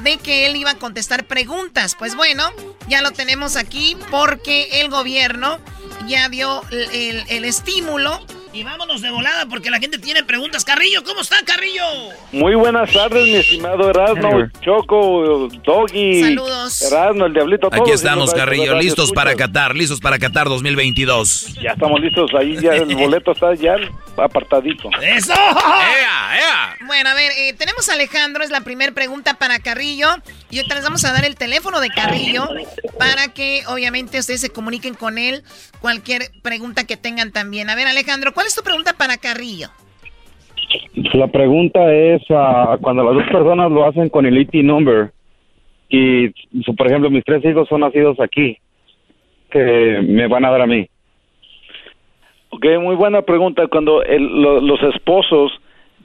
[0.00, 1.94] de que él iba a contestar preguntas.
[1.96, 2.50] Pues bueno,
[2.88, 5.58] ya lo tenemos aquí porque el gobierno
[6.06, 8.20] ya dio el, el- el estímulo.
[8.56, 10.64] Y vámonos de volada porque la gente tiene preguntas.
[10.64, 11.82] Carrillo, ¿cómo está Carrillo?
[12.32, 16.22] Muy buenas tardes, mi estimado Erasmo, Choco, Doggy.
[16.22, 16.80] Saludos.
[16.80, 17.90] Erasmo, el Diablito, Aquí todos.
[17.90, 19.36] estamos, Y los Carrillo, listos para.
[19.36, 21.56] Qatar, listos para Qatar 2022.
[21.60, 23.76] Ya estamos listos, ahí ya el boleto está ya
[24.16, 24.88] apartadito.
[25.02, 25.34] ¡Eso!
[26.86, 30.08] Bueno, a ver, eh, tenemos a Alejandro, es la primera pregunta para Carrillo.
[30.50, 32.48] Y ahorita les vamos a dar el teléfono de Carrillo
[32.98, 35.42] para que obviamente ustedes se comuniquen con él
[35.80, 37.68] cualquier pregunta que tengan también.
[37.68, 39.68] A ver, Alejandro, ¿cuál es tu pregunta para Carrillo?
[41.14, 45.12] La pregunta es, ah, cuando las dos personas lo hacen con el IT number,
[45.88, 46.28] y
[46.64, 48.58] so, por ejemplo mis tres hijos son nacidos aquí,
[49.50, 50.88] que me van a dar a mí.
[52.50, 53.66] Ok, muy buena pregunta.
[53.68, 55.52] Cuando el- lo- los esposos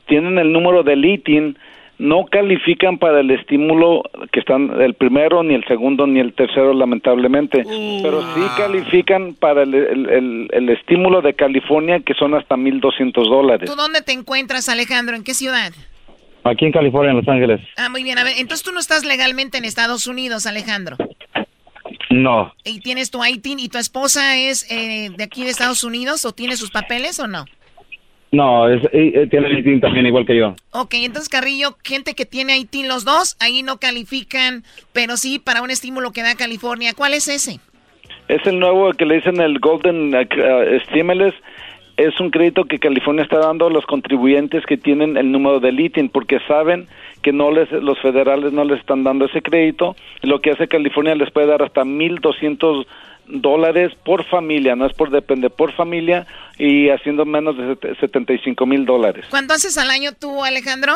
[0.08, 1.58] tienen el número del ITIN,
[2.02, 4.02] no califican para el estímulo
[4.32, 7.64] que están el primero, ni el segundo, ni el tercero, lamentablemente.
[8.02, 13.30] Pero sí califican para el, el- el- el estímulo de California, que son hasta 1.200
[13.30, 13.70] dólares.
[13.70, 15.16] ¿Tú dónde te encuentras, Alejandro?
[15.16, 15.72] ¿En qué ciudad?
[16.44, 17.62] Aquí en California, en Los Ángeles.
[17.78, 18.18] Ah, muy bien.
[18.18, 20.98] A ver, entonces tú no estás legalmente en Estados Unidos, Alejandro.
[22.10, 26.26] No, ¿Y tienes tu ITIN y tu esposa es eh, de aquí de Estados Unidos
[26.26, 27.46] o tiene sus papeles o no?
[28.32, 30.56] No, es, eh, tiene el ITIN también igual que yo.
[30.72, 34.64] Ok, entonces Carrillo, gente que tiene ITIN los dos, ahí no califican,
[34.94, 36.94] pero sí para un estímulo que da California.
[36.96, 37.60] ¿Cuál es ese?
[38.30, 41.34] Es el nuevo que le dicen el Golden uh, uh, Stimulus.
[41.98, 45.78] Es un crédito que California está dando a los contribuyentes que tienen el número del
[45.78, 46.88] ITIN porque saben
[47.22, 49.98] que no les los federales no les están dando ese crédito.
[50.22, 52.86] Lo que hace California les puede dar hasta 1.200
[53.32, 56.28] dólares por familia, no es por depende, por familia
[56.58, 59.26] y haciendo menos de set- 75 mil dólares.
[59.30, 60.94] ¿Cuánto haces al año tú, Alejandro?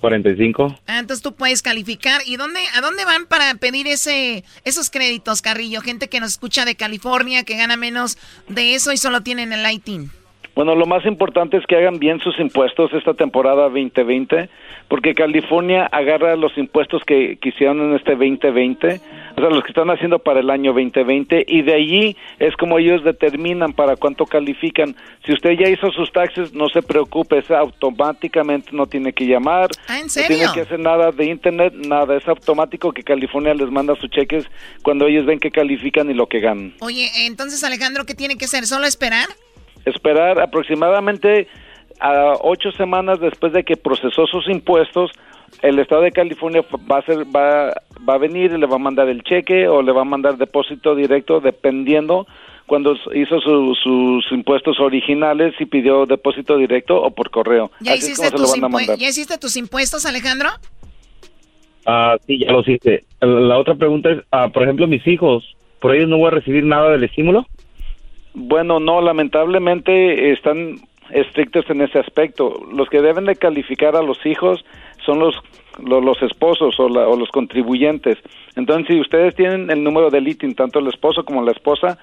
[0.00, 0.78] 45.
[0.86, 2.20] Ah, entonces tú puedes calificar.
[2.26, 5.80] ¿Y dónde, a dónde van para pedir ese, esos créditos, Carrillo?
[5.80, 8.18] Gente que nos escucha de California, que gana menos
[8.48, 10.10] de eso y solo tienen el ITIN.
[10.54, 14.48] Bueno, lo más importante es que hagan bien sus impuestos esta temporada 2020
[14.88, 19.00] porque California agarra los impuestos que, que hicieron en este 2020,
[19.36, 22.78] o sea, los que están haciendo para el año 2020, y de allí es como
[22.78, 24.94] ellos determinan para cuánto califican.
[25.24, 29.68] Si usted ya hizo sus taxes, no se preocupe, es automáticamente, no tiene que llamar,
[29.88, 30.36] ¿Ah, en no serio?
[30.36, 34.46] tiene que hacer nada de internet, nada, es automático que California les manda sus cheques
[34.82, 36.74] cuando ellos ven que califican y lo que ganan.
[36.80, 38.66] Oye, entonces Alejandro, ¿qué tiene que hacer?
[38.66, 39.28] ¿Solo esperar?
[39.84, 41.46] esperar aproximadamente
[42.00, 45.10] a ocho semanas después de que procesó sus impuestos,
[45.62, 47.72] el estado de California va a ser, va,
[48.08, 50.36] va a venir y le va a mandar el cheque o le va a mandar
[50.36, 52.26] depósito directo dependiendo
[52.66, 57.70] cuando hizo su- sus impuestos originales y pidió depósito directo o por correo.
[57.80, 58.98] ¿Ya Así es hiciste, como se lo tus van a impue- mandar.
[58.98, 60.48] ¿Ya hiciste tus impuestos, Alejandro?
[61.86, 63.04] Ah, sí, ya los hice.
[63.20, 65.44] La otra pregunta es, ah, por ejemplo, mis hijos,
[65.80, 67.46] ¿por ellos no voy a recibir nada del estímulo?
[68.32, 70.76] Bueno, no, lamentablemente están
[71.10, 72.60] estrictos en ese aspecto.
[72.72, 74.64] Los que deben de calificar a los hijos
[75.04, 75.34] son los
[75.82, 78.16] lo- los, esposos o, la- o los contribuyentes.
[78.54, 81.98] Entonces, si ustedes tienen el número del ITIN, tanto el esposo como la esposa,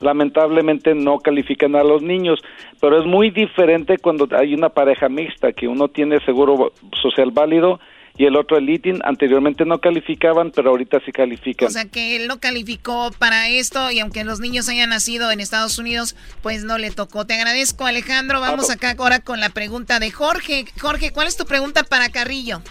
[0.00, 2.38] lamentablemente no califican a los niños.
[2.80, 6.72] Pero es muy diferente cuando hay una pareja mixta, que uno tiene seguro
[7.02, 7.80] social válido
[8.18, 9.00] y el otro el ITIN.
[9.04, 11.68] Anteriormente no calificaban, pero ahorita sí califican.
[11.68, 15.40] O sea que él no calificó para esto y aunque los niños hayan nacido en
[15.40, 17.26] Estados Unidos, pues no le tocó.
[17.26, 18.40] Te agradezco, Alejandro.
[18.40, 20.64] Vamos acá ahora con la pregunta de Jorge.
[20.80, 22.62] Jorge, ¿cuál es tu pregunta para Carrillo?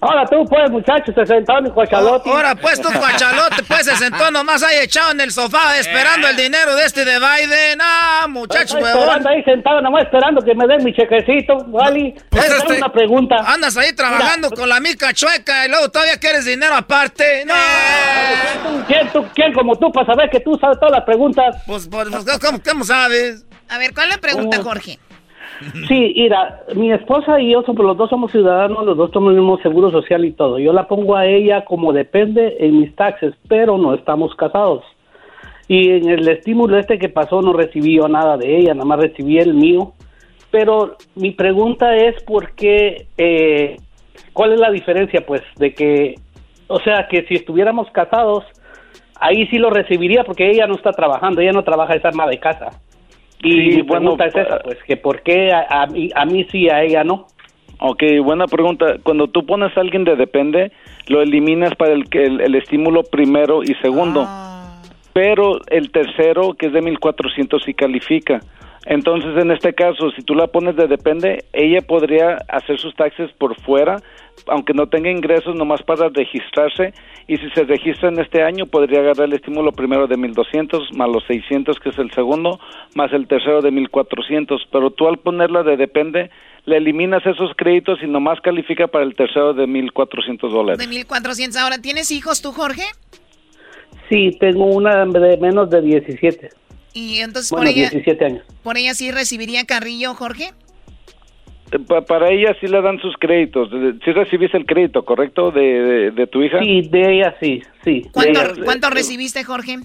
[0.00, 2.30] Ahora tú, pues, muchacho, se sentó mi cuachalote.
[2.30, 6.36] Ahora pues tú, cuachalote, pues se sentó nomás ahí echado en el sofá esperando el
[6.36, 7.78] dinero de este de Biden.
[7.82, 12.14] Ah, muchacho, Estoy esperando ahí sentado, nomás esperando que me den mi chequecito, ¿vale?
[12.30, 13.36] Pues Esa es este- una pregunta.
[13.46, 17.44] Andas ahí trabajando con la mica chueca y luego todavía quieres dinero aparte.
[17.44, 17.54] No.
[18.86, 21.56] ¿Quién, tú, ¿Quién como tú para saber que tú sabes todas las preguntas?
[21.66, 23.44] Pues, pues, pues, ¿cómo, cómo sabes?
[23.68, 24.64] A ver, ¿cuál es la pregunta, Oh.
[24.64, 24.98] Jorge?
[25.88, 29.90] Sí, mira, mi esposa y yo somos los dos somos ciudadanos, los dos tenemos seguro
[29.90, 30.58] social y todo.
[30.58, 34.84] Yo la pongo a ella como depende en mis taxes, pero no estamos casados.
[35.66, 39.00] Y en el estímulo este que pasó no recibí yo nada de ella, nada más
[39.00, 39.92] recibí el mío.
[40.50, 43.76] Pero mi pregunta es por qué, eh,
[44.32, 46.14] ¿cuál es la diferencia pues de que,
[46.68, 48.44] o sea, que si estuviéramos casados,
[49.20, 52.38] ahí sí lo recibiría porque ella no está trabajando, ella no trabaja, es ama de
[52.38, 52.80] casa.
[53.42, 56.24] Y Sí, mi bueno, pregunta es esa, pues, que por qué a, a mí, a
[56.24, 57.26] mí sí, a ella no.
[57.80, 58.96] Ok, buena pregunta.
[59.04, 60.72] Cuando tú pones a alguien de depende,
[61.06, 64.26] lo eliminas para el, que- el, el estímulo primero y segundo.
[65.12, 68.40] Pero el tercero, que es de 1400, sí califica.
[68.86, 73.30] Entonces, en este caso, si tú la pones de depende, ella podría hacer sus taxes
[73.32, 73.96] por fuera,
[74.46, 76.94] aunque no tenga ingresos, nomás para registrarse.
[77.26, 81.08] Y si se registra en este año, podría agarrar el estímulo primero de 1200, más
[81.08, 82.58] los 600, que es el segundo,
[82.94, 84.68] más el tercero de 1400.
[84.72, 86.30] Pero tú al ponerla de depende,
[86.64, 90.78] le eliminas esos créditos y nomás califica para el tercero de 1400 dólares.
[90.78, 91.60] De 1400.
[91.60, 92.82] Ahora, ¿tienes hijos tú, Jorge?
[94.08, 96.50] Sí, tengo una de menos de 17.
[96.94, 98.44] Y entonces Bueno, por ella, 17 años.
[98.62, 100.52] por ella sí recibiría Carrillo, Jorge.
[101.72, 103.68] Eh, pa- para ella sí le dan sus créditos.
[104.04, 105.50] Si recibiste el crédito, ¿correcto?
[105.50, 106.58] De, de, de tu hija.
[106.60, 108.06] Sí, de ella sí, sí.
[108.12, 108.52] ¿Cuánto, ella.
[108.64, 109.78] cuánto recibiste, Jorge?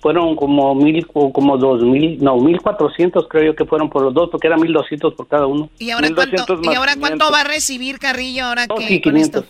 [0.00, 4.02] Fueron como mil, o como dos mil, no, mil cuatrocientos creo yo que fueron por
[4.02, 5.70] los dos, porque eran mil doscientos por cada uno.
[5.80, 9.44] ¿Y ahora, cuánto, ¿y ahora cuánto va a recibir Carrillo ahora que sí, con esto?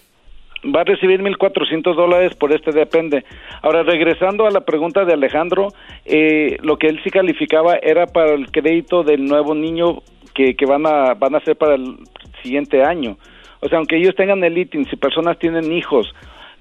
[0.75, 3.25] Va a recibir 1.400 dólares por este depende.
[3.63, 5.69] Ahora, regresando a la pregunta de Alejandro,
[6.05, 9.99] eh, lo que él sí calificaba era para el crédito del nuevo niño
[10.39, 11.97] que, que van, a, van a hacer para el
[12.45, 13.17] siguiente año.
[13.61, 16.15] O sea, aunque ellos tengan el ITIN, si personas tienen hijos,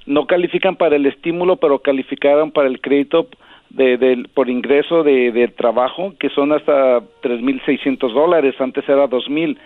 [0.08, 3.28] no califican para el estímulo, pero calificaron para el crédito
[3.70, 9.58] de, del- por ingreso de, de trabajo, que son hasta 3.600 dólares, antes era 2.000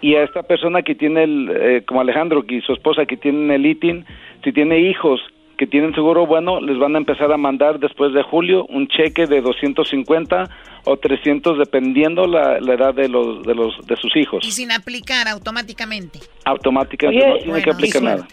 [0.00, 3.48] y a esta persona que tiene el, eh, como Alejandro y su esposa que tienen
[3.52, 4.04] el ITIN,
[4.42, 5.20] si tiene hijos
[5.58, 9.26] que tienen seguro bueno, les van a empezar a mandar después de julio un cheque
[9.26, 10.44] de 250
[10.84, 14.44] o 300 dependiendo la, la edad de los, de los de sus hijos.
[14.46, 16.20] Y sin aplicar automáticamente.
[16.44, 18.26] Automáticamente Oye, no tiene que aplicar nada.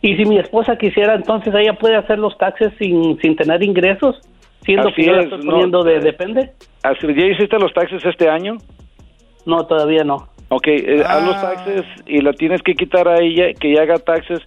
[0.00, 4.16] Y si mi esposa quisiera, entonces ella puede hacer los taxes sin, sin tener ingresos,
[4.62, 5.52] siendo Así que yo es, estoy no.
[5.52, 6.52] poniendo de depende.
[6.82, 8.58] Así, ¿Ya hiciste los taxes este año?
[9.44, 10.28] No, todavía no.
[10.50, 13.98] Ok, eh, haz los taxes y la tienes que quitar a ella, que ella haga
[13.98, 14.38] taxes.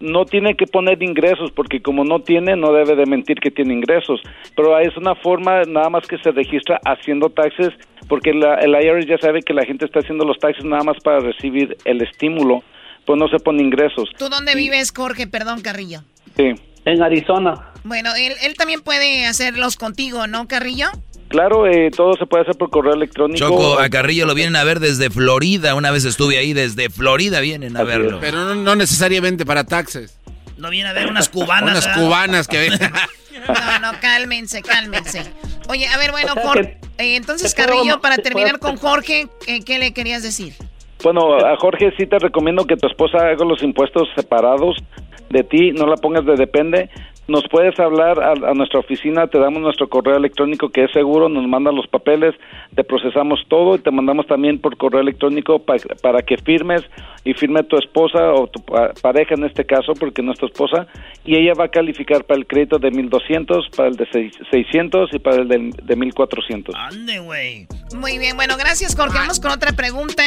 [0.00, 3.74] No tiene que poner ingresos porque como no tiene, no debe de mentir que tiene
[3.74, 4.20] ingresos.
[4.56, 7.68] Pero es una forma nada más que se registra haciendo taxes
[8.08, 10.96] porque la, el IRS ya sabe que la gente está haciendo los taxes nada más
[11.02, 12.62] para recibir el estímulo,
[13.06, 14.10] pues no se pone ingresos.
[14.18, 15.26] ¿Tú dónde vives, Jorge?
[15.26, 16.00] Perdón, Carrillo.
[16.36, 16.54] Sí.
[16.84, 17.69] En Arizona.
[17.84, 20.90] Bueno, él, él también puede hacerlos contigo, ¿no, Carrillo?
[21.30, 23.38] Claro, eh, todo se puede hacer por correo electrónico.
[23.38, 25.76] Choco, a Carrillo lo vienen a ver desde Florida.
[25.76, 28.18] Una vez estuve ahí, desde Florida vienen a verlo.
[28.20, 30.18] Pero no, necesariamente para taxes.
[30.58, 31.70] No viene a ver unas cubanas.
[31.70, 32.72] unas cubanas que ven.
[33.48, 35.22] no, no, cálmense, cálmense.
[35.68, 39.92] Oye, a ver, bueno, Jorge, eh, entonces Carrillo, para terminar con Jorge, eh, ¿qué le
[39.94, 40.54] querías decir?
[41.04, 44.76] Bueno, a Jorge sí te recomiendo que tu esposa haga los impuestos separados
[45.30, 46.90] de ti, no la pongas de depende
[47.30, 51.46] nos puedes hablar a, nuestra oficina, te damos nuestro correo electrónico que es seguro, nos
[51.46, 52.34] mandan los papeles,
[52.74, 56.82] te procesamos todo y te mandamos también por correo electrónico para que firmes
[57.24, 58.60] y firme tu esposa o tu
[59.00, 60.88] pareja en este caso, porque no es tu esposa,
[61.24, 65.18] y ella va a calificar para el crédito de 1200, para el de 600 y
[65.20, 66.74] para el de, de 1400.
[66.74, 67.68] Ande, güey.
[67.94, 69.18] Muy bien, bueno, gracias Jorge.
[69.18, 70.22] Vamos con otra pregunta.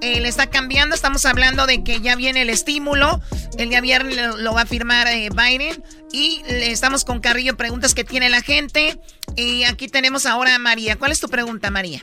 [0.00, 3.20] Eh, le está cambiando, estamos hablando de que ya viene el estímulo.
[3.58, 5.82] El día viernes lo, va a firmar eh, Biden.
[6.12, 8.98] Y estamos con Carrillo, preguntas que tiene la gente.
[9.36, 10.96] Y aquí tenemos ahora a María.
[10.96, 12.00] ¿Cuál es tu pregunta, María?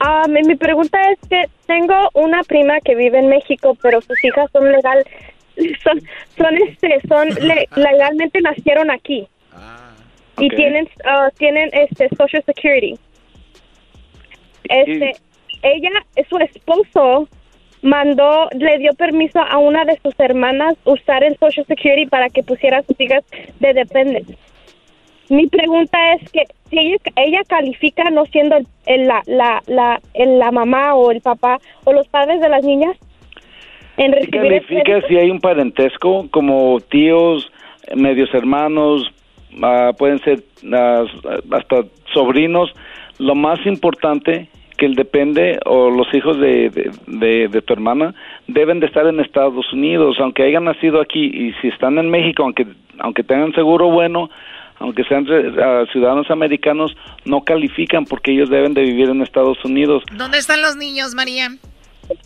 [0.00, 4.50] Ah, mi, pregunta es que tengo una prima que vive en México, pero sus hijas
[4.52, 5.04] son legal,
[5.82, 6.02] son,
[6.36, 7.28] son este, son
[7.76, 9.94] legalmente nacieron aquí ah,
[10.38, 12.98] y tienen, uh, tienen este Social Security.
[14.64, 15.12] Este,
[15.62, 15.90] ella,
[16.28, 17.28] su esposo
[17.84, 22.42] mandó, le dio permiso a una de sus hermanas usar el Social Security para que
[22.42, 23.24] pusiera a sus hijas
[23.60, 24.36] de dependencia.
[25.28, 28.56] Mi pregunta es que si ella, califica no siendo
[28.86, 32.96] el, la, la, la, la mamá o el papá o los padres de las niñas
[33.96, 37.50] en recibir califica si hay un parentesco como tíos,
[37.94, 39.12] medios hermanos,
[39.62, 40.42] ah, pueden ser
[41.52, 42.72] hasta sobrinos.
[43.18, 48.14] Lo más importante que el depende o los hijos de, de, tu hermana
[48.46, 52.42] deben de estar en Estados Unidos, aunque hayan nacido aquí y si están en México,
[52.42, 52.66] aunque
[52.98, 54.30] aunque tengan seguro bueno,
[54.78, 60.02] aunque sean uh, ciudadanos americanos, no califican porque ellos deben de vivir en Estados Unidos.
[60.12, 61.48] ¿Dónde están los niños, María?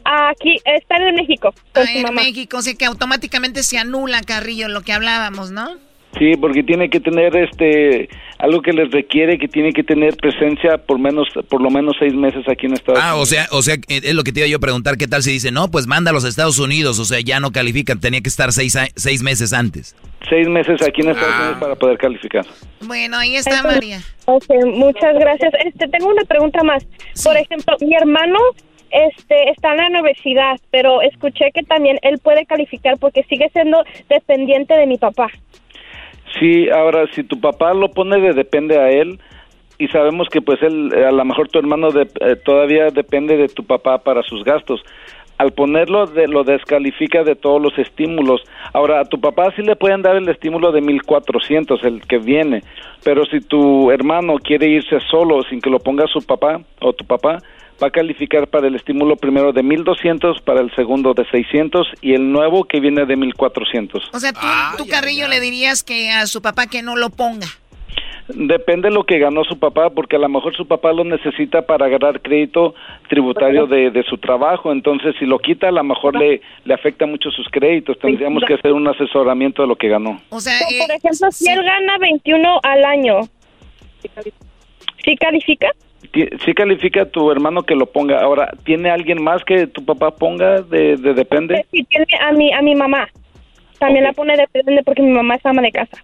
[0.05, 1.55] Aquí, están en México.
[1.75, 5.88] ah, en México, o sea que automáticamente se anula, Carrillo, lo que hablábamos, ¿no?
[6.19, 8.09] Sí, porque tiene que tener este
[8.39, 12.15] algo que les requiere que tiene que tener presencia por menos por lo menos seis
[12.15, 13.17] meses aquí en Estados Unidos.
[13.17, 15.23] Ah, o sea, o sea, es lo que te iba yo a preguntar, ¿qué tal
[15.23, 15.71] si dice no?
[15.71, 18.77] Pues manda a los Estados Unidos, o sea, ya no califican, tenía que estar seis,
[18.97, 19.95] seis meses antes.
[20.29, 21.61] Seis meses aquí en Estados Unidos ah.
[21.61, 22.45] para poder calificar.
[22.81, 24.01] Bueno, ahí está María.
[24.27, 25.53] Ok, muchas gracias.
[25.65, 26.85] Este, tengo una pregunta más.
[27.23, 28.39] Por ejemplo, mi hermano
[28.91, 33.85] este está en la universidad, pero escuché que también él puede calificar porque sigue siendo
[34.09, 35.29] dependiente de mi papá.
[36.39, 39.19] Sí, ahora si tu papá lo pone de depende a él
[39.79, 43.65] y sabemos que pues él, a lo mejor tu hermano eh, todavía depende de tu
[43.65, 44.83] papá para sus gastos.
[45.39, 48.43] Al ponerlo de, lo descalifica de todos los estímulos.
[48.73, 52.63] Ahora a tu papá sí le pueden dar el estímulo de 1400, el que viene,
[53.05, 57.05] pero si tu hermano quiere irse solo sin que lo ponga su papá o tu
[57.05, 57.39] papá,
[57.83, 62.15] va a calificar para el estímulo primero de 1200, para el segundo de 600 y
[62.15, 64.11] el nuevo que viene de 1400.
[64.13, 64.33] O sea,
[64.77, 67.47] tú, Carrillo le dirías que a su papá que no lo ponga.
[68.29, 71.63] Depende de lo que ganó su papá, porque a lo mejor su papá lo necesita
[71.63, 72.75] para agarrar crédito
[73.09, 74.71] tributario de, de su trabajo.
[74.71, 77.99] Entonces, si lo quita, a lo mejor le, le afecta mucho sus créditos.
[77.99, 80.21] Tendríamos que hacer un asesoramiento de lo que ganó.
[80.29, 83.21] O sea, por eh, ejemplo, si él gana 21 al año,
[85.03, 85.69] ¿sí califica?
[86.13, 88.21] Sí califica tu hermano que lo ponga.
[88.21, 91.65] Ahora, ¿tiene alguien más que tu papá ponga de, depende?
[91.71, 93.09] Sí, tiene a mi, a mi mamá.
[93.79, 96.03] También la pone de depende porque mi mamá es ama de casa.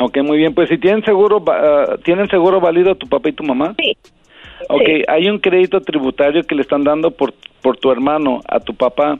[0.00, 0.54] Ok, muy bien.
[0.54, 3.74] Pues si tienen seguro, ah, ¿tienen seguro válido tu papá y tu mamá?
[3.78, 3.96] Sí.
[4.68, 8.74] Ok, hay un crédito tributario que le están dando por, por tu hermano a tu
[8.74, 9.18] papá.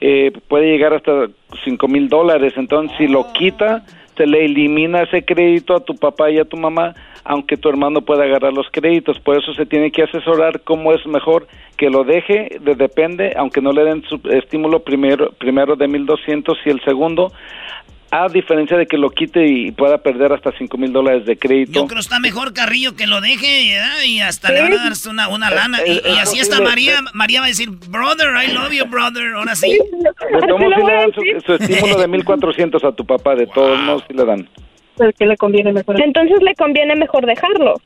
[0.00, 1.28] Eh, puede llegar hasta
[1.64, 2.52] cinco mil dólares.
[2.56, 3.84] Entonces, si lo quita,
[4.16, 6.94] se le elimina ese crédito a tu papá y a tu mamá
[7.24, 9.18] aunque tu hermano pueda agarrar los créditos.
[9.20, 13.60] Por eso se tiene que asesorar cómo es mejor que lo deje, de, depende, aunque
[13.60, 17.32] no le den su estímulo primero, primero de 1.200 y el segundo,
[18.14, 21.72] a diferencia de que lo quite y pueda perder hasta cinco mil dólares de crédito.
[21.72, 23.74] Yo creo que está mejor Carrillo que lo deje
[24.06, 25.78] y hasta le van a dar una, una lana.
[25.86, 26.98] Y, así está María.
[27.14, 29.32] María va a decir, brother, I love you, brother.
[29.34, 29.70] Ahora sí.
[29.70, 33.34] De todos modos, le dan su, estímulo de 1.400 a tu papá.
[33.34, 34.46] De todos modos, sí le dan
[35.18, 36.00] que le conviene mejor.
[36.00, 37.80] Entonces le conviene mejor dejarlo.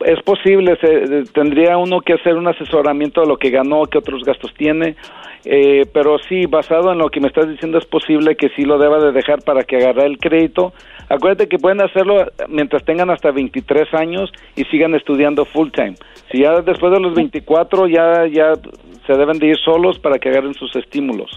[0.00, 4.22] Es posible, se, tendría uno que hacer un asesoramiento de lo que ganó, qué otros
[4.24, 4.96] gastos tiene,
[5.44, 8.78] eh, pero sí, basado en lo que me estás diciendo, es posible que sí lo
[8.78, 10.72] deba de dejar para que agarre el crédito.
[11.08, 15.94] Acuérdate que pueden hacerlo mientras tengan hasta 23 años y sigan estudiando full time.
[16.32, 18.54] Si ya después de los 24 ya, ya
[19.06, 21.30] se deben de ir solos para que agarren sus estímulos.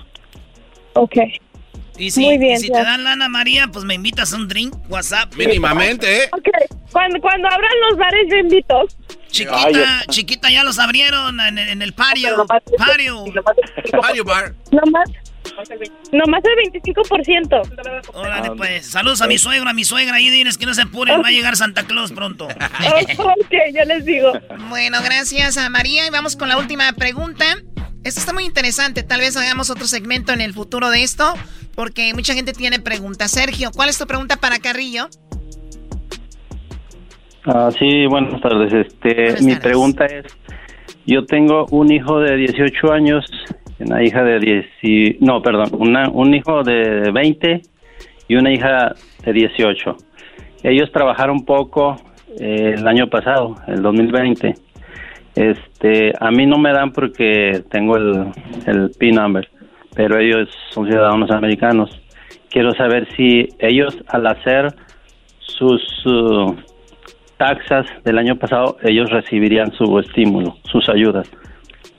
[0.94, 1.18] Ok.
[1.98, 4.76] Y si, Muy bien, si te dan lana, María, pues me invitas a un drink,
[4.90, 5.34] WhatsApp.
[5.36, 6.30] Mínimamente, ¿eh?
[6.32, 6.48] Ok,
[6.92, 8.88] cuando, cuando abran los bares yo invito.
[9.30, 12.46] Chiquita, chiquita, ya los abrieron en, en el pario.
[12.78, 13.26] Pario.
[14.02, 14.54] Pario bar.
[14.72, 15.10] Nomás,
[16.12, 18.14] nomás el 25%.
[18.14, 18.86] Órale, pues.
[18.88, 20.16] Saludos a mi suegra, a mi suegra.
[20.16, 22.46] Ahí diles que no se apuren, va a llegar Santa Claus pronto.
[22.46, 24.34] ok, ya les digo.
[24.70, 26.08] Bueno, gracias a María.
[26.08, 27.46] Y vamos con la última pregunta.
[28.04, 29.04] Esto está muy interesante.
[29.04, 31.34] Tal vez hagamos otro segmento en el futuro de esto,
[31.76, 33.32] porque mucha gente tiene preguntas.
[33.32, 35.10] Sergio, ¿cuál es tu pregunta para Carrillo?
[37.46, 38.74] Ah, sí, buenas tardes.
[38.74, 40.26] Este, mi pregunta es,
[41.06, 43.26] yo tengo un hijo de 18 años,
[43.80, 44.40] una hija de
[44.82, 47.62] 10, no, perdón, una, un hijo de 20
[48.28, 49.96] y una hija de 18.
[50.64, 51.96] Ellos trabajaron poco
[52.40, 54.54] eh, el año pasado, el 2020.
[55.38, 58.26] Este, a mí no me dan porque tengo el,
[58.66, 59.48] el PIN number,
[59.96, 61.92] pero ellos son ciudadanos americanos.
[62.50, 64.74] Quiero saber si ellos al hacer
[65.38, 66.56] sus uh,
[67.38, 71.30] taxas del año pasado, ellos recibirían su estímulo, sus ayudas.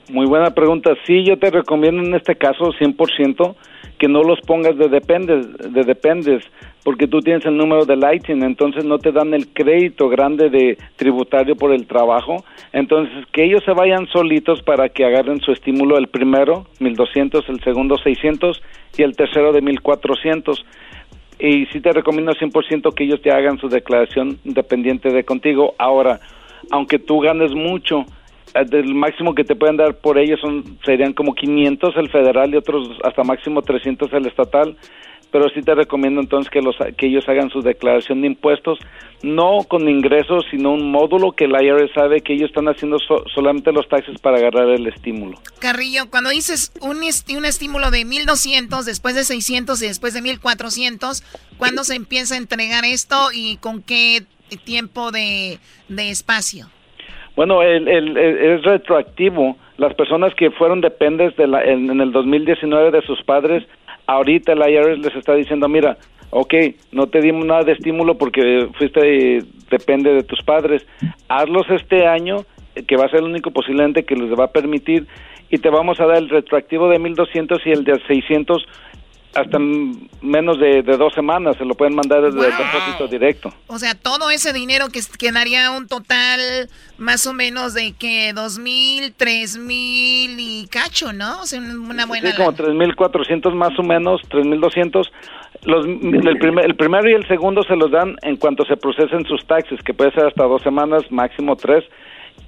[0.09, 0.91] Muy buena pregunta.
[1.07, 3.55] Sí, yo te recomiendo en este caso 100%
[3.99, 6.43] que no los pongas de dependes, de dependes,
[6.83, 10.77] porque tú tienes el número de Lighting, entonces no te dan el crédito grande de
[10.95, 12.43] tributario por el trabajo.
[12.71, 17.59] Entonces, que ellos se vayan solitos para que agarren su estímulo el primero, 1200, el
[17.61, 18.61] segundo 600
[18.97, 20.65] y el tercero de 1400
[21.39, 25.73] y sí te recomiendo 100% que ellos te hagan su declaración independiente de contigo.
[25.77, 26.19] Ahora,
[26.69, 28.05] aunque tú ganes mucho,
[28.53, 32.53] eh, el máximo que te pueden dar por ellos son, serían como 500 el federal
[32.53, 34.77] y otros hasta máximo 300 el estatal
[35.31, 38.79] pero sí te recomiendo entonces que, los, que ellos hagan su declaración de impuestos,
[39.21, 42.97] no con ingresos, sino un módulo que el IRS sabe que ellos están haciendo
[43.33, 45.39] solamente los taxes para agarrar el estímulo.
[45.59, 51.23] Carrillo, cuando dices un, un estímulo de 1.200, después de 600 y después de 1.400,
[51.57, 54.23] ¿cuándo se empieza a entregar esto y con qué
[54.63, 55.59] tiempo de,
[55.89, 56.69] espacio?
[57.39, 59.55] Bueno, el, el, es retroactivo.
[59.77, 63.63] Las personas que fueron dependes de la, en el 2019 de sus padres
[64.07, 65.95] ahorita el IRS les está diciendo, mira,
[66.31, 66.53] ok,
[66.91, 69.41] no te dimos nada de estímulo porque fuiste,
[69.71, 70.85] depende de tus padres,
[71.29, 72.43] hazlos este año,
[72.85, 75.07] que va a ser el único posiblemente que les va a permitir,
[75.49, 78.67] y te vamos a dar el retroactivo de 1200 y el de 600
[79.33, 83.53] hasta menos de, dos semanas se lo pueden mandar desde el depósito directo.
[83.67, 86.39] O sea, todo ese dinero que quedaría un total
[86.97, 91.41] más o menos de que dos mil, tres mil y cacho, ¿no?
[91.41, 92.31] O sea, una buena.
[92.31, 95.11] Sí, como tres mil cuatrocientos más o menos, tres mil doscientos.
[95.63, 99.25] Los, el, primer, el primero y el segundo se los dan en cuanto se procesen
[99.25, 101.83] sus taxes, que puede ser hasta dos semanas, máximo tres,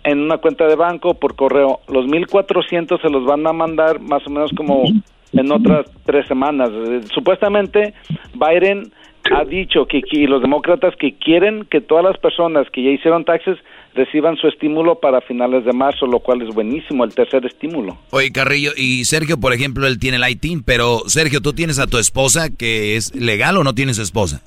[0.03, 1.81] en una cuenta de banco por correo.
[1.87, 4.83] Los mil cuatrocientos se los van a mandar más o menos como
[5.33, 6.69] en otras tres semanas.
[6.71, 7.93] Eh, supuestamente
[8.33, 8.91] Biden
[9.31, 13.57] ha dicho que, los demócratas que quieren que todas las personas que ya hicieron taxes
[13.93, 17.97] reciban su estímulo para finales de marzo, lo cual es buenísimo, el tercer estímulo.
[18.11, 21.87] Oye, Carrillo, y Sergio, por ejemplo, él tiene el ITIN, pero Sergio, ¿tú tienes a
[21.87, 24.41] tu esposa que es legal o no tienes esposa?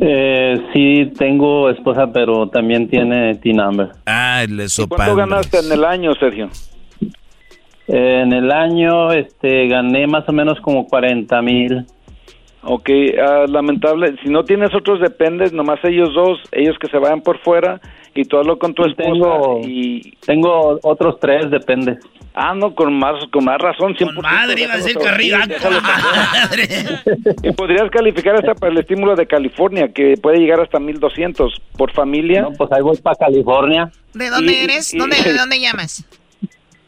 [0.00, 3.90] Eh, sí, tengo esposa, pero también tiene TIN number.
[4.06, 6.50] Ah, el ¿Cuánto ganaste en el año, Sergio?
[7.94, 11.84] En el año este, gané más o menos como 40 mil.
[12.62, 14.16] Ok, uh, lamentable.
[14.22, 17.82] Si no tienes otros dependes, nomás ellos dos, ellos que se vayan por fuera
[18.14, 20.16] y tú hazlo con tu esposa tengo, y...
[20.24, 21.98] Tengo otros tres dependes.
[22.32, 23.94] Ah, no, con más, con más razón.
[23.94, 25.36] 100%, con madre, iba a decir Carrillo.
[25.82, 26.68] madre.
[27.42, 31.92] y podrías calificar hasta para el estímulo de California, que puede llegar hasta 1200 por
[31.92, 32.40] familia.
[32.40, 33.92] No, pues ahí voy para California.
[34.14, 34.92] ¿De dónde eres?
[34.96, 36.06] ¿Dónde, ¿De dónde llamas?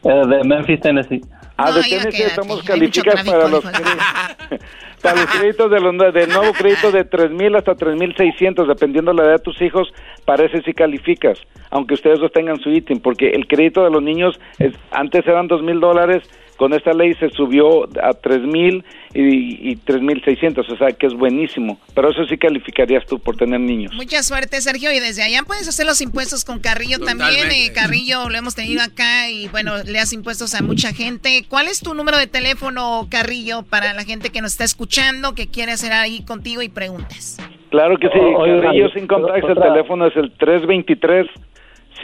[0.04, 1.20] Eh, de Memphis, Tennessee.
[1.56, 3.64] Ah, de Tennessee estamos calificados para los,
[5.02, 9.24] para los créditos de los, del nuevo crédito de 3.000 hasta 3.600, dependiendo de la
[9.24, 9.88] edad de tus hijos,
[10.24, 11.38] parece si calificas,
[11.70, 15.48] aunque ustedes no tengan su ítem, porque el crédito de los niños es, antes eran
[15.48, 16.22] 2.000 dólares,
[16.56, 21.78] con esta ley se subió a 3.000 y, y 3.600, o sea que es buenísimo.
[21.94, 23.92] Pero eso sí calificarías tú por tener niños.
[23.94, 24.92] Mucha suerte, Sergio.
[24.92, 27.50] Y desde allá puedes hacer los impuestos con Carrillo también.
[27.50, 31.44] Eh, Carrillo lo hemos tenido acá y bueno, le das impuestos a mucha gente.
[31.48, 35.48] ¿Cuál es tu número de teléfono, Carrillo, para la gente que nos está escuchando, que
[35.48, 37.38] quiere hacer ahí contigo y preguntas?
[37.70, 38.18] Claro que sí.
[38.62, 41.26] Carrillo sin contacto, el teléfono es el 323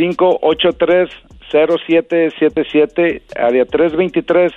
[0.00, 1.10] 583
[1.50, 4.52] 0777, área 323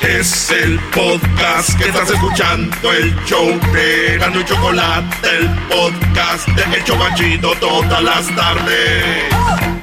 [0.00, 6.62] Es el podcast que estás escuchando, el show de Gano y Chocolate, el podcast de
[6.76, 9.30] El Chocachito todas las tardes.
[9.30, 9.79] Esta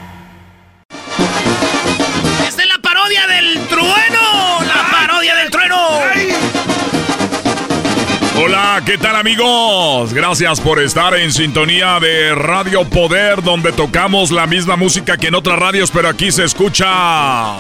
[8.40, 10.14] Hola, ¿qué tal amigos?
[10.14, 15.36] Gracias por estar en sintonía de Radio Poder, donde tocamos la misma música que en
[15.36, 17.58] otras radios, pero aquí se escucha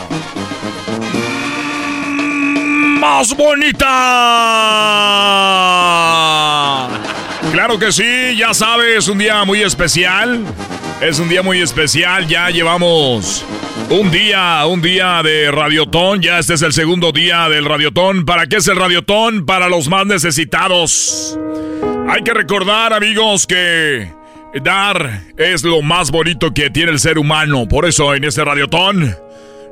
[2.99, 3.87] más bonita.
[7.51, 10.45] Claro que sí, ya sabes, un día muy especial.
[11.01, 13.45] Es un día muy especial, ya llevamos
[13.91, 18.25] un día, un día de Radiotón, ya este es el segundo día del Radiotón.
[18.25, 19.45] ¿Para qué es el Radiotón?
[19.45, 21.37] Para los más necesitados.
[22.09, 24.11] Hay que recordar, amigos, que
[24.63, 27.67] dar es lo más bonito que tiene el ser humano.
[27.67, 29.15] Por eso en este Radiotón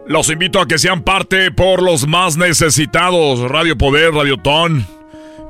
[0.08, 3.40] los invito a que sean parte por los más necesitados.
[3.50, 4.86] Radio Poder, Radiotón,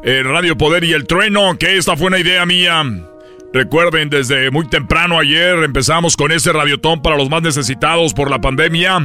[0.03, 2.81] el Radio Poder y el Trueno, que esta fue una idea mía.
[3.55, 8.41] Recuerden, desde muy temprano ayer empezamos con ese radiotón para los más necesitados por la
[8.41, 8.99] pandemia,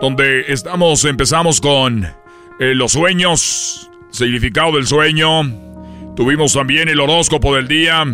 [0.00, 2.02] donde estamos, empezamos con
[2.60, 5.42] eh, los sueños, significado del sueño,
[6.16, 8.06] tuvimos también el horóscopo del día,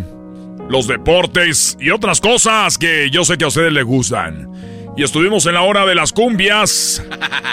[0.69, 4.51] los deportes y otras cosas que yo sé que a ustedes les gustan.
[4.97, 7.01] Y estuvimos en la hora de las cumbias,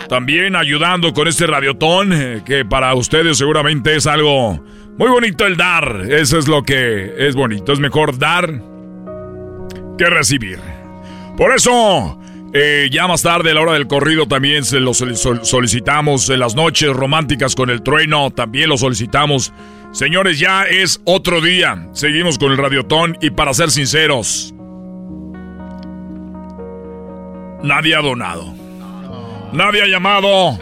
[0.09, 4.59] también ayudando con este radiotón, eh, que para ustedes seguramente es algo
[4.97, 6.05] muy bonito el dar.
[6.09, 7.73] Eso es lo que es bonito.
[7.73, 8.61] Es mejor dar
[9.97, 10.59] que recibir.
[11.37, 12.19] Por eso,
[12.53, 16.29] eh, ya más tarde, a la hora del corrido, también se lo solicitamos.
[16.29, 19.53] En las noches románticas con el trueno, también lo solicitamos.
[19.91, 21.87] Señores, ya es otro día.
[21.93, 24.53] Seguimos con el radiotón y para ser sinceros,
[27.63, 28.53] nadie ha donado.
[29.53, 30.57] Nadie ha llamado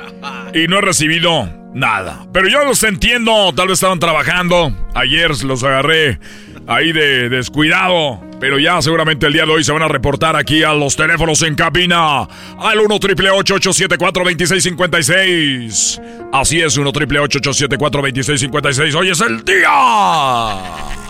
[0.53, 2.25] y no he recibido nada.
[2.33, 4.73] Pero yo los entiendo, tal vez estaban trabajando.
[4.95, 6.19] Ayer los agarré
[6.67, 8.21] ahí de descuidado.
[8.39, 11.41] Pero ya seguramente el día de hoy se van a reportar aquí a los teléfonos
[11.41, 12.21] en cabina.
[12.57, 16.01] Al 1 triple 874 2656
[16.31, 21.08] Así es, 1 triple 874 2656 Hoy es el día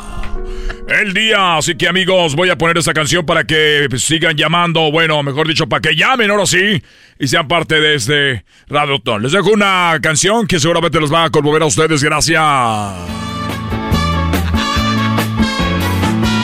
[0.87, 1.57] el día.
[1.57, 4.91] Así que amigos, voy a poner esa canción para que sigan llamando.
[4.91, 6.81] Bueno, mejor dicho, para que llamen ahora sí
[7.19, 9.21] y sean parte de este Radio Ton.
[9.21, 12.03] Les dejo una canción que seguramente los va a conmover a ustedes.
[12.03, 12.41] Gracias.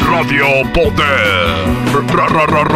[0.07, 1.75] Radio Poder.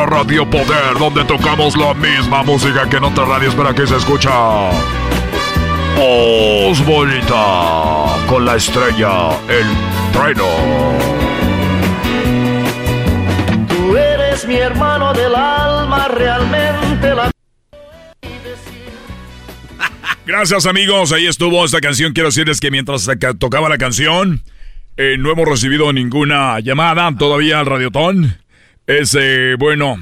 [0.10, 4.32] Radio Poder, donde tocamos la misma música que en otras radios para que se escucha.
[5.96, 11.29] Voz bonita con la estrella, el
[14.48, 17.32] mi hermano del alma, realmente la...
[20.26, 22.14] Gracias amigos, ahí estuvo esta canción.
[22.14, 23.10] Quiero decirles que mientras
[23.40, 24.44] tocaba la canción,
[24.98, 28.38] eh, no hemos recibido ninguna llamada todavía al Radiotón.
[28.86, 29.98] Es, eh, bueno,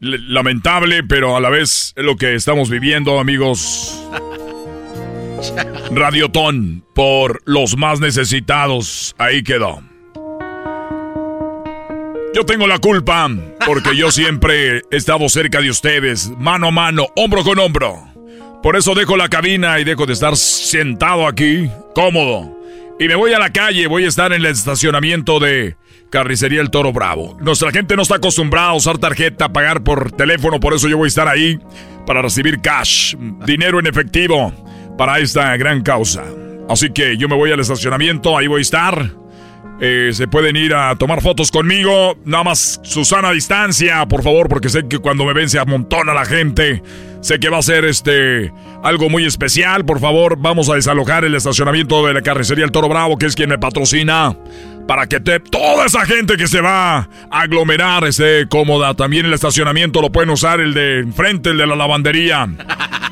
[0.00, 4.02] lamentable, pero a la vez es lo que estamos viviendo, amigos.
[5.90, 9.14] Radiotón, por los más necesitados.
[9.18, 9.89] Ahí quedó.
[12.32, 13.28] Yo tengo la culpa
[13.66, 18.04] porque yo siempre he estado cerca de ustedes, mano a mano, hombro con hombro.
[18.62, 22.56] Por eso dejo la cabina y dejo de estar sentado aquí, cómodo.
[23.00, 25.76] Y me voy a la calle, voy a estar en el estacionamiento de
[26.10, 27.36] Carnicería El Toro Bravo.
[27.40, 31.06] Nuestra gente no está acostumbrada a usar tarjeta, pagar por teléfono, por eso yo voy
[31.06, 31.58] a estar ahí
[32.06, 34.52] para recibir cash, dinero en efectivo,
[34.96, 36.24] para esta gran causa.
[36.68, 39.19] Así que yo me voy al estacionamiento, ahí voy a estar.
[39.82, 42.18] Eh, se pueden ir a tomar fotos conmigo.
[42.26, 46.26] Nada más Susana distancia, por favor, porque sé que cuando me ven se amontona la
[46.26, 46.82] gente.
[47.22, 48.52] Sé que va a ser este
[48.82, 49.84] algo muy especial.
[49.84, 53.34] Por favor, vamos a desalojar el estacionamiento de la carnicería El Toro Bravo, que es
[53.34, 54.36] quien me patrocina.
[54.86, 58.94] Para que toda esa gente que se va a aglomerar esté cómoda.
[58.94, 62.48] También el estacionamiento lo pueden usar el de enfrente, el de la lavandería.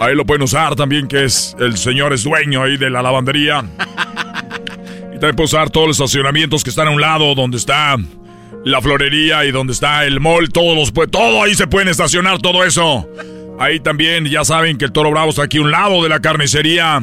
[0.01, 3.65] Ahí lo pueden usar también, que es el señor es dueño ahí de la lavandería.
[5.20, 7.97] También puedo usar todos los estacionamientos que están a un lado, donde está
[8.65, 12.65] la florería y donde está el mall, todos los, todo ahí se pueden estacionar, todo
[12.65, 13.09] eso.
[13.59, 16.20] Ahí también ya saben que el Toro Bravo está aquí a un lado de la
[16.20, 17.03] carnicería,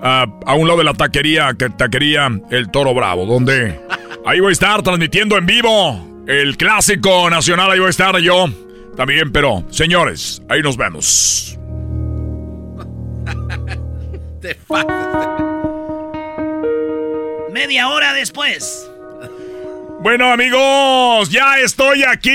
[0.00, 3.80] a un lado de la taquería, que taquería El Toro Bravo, donde
[4.24, 8.46] ahí voy a estar transmitiendo en vivo el clásico nacional, ahí voy a estar yo
[8.96, 11.58] también, pero señores, ahí nos vemos.
[17.58, 18.88] Media hora después.
[19.98, 22.30] Bueno amigos, ya estoy aquí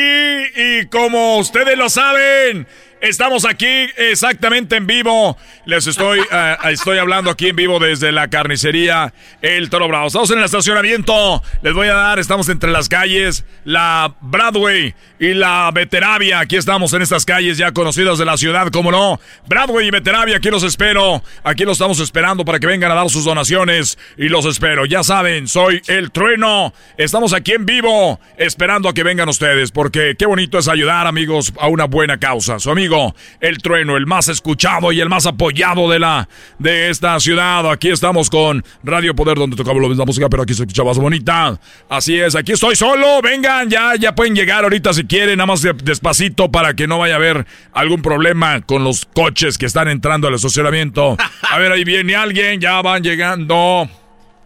[0.53, 2.67] y como ustedes lo saben,
[3.03, 3.67] Estamos aquí
[3.97, 5.35] exactamente en vivo.
[5.65, 10.07] Les estoy, eh, estoy hablando aquí en vivo desde la carnicería El Toro Bravo.
[10.07, 11.43] Estamos en el estacionamiento.
[11.63, 16.39] Les voy a dar, estamos entre las calles, la Broadway y la Veteravia.
[16.39, 19.19] Aquí estamos en estas calles ya conocidas de la ciudad, como no.
[19.47, 21.21] Broadway y Veteravia, aquí los espero.
[21.43, 24.85] Aquí los estamos esperando para que vengan a dar sus donaciones y los espero.
[24.85, 26.73] Ya saben, soy El Trueno.
[26.95, 31.51] Estamos aquí en vivo esperando a que vengan ustedes porque qué bonito es ayudar, amigos,
[31.59, 32.59] a una buena causa.
[32.59, 32.92] Su amigo
[33.39, 36.29] el Trueno, el más escuchado y el más apoyado de la
[36.59, 37.69] de esta ciudad.
[37.71, 40.97] Aquí estamos con Radio Poder, donde tocamos la misma música, pero aquí se escucha más
[40.97, 41.59] bonita.
[41.89, 43.21] Así es, aquí estoy solo.
[43.21, 47.15] Vengan, ya, ya pueden llegar ahorita si quieren, nada más despacito para que no vaya
[47.15, 51.17] a haber algún problema con los coches que están entrando al estacionamiento.
[51.49, 53.89] A ver, ahí viene alguien, ya van llegando.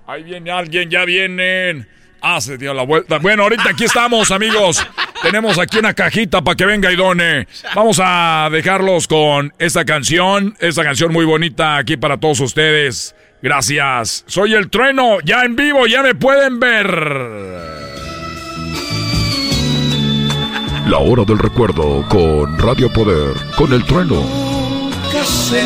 [0.08, 1.88] Ahí viene alguien, ya vienen.
[2.30, 3.20] Ah, se dio la vuelta.
[3.20, 4.86] Bueno, ahorita aquí estamos, amigos.
[5.22, 7.48] Tenemos aquí una cajita para que venga y done.
[7.74, 10.54] Vamos a dejarlos con esta canción.
[10.60, 13.16] Esta canción muy bonita aquí para todos ustedes.
[13.42, 14.26] Gracias.
[14.28, 17.00] Soy el trueno, ya en vivo, ya me pueden ver.
[20.86, 24.22] La hora del recuerdo con Radio Poder, con el trueno.
[25.14, 25.66] Que se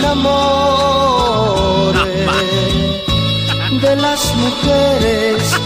[3.81, 5.59] de las mujeres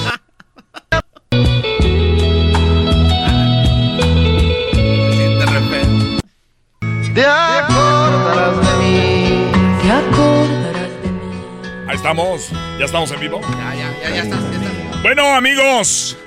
[7.15, 9.51] Te acordarás de mí.
[9.81, 11.31] Te acordarás de mí.
[11.87, 12.49] Ahí estamos.
[12.77, 13.39] ¿Ya estamos en vivo?
[13.41, 16.17] Ya, ya, ya, ya estás, Bueno, amigos.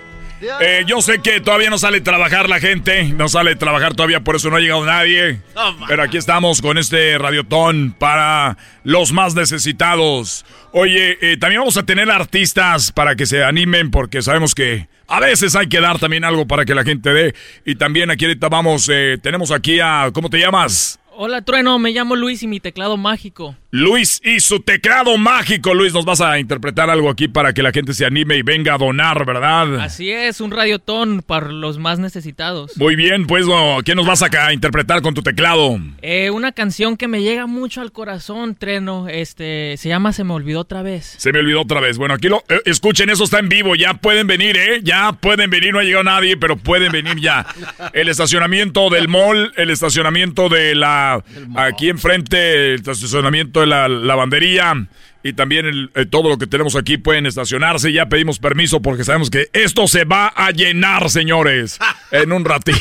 [0.61, 3.95] Eh, yo sé que todavía no sale a trabajar la gente, no sale a trabajar
[3.95, 5.41] todavía, por eso no ha llegado nadie.
[5.87, 10.47] pero aquí estamos con este radiotón para los más necesitados.
[10.73, 15.21] Oye, eh, también vamos a tener artistas para que se animen, porque sabemos que a
[15.21, 17.35] veces hay que dar también algo para que la gente dé.
[17.65, 21.01] Y también aquí ahorita vamos, eh, tenemos aquí a, ¿cómo te llamas?
[21.21, 23.57] Hola, Trueno, me llamo Luis y mi teclado mágico.
[23.73, 25.75] Luis y su teclado mágico.
[25.75, 28.75] Luis, nos vas a interpretar algo aquí para que la gente se anime y venga
[28.75, 29.81] a donar, ¿verdad?
[29.81, 32.79] Así es, un radiotón para los más necesitados.
[32.79, 33.45] Muy bien, pues,
[33.85, 35.81] ¿qué nos vas a interpretar con tu teclado?
[36.03, 39.09] Eh, una canción que me llega mucho al corazón, Treno.
[39.09, 41.17] Este, se llama Se me olvidó otra vez.
[41.19, 41.99] Se me olvidó otra vez.
[41.99, 43.75] Bueno, aquí lo eh, escuchen, eso está en vivo.
[43.75, 44.83] Ya pueden venir, ¿eh?
[44.85, 45.73] Ya pueden venir.
[45.73, 47.45] No ha llegado nadie, pero pueden venir ya.
[47.93, 51.08] El estacionamiento del mall, el estacionamiento de la.
[51.57, 54.89] Aquí enfrente, el estacionamiento de la lavandería
[55.23, 57.93] y también eh, todo lo que tenemos aquí pueden estacionarse.
[57.93, 61.79] Ya pedimos permiso porque sabemos que esto se va a llenar, señores,
[62.11, 62.79] en un ratito.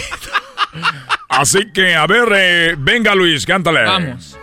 [1.30, 3.84] Así que, a ver, eh, venga Luis, cántale.
[3.84, 4.38] Vamos.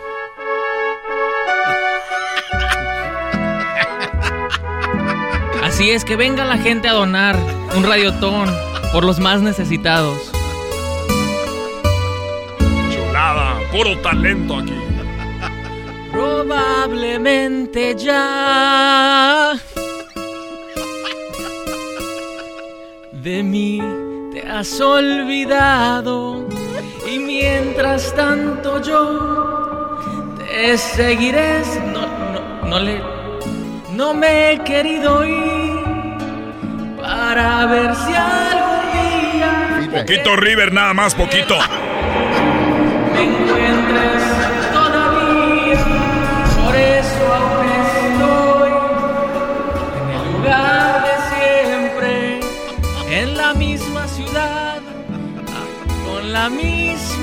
[5.63, 7.37] Así es que venga la gente a donar
[7.75, 8.49] un radiotón
[8.93, 10.31] por los más necesitados.
[13.75, 14.73] Puro talento aquí.
[16.09, 19.53] Probablemente ya
[23.11, 23.81] de mí
[24.31, 26.47] te has olvidado
[27.05, 29.97] y mientras tanto yo
[30.37, 31.61] te seguiré.
[31.91, 33.01] No, no, no le,
[33.91, 35.83] no me he querido ir
[37.01, 40.01] para ver si algún día.
[40.01, 41.57] Poquito River, nada más, poquito.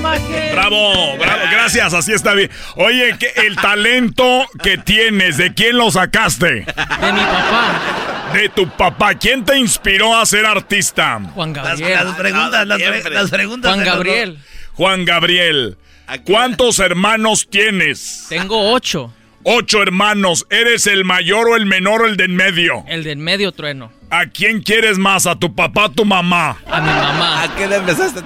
[0.03, 2.51] Bravo, bravo, gracias, así está bien.
[2.75, 6.45] Oye, ¿qué, el talento que tienes, ¿de quién lo sacaste?
[6.45, 7.81] De mi papá.
[8.33, 9.15] De tu papá.
[9.15, 11.21] ¿Quién te inspiró a ser artista?
[11.33, 11.93] Juan Gabriel.
[11.93, 13.73] Las, preguntas, las, preguntas.
[13.73, 14.39] Juan Gabriel.
[14.73, 15.77] Juan Gabriel.
[16.25, 18.25] ¿Cuántos hermanos tienes?
[18.27, 19.13] Tengo ocho.
[19.43, 20.47] Ocho hermanos.
[20.49, 22.83] ¿Eres el mayor o el menor o el de en medio?
[22.87, 23.91] El de en medio, trueno.
[24.09, 25.27] ¿A quién quieres más?
[25.27, 26.57] ¿A tu papá o tu mamá?
[26.69, 27.43] A mi mamá.
[27.43, 28.21] ¿A qué edad empezaste?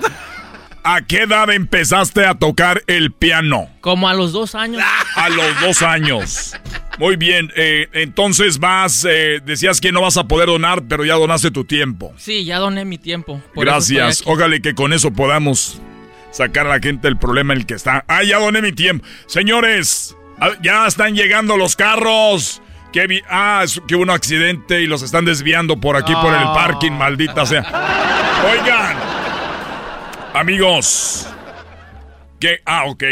[0.89, 3.69] ¿A qué edad empezaste a tocar el piano?
[3.81, 4.81] Como a los dos años.
[5.15, 6.55] A los dos años.
[6.97, 11.15] Muy bien, eh, entonces vas, eh, decías que no vas a poder donar, pero ya
[11.15, 12.13] donaste tu tiempo.
[12.15, 13.41] Sí, ya doné mi tiempo.
[13.53, 15.81] Gracias, ojalá que con eso podamos
[16.31, 18.05] sacar a la gente el problema en el que está.
[18.07, 19.05] Ah, ya doné mi tiempo.
[19.25, 20.15] Señores,
[20.63, 22.61] ya están llegando los carros.
[22.93, 26.53] Que ah, que hubo un accidente y los están desviando por aquí, por el ah.
[26.53, 27.65] parking, maldita sea.
[28.49, 29.06] Oigan,
[30.37, 31.27] amigos.
[32.39, 33.03] Que, ah, ok.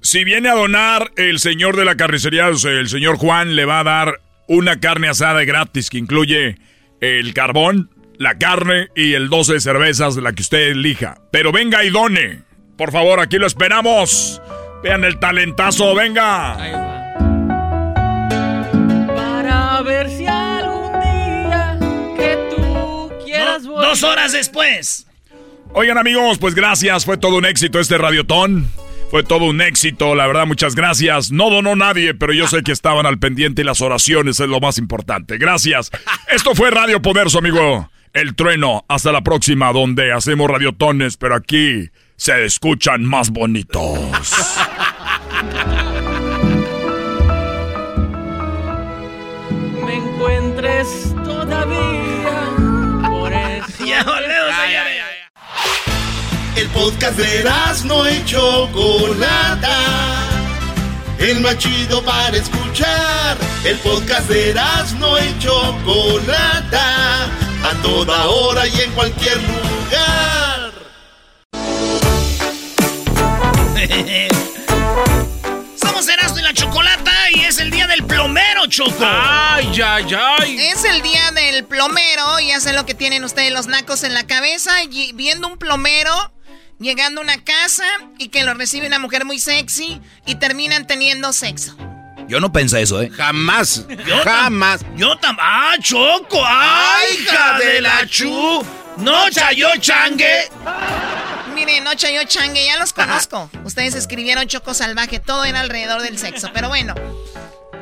[0.00, 3.64] Si viene a donar el señor de la carnicería, o sea, el señor Juan le
[3.64, 6.58] va a dar una carne asada gratis que incluye
[7.00, 11.18] el carbón, la carne y el 12 de cervezas de la que usted elija.
[11.30, 12.42] Pero venga y done.
[12.76, 14.42] Por favor, aquí lo esperamos.
[14.82, 16.56] Vean el talentazo, venga.
[19.14, 21.78] Para ver si algún día
[22.16, 23.88] que tú quieras volver.
[23.88, 25.06] Dos horas después.
[25.74, 28.70] Oigan amigos, pues gracias, fue todo un éxito este radiotón.
[29.10, 31.30] Fue todo un éxito, la verdad, muchas gracias.
[31.32, 34.58] No donó nadie, pero yo sé que estaban al pendiente y las oraciones es lo
[34.58, 35.36] más importante.
[35.36, 35.90] Gracias.
[36.30, 38.84] Esto fue Radio Poder, su amigo El Trueno.
[38.88, 43.98] Hasta la próxima, donde hacemos radiotones, pero aquí se escuchan más bonitos.
[49.84, 52.48] Me encuentres todavía.
[53.08, 53.62] Por eso.
[53.84, 54.81] Ya.
[56.62, 57.44] El podcast de
[57.86, 59.78] no y Chocolata.
[61.18, 63.36] El más chido para escuchar.
[63.64, 64.54] El podcast de
[65.00, 67.24] no y Chocolata.
[67.64, 70.72] A toda hora y en cualquier lugar.
[75.76, 78.94] Somos Erasmo y la Chocolata y es el día del plomero, Choco.
[79.00, 80.60] Ay, ay, ay.
[80.60, 84.28] Es el día del plomero, ya sé lo que tienen ustedes los nacos en la
[84.28, 86.30] cabeza, y viendo un plomero
[86.82, 87.84] llegando a una casa
[88.18, 91.76] y que lo recibe una mujer muy sexy y terminan teniendo sexo.
[92.28, 93.10] Yo no pensé eso, ¿eh?
[93.10, 93.86] Jamás.
[94.06, 94.80] Yo tam- Jamás.
[94.96, 95.36] Yo tam...
[95.40, 96.42] ¡Ah, Choco!
[96.46, 98.64] ¡Ay, hija de la chu!
[98.98, 100.48] ¡No chayó changue!
[101.54, 103.50] Miren, no yo changue, ya los conozco.
[103.64, 106.50] Ustedes escribieron Choco Salvaje, todo era alrededor del sexo.
[106.54, 106.94] Pero bueno,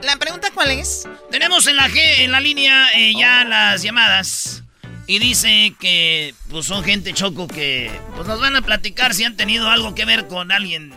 [0.02, 1.09] la pregunta cuál es?
[1.31, 4.64] Tenemos en la G, en la línea, eh, ya las llamadas.
[5.11, 9.37] Y dice que pues son gente choco que pues nos van a platicar si han
[9.37, 10.93] tenido algo que ver con alguien.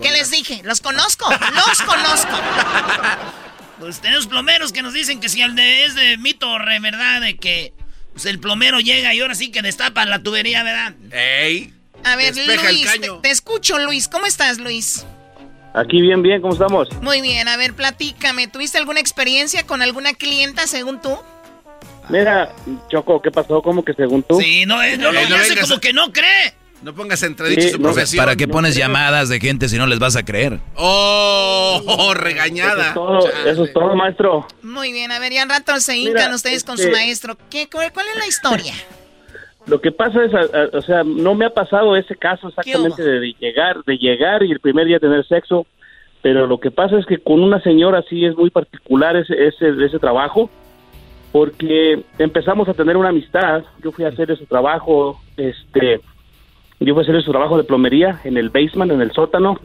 [0.00, 0.62] ¿Qué les dije?
[0.64, 2.32] Los conozco, los conozco.
[3.78, 6.80] Pues tenemos plomeros que nos dicen que si el de es de mito o re,
[6.80, 7.22] ¿verdad?
[7.22, 7.72] De que
[8.12, 10.94] pues, el plomero llega y ahora sí que destapa la tubería, ¿verdad?
[11.12, 11.72] ¡Ey!
[12.04, 14.06] A ver, Luis, te, te escucho, Luis.
[14.08, 15.06] ¿Cómo estás, Luis?
[15.74, 16.88] Aquí bien, bien, ¿cómo estamos?
[17.00, 18.48] Muy bien, a ver, platícame.
[18.48, 21.18] ¿Tuviste alguna experiencia con alguna clienta según tú?
[22.10, 22.50] Mira,
[22.88, 23.62] Choco, ¿qué pasó?
[23.62, 24.40] ¿Cómo que según tú?
[24.40, 26.54] Sí, no, eh, no, no, Eh, no le hace como a- que no cree.
[26.82, 28.24] No pongas entredicho Sí, su no, profesión.
[28.24, 30.58] ¿Para qué pones llamadas de gente si no les vas a creer?
[30.76, 32.88] Oh, oh, Eso regañada.
[32.88, 34.46] es todo, eso es todo, maestro.
[34.62, 37.36] Muy bien, a ver, ya al rato se hincan Mira, ustedes con este- su maestro.
[37.50, 38.72] ¿Qué, cuál, cuál es la historia?
[39.66, 43.02] Lo que pasa es, a- a- o sea, no me ha pasado ese caso exactamente
[43.02, 45.66] de llegar, de llegar y el primer día tener sexo,
[46.22, 49.68] pero lo que pasa es que con una señora sí es muy particular ese, ese,
[49.84, 50.50] ese trabajo,
[51.32, 53.62] porque empezamos a tener una amistad.
[53.82, 56.00] Yo fui a hacer ese trabajo, este,
[56.80, 59.58] yo fui a hacer ese trabajo de plomería en el basement, en el sótano,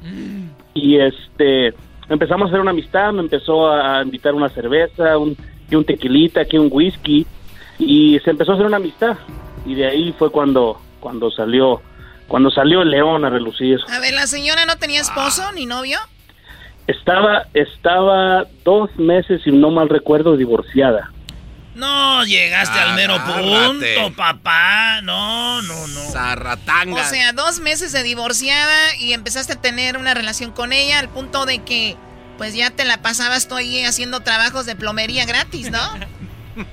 [0.74, 1.74] y este,
[2.10, 3.14] empezamos a hacer una amistad.
[3.14, 5.36] Me empezó a invitar una cerveza, un,
[5.70, 7.26] y un tequilita, que un whisky,
[7.80, 9.18] y se empezó a hacer una amistad.
[9.66, 11.82] Y de ahí fue cuando, cuando salió,
[12.28, 13.80] cuando salió el león a relucir.
[13.90, 15.98] A ver, ¿la señora no tenía esposo ni novio?
[16.86, 21.12] Estaba, estaba dos meses, si no mal recuerdo, divorciada.
[21.76, 25.02] No, llegaste al mero punto, papá.
[25.02, 26.00] No, no, no.
[26.12, 27.02] Zarratanga.
[27.02, 31.10] O sea, dos meses de divorciada y empezaste a tener una relación con ella al
[31.10, 31.98] punto de que
[32.38, 35.80] pues ya te la pasabas tú ahí haciendo trabajos de plomería gratis, ¿no?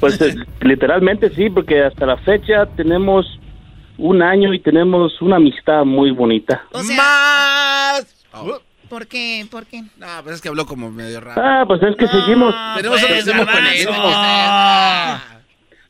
[0.00, 3.26] pues eh, literalmente sí, porque hasta la fecha tenemos
[3.96, 6.64] un año y tenemos una amistad muy bonita.
[6.72, 8.06] O sea, Más.
[8.88, 9.46] ¿Por qué?
[9.50, 9.82] ¿Por qué?
[9.96, 11.40] No, pues es que habló como medio raro.
[11.44, 12.54] Ah, pues es que seguimos.
[12.76, 13.90] Tenemos pues, otro tema con garbanzo.
[13.90, 15.38] él.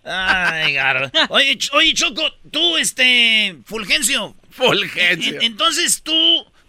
[0.06, 1.10] Ay, gar...
[1.30, 4.34] Oye, oye, Choco, tú, este, Fulgencio.
[4.50, 5.36] Fulgencio.
[5.36, 6.12] En- entonces tú,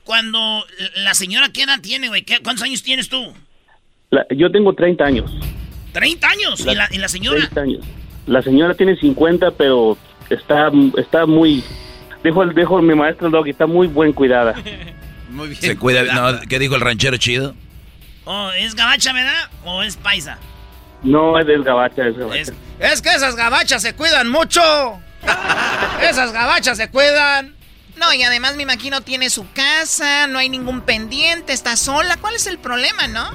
[0.05, 0.63] cuando
[0.95, 2.21] la señora, ¿qué edad tiene, güey?
[2.23, 3.33] ¿Qué- ¿Cuántos años tienes tú?
[4.09, 5.31] La- yo tengo 30 años.
[5.91, 6.59] 30 años.
[6.61, 7.39] ¿Y la, y la señora?
[7.39, 7.85] 30 años.
[8.25, 9.97] La señora tiene 50, pero
[10.29, 11.63] está, está muy...
[12.23, 14.55] Dejo, dejo mi maestro Doggy, está muy buen cuidada.
[15.35, 15.61] Muy bien.
[15.61, 17.53] Se cuida, no, ¿qué dijo el ranchero chido?
[18.25, 19.49] Oh, ¿Es gabacha, verdad?
[19.65, 20.37] ¿O es paisa?
[21.03, 22.39] No, es gabacha, es gabacha.
[22.41, 24.61] Es- Es que esas gabachas se cuidan mucho.
[26.01, 27.53] Esas gabachas se cuidan.
[27.97, 32.17] No, y además me imagino tiene su casa, no hay ningún pendiente, está sola.
[32.19, 33.29] ¿Cuál es el problema, no?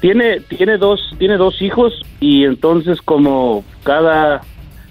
[0.00, 4.40] Tiene, tiene, dos, tiene dos hijos y entonces como cada...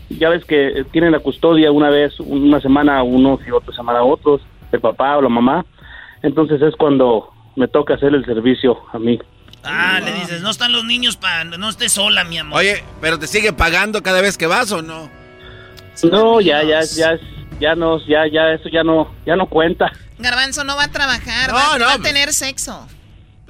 [0.10, 4.00] Ya ves que tienen la custodia una vez, una semana a unos y otra semana
[4.00, 4.42] a otros,
[4.72, 5.66] el papá o la mamá.
[6.26, 9.20] Entonces es cuando me toca hacer el servicio a mí.
[9.64, 11.44] Ah, le dices, no están los niños para...
[11.44, 12.60] No estés sola, mi amor.
[12.60, 15.10] Oye, ¿pero te sigue pagando cada vez que vas o no?
[16.04, 17.22] No, ya, ya, ya, es-
[17.60, 19.92] ya no, ya, ya, eso ya no, ya no cuenta.
[20.20, 22.08] Garbanzo no va a trabajar, No, va, no, va a pues.
[22.10, 22.88] tener sexo.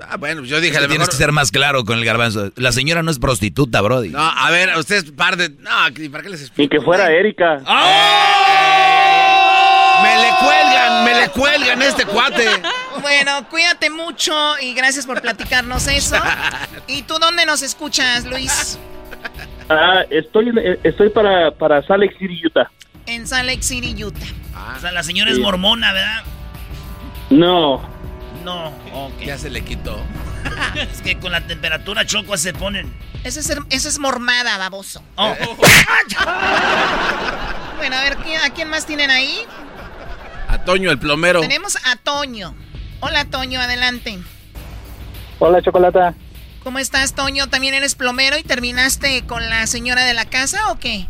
[0.07, 2.05] Ah, bueno, yo dije, a Es lo tienes mejor- que ser más claro con el
[2.05, 2.51] garbanzo.
[2.57, 4.09] La señora no es prostituta, Brody.
[4.09, 5.49] No, a ver, ustedes par de...
[5.49, 5.69] No,
[6.11, 6.61] ¿para qué les explico?
[6.73, 7.55] Ni que fuera Erika.
[7.55, 7.63] Le
[11.29, 12.61] cuelgan, me le cuelgan a este cuate.
[13.01, 16.15] Bueno, cuídate mucho y gracias por platicarnos eso.
[16.87, 18.77] ¿Y tú dónde nos escuchas, Luis?
[19.69, 22.69] Ah, estoy, eh, estoy para, para Salt Lake City, Utah.
[23.07, 24.25] En Salt Lake City, Utah.
[24.77, 26.23] O sea, la señora es mormona, ¿verdad?
[27.29, 27.81] No,
[28.43, 29.21] No, ok.
[29.25, 29.99] Ya se le quitó.
[30.75, 32.93] Es que con la temperatura choco se ponen.
[33.23, 35.01] Eso es, eso es mormada, baboso.
[35.15, 35.33] Oh.
[37.77, 39.41] Bueno, a ver, ¿quién- ¿a quién más tienen ahí?
[40.55, 41.41] A Toño el plomero.
[41.41, 42.55] Tenemos a Toño.
[43.01, 44.17] Hola, Toño, adelante.
[45.39, 46.13] Hola, Chocolata.
[46.63, 47.47] ¿Cómo estás, Toño?
[47.49, 51.07] ¿También eres plomero y terminaste con la señora de la casa o qué?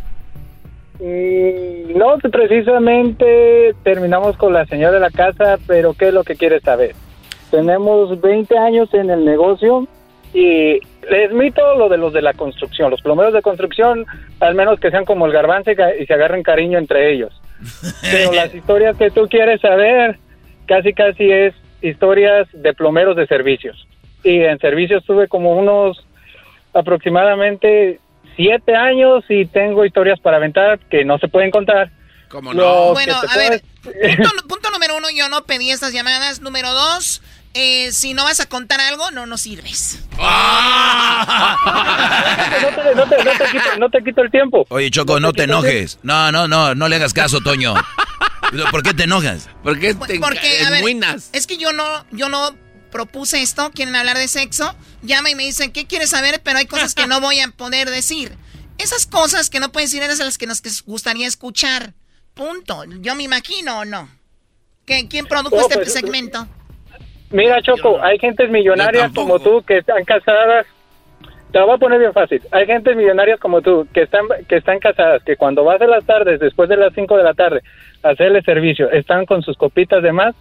[1.00, 6.36] Mm, No, precisamente terminamos con la señora de la casa, pero ¿qué es lo que
[6.36, 6.96] quieres saber?
[7.52, 9.88] Tenemos 20 años en el negocio
[10.34, 12.90] y les mito lo de los de la construcción.
[12.90, 14.08] Los plomeros de construcción,
[14.40, 15.76] al menos que sean como el garbanzo y
[16.08, 17.40] se agarren cariño entre ellos.
[18.02, 20.20] Pero las historias que tú quieres saber,
[20.68, 23.88] casi casi es historias de plomeros de servicios.
[24.24, 26.04] Y en servicios tuve como unos
[26.74, 28.00] aproximadamente
[28.36, 31.92] siete años y tengo historias para aventar que no se pueden contar.
[32.30, 32.94] ¿Cómo no?
[32.94, 36.42] Bueno, a ver, punto, punto número uno, yo no pedí estas llamadas.
[36.42, 37.22] Número dos,
[37.56, 40.00] eh, si no vas a contar algo, no nos sirves.
[40.18, 40.26] no,
[42.76, 44.66] te, no te- no te quito, no te quito el tiempo.
[44.70, 46.00] Oye, Choco, no te enojes.
[46.04, 47.74] No, no, no, no le hagas caso, Toño.
[48.72, 49.50] ¿Por qué te enojas?
[49.64, 50.84] Porque Porque, a ver,
[51.34, 52.56] es que yo no, yo no
[52.92, 56.42] propuse esto, quieren hablar de sexo, llama y me dicen, ¿qué quieres saber?
[56.44, 58.38] Pero hay cosas que no voy a poder decir.
[58.78, 61.94] Esas cosas que no puedes decir eran las que nos gustaría escuchar.
[62.34, 62.84] Punto.
[63.00, 64.10] Yo me imagino o no.
[64.86, 66.48] ¿Qué- ¿Quién produjo este pues, segmento?
[67.32, 70.66] Mira, Choco, hay gentes millonarias como tú que están casadas.
[71.52, 72.42] Te lo voy a poner bien fácil.
[72.52, 76.06] Hay gentes millonarias como tú que están que están casadas, que cuando vas de las
[76.06, 77.62] tardes, después de las 5 de la tarde,
[78.04, 80.36] a hacerle servicio, están con sus copitas de más,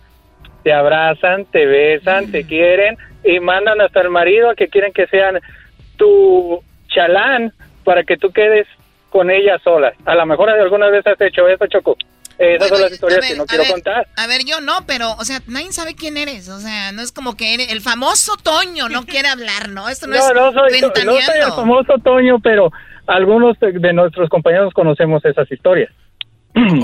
[0.63, 5.07] te abrazan, te besan, te quieren y mandan hasta el marido a que quieren que
[5.07, 5.39] sean
[5.97, 7.53] tu chalán
[7.85, 8.67] para que tú quedes
[9.11, 9.93] con ella sola.
[10.05, 11.97] A lo mejor alguna vez has hecho eso, Choco.
[12.39, 14.09] Esas son las historias ver, que no quiero ver, contar.
[14.17, 16.49] A ver, yo no, pero, o sea, nadie sabe quién eres.
[16.49, 19.89] O sea, no es como que eres el famoso Toño no quiere hablar, ¿no?
[19.89, 22.71] Esto no, No, es no soy, no soy el famoso Toño, pero
[23.07, 25.91] algunos de, de nuestros compañeros conocemos esas historias.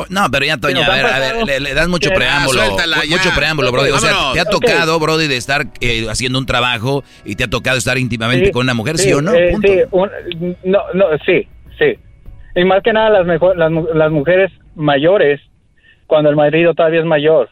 [0.09, 2.60] No, pero ya, Toño, a ver, a ver, le, le das mucho preámbulo.
[2.64, 3.16] suéltala, ya.
[3.18, 3.90] Mucho preámbulo, Brody.
[3.90, 7.48] O sea, te ha tocado, Brody, de estar eh, haciendo un trabajo y te ha
[7.48, 9.32] tocado estar íntimamente Sí, con una mujer, ¿sí, o no?
[9.32, 9.68] eh, Punto.
[9.72, 11.47] sí, un- no, no, sí,
[11.78, 11.97] sí.
[12.55, 15.40] Y más que nada las, mejor, las, mu- las mujeres mayores,
[16.06, 17.48] cuando el marido todavía es mayor.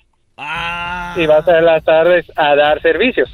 [1.17, 3.29] Y vas a las tardes a dar servicios.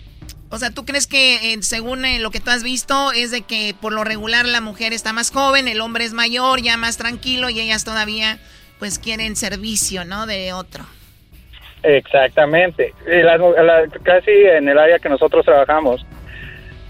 [0.50, 3.42] O sea, ¿tú crees que eh, según eh, lo que tú has visto es de
[3.42, 6.96] que por lo regular la mujer está más joven, el hombre es mayor, ya más
[6.96, 8.38] tranquilo y ellas todavía
[8.78, 10.26] pues quieren servicio, ¿no?
[10.26, 10.84] De otro.
[11.82, 12.94] Exactamente.
[13.06, 16.04] Y las mu- la- casi en el área que nosotros trabajamos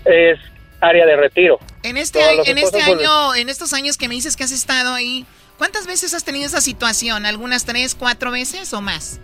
[0.05, 0.39] es
[0.85, 1.59] área de retiro.
[1.83, 2.21] En este,
[2.51, 5.27] en este año, en estos años que me dices que has estado ahí,
[5.59, 7.27] ¿cuántas veces has tenido esa situación?
[7.27, 9.21] ¿Algunas tres, cuatro veces o más?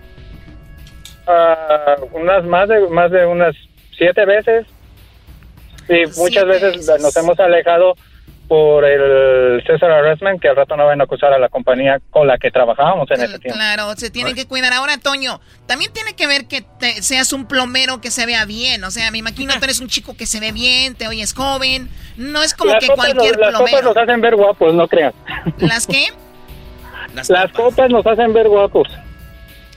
[1.27, 3.55] Ah, unas más de más de unas
[3.97, 4.67] siete veces
[5.89, 7.95] y muchas veces nos hemos alejado
[8.51, 12.27] por el César Harassment que al rato no van a acusar a la compañía con
[12.27, 13.57] la que trabajábamos en ese tiempo.
[13.57, 14.73] Claro, se tienen que cuidar.
[14.73, 18.83] Ahora, Toño, también tiene que ver que te- seas un plomero que se vea bien.
[18.83, 21.89] O sea, me imagino tú eres un chico que se ve bien, te oyes joven.
[22.17, 23.89] No es como las que cualquier nos, las copas plomero.
[23.95, 25.13] nos hacen ver guapos, no crean.
[25.59, 26.07] ¿Las qué?
[27.29, 28.89] Las, copas nos hacen ver guapos.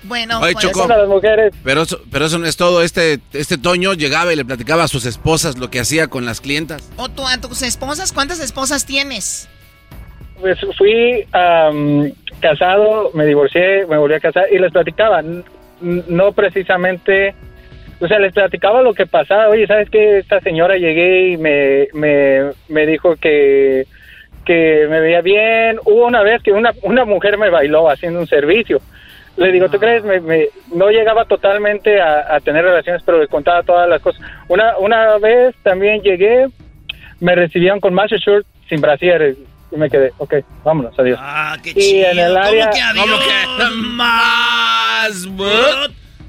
[0.06, 1.54] Bueno, Oye, pues, Choco, las mujeres.
[1.64, 2.82] pero eso, pero eso no es todo.
[2.82, 6.42] Este, este Toño llegaba y le platicaba a sus esposas lo que hacía con las
[6.42, 6.92] clientas.
[6.98, 8.12] ¿O tú a tus esposas?
[8.12, 9.48] ¿Cuántas esposas tienes?
[10.42, 12.12] Pues fui am,
[12.42, 15.22] casado, me divorcié, me volví a casar y les platicaba,
[15.82, 17.34] no precisamente,
[18.02, 19.48] o sea, les platicaba lo que pasaba.
[19.48, 20.18] Oye, ¿sabes qué?
[20.18, 23.86] Esta señora llegué y me, me, me dijo que,
[24.46, 25.80] que me veía bien.
[25.86, 28.82] Hubo una vez que una, una mujer me bailó haciendo un servicio.
[29.38, 30.04] Le digo, ¿tú crees?
[30.04, 34.22] Me, me- no llegaba totalmente a, a tener relaciones, pero le contaba todas las cosas.
[34.48, 36.48] Una, una vez también llegué,
[37.20, 39.36] me recibieron con macho shirt sin brasier
[39.72, 41.18] y me quedé, ok, vámonos, adiós.
[41.22, 42.10] Ah, qué y chido.
[42.12, 42.70] en el área...
[42.96, 43.76] ¿Cómo que adiós?
[43.76, 45.28] Más.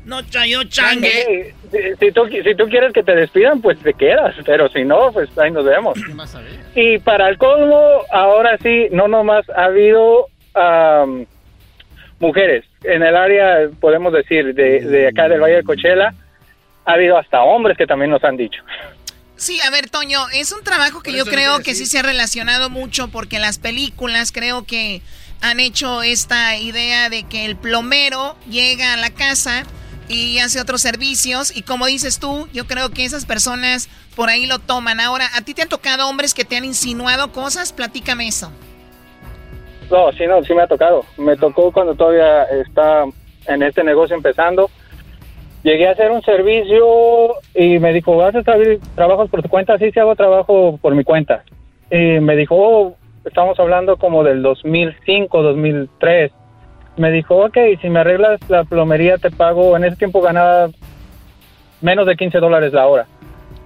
[0.04, 1.54] No chayo changue.
[1.70, 5.10] Si, si tú, si tú quieres que te despidan, pues te quedas, pero si no,
[5.12, 5.98] pues ahí nos vemos.
[6.74, 11.24] Y para el colmo, ahora sí, no nomás ha habido am,
[12.18, 12.64] mujeres.
[12.84, 16.14] En el área, podemos decir, de, de acá del Valle de Cochela,
[16.84, 18.62] ha habido hasta hombres que también nos han dicho.
[19.36, 22.70] Sí, a ver, Toño, es un trabajo que yo creo que sí se ha relacionado
[22.70, 25.02] mucho porque las películas creo que
[25.40, 29.64] han hecho esta idea de que el plomero llega a la casa
[30.08, 34.46] y hace otros servicios y como dices tú, yo creo que esas personas por ahí
[34.46, 35.00] lo toman.
[35.00, 37.72] Ahora, ¿a ti te han tocado hombres que te han insinuado cosas?
[37.72, 38.52] Platícame eso.
[39.90, 41.04] No, sí, no, sí me ha tocado.
[41.18, 43.04] Me tocó cuando todavía está
[43.46, 44.70] en este negocio empezando
[45.64, 49.78] Llegué a hacer un servicio y me dijo, ¿vas a hacer trabajos por tu cuenta?
[49.78, 51.42] Sí, sí hago trabajo por mi cuenta.
[51.90, 56.32] Y me dijo, oh, estamos hablando como del 2005, 2003.
[56.98, 60.68] Me dijo, ok, si me arreglas la plomería te pago, en ese tiempo ganaba
[61.80, 63.06] menos de 15 dólares la hora.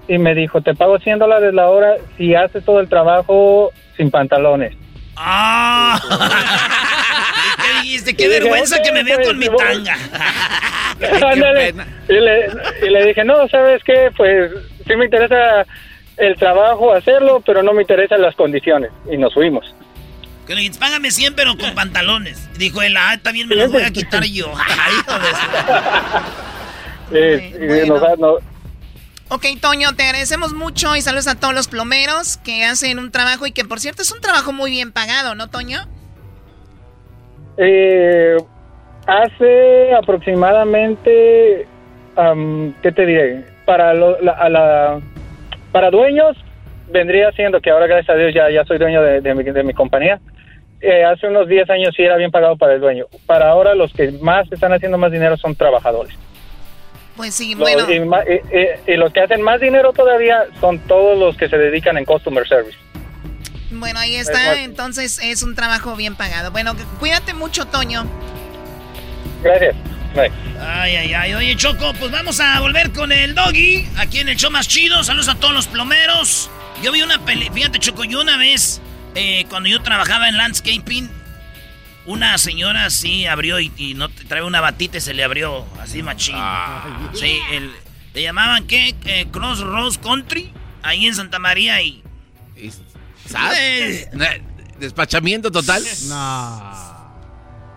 [0.06, 4.12] Y me dijo, te pago 100 dólares la hora si haces todo el trabajo sin
[4.12, 4.76] pantalones.
[5.18, 6.00] ¡Ah!
[7.62, 8.14] ¿Qué dijiste?
[8.14, 9.96] ¡Qué vergüenza que me veo con mi tanga!
[12.08, 12.50] y, le,
[12.82, 14.10] y le dije, no, ¿sabes qué?
[14.16, 14.52] Pues
[14.86, 15.66] sí me interesa
[16.16, 18.90] el trabajo, hacerlo, pero no me interesan las condiciones.
[19.10, 19.74] Y nos fuimos.
[20.46, 22.48] Que le dijiste, págame 100, pero con pantalones.
[22.56, 24.52] Dijo él, ah, también me los voy a quitar yo.
[29.30, 33.46] Ok, Toño, te agradecemos mucho y saludos a todos los plomeros que hacen un trabajo
[33.46, 35.80] y que, por cierto, es un trabajo muy bien pagado, ¿no, Toño?
[37.58, 38.36] Eh,
[39.08, 41.66] Hace aproximadamente,
[42.82, 43.42] ¿qué te diré?
[43.64, 45.00] Para, la,
[45.72, 46.36] para dueños
[46.92, 50.20] vendría siendo que ahora gracias a Dios ya, soy dueño de, mi, de mi, compañía.
[50.82, 53.06] Eh, hace unos 10 años sí era bien pagado para el dueño.
[53.24, 56.14] Para ahora los que más están haciendo más dinero son trabajadores.
[57.18, 57.84] Pues sí, bueno.
[57.90, 62.46] y, los que hacen más dinero todavía son todos los que se dedican en customer
[62.46, 62.78] service.
[63.72, 64.62] Bueno, ahí está.
[64.62, 66.52] Entonces es un trabajo bien pagado.
[66.52, 68.06] Bueno, cuídate mucho, Toño.
[69.42, 69.74] Gracias.
[70.60, 71.34] Ay, ay, ay.
[71.34, 73.88] Oye, Choco, pues vamos a volver con el doggy.
[73.96, 75.02] Aquí en el show más chido.
[75.02, 76.48] Saludos a todos los plomeros.
[76.84, 77.50] Yo vi una pelea.
[77.50, 78.80] Fíjate, Choco, yo una vez,
[79.16, 81.10] eh, cuando yo trabajaba en landscaping,
[82.08, 86.34] una señora así abrió y, no trae una batita y se le abrió así machín.
[86.38, 87.10] Ah.
[87.12, 87.70] Sí, el,
[88.14, 88.94] le llamaban ¿qué?
[89.04, 90.50] Eh, Crossroads Country,
[90.82, 92.02] ahí en Santa María y.
[93.26, 94.08] ¿Sabes?
[94.80, 95.82] ¿Despachamiento total?
[96.08, 96.88] No.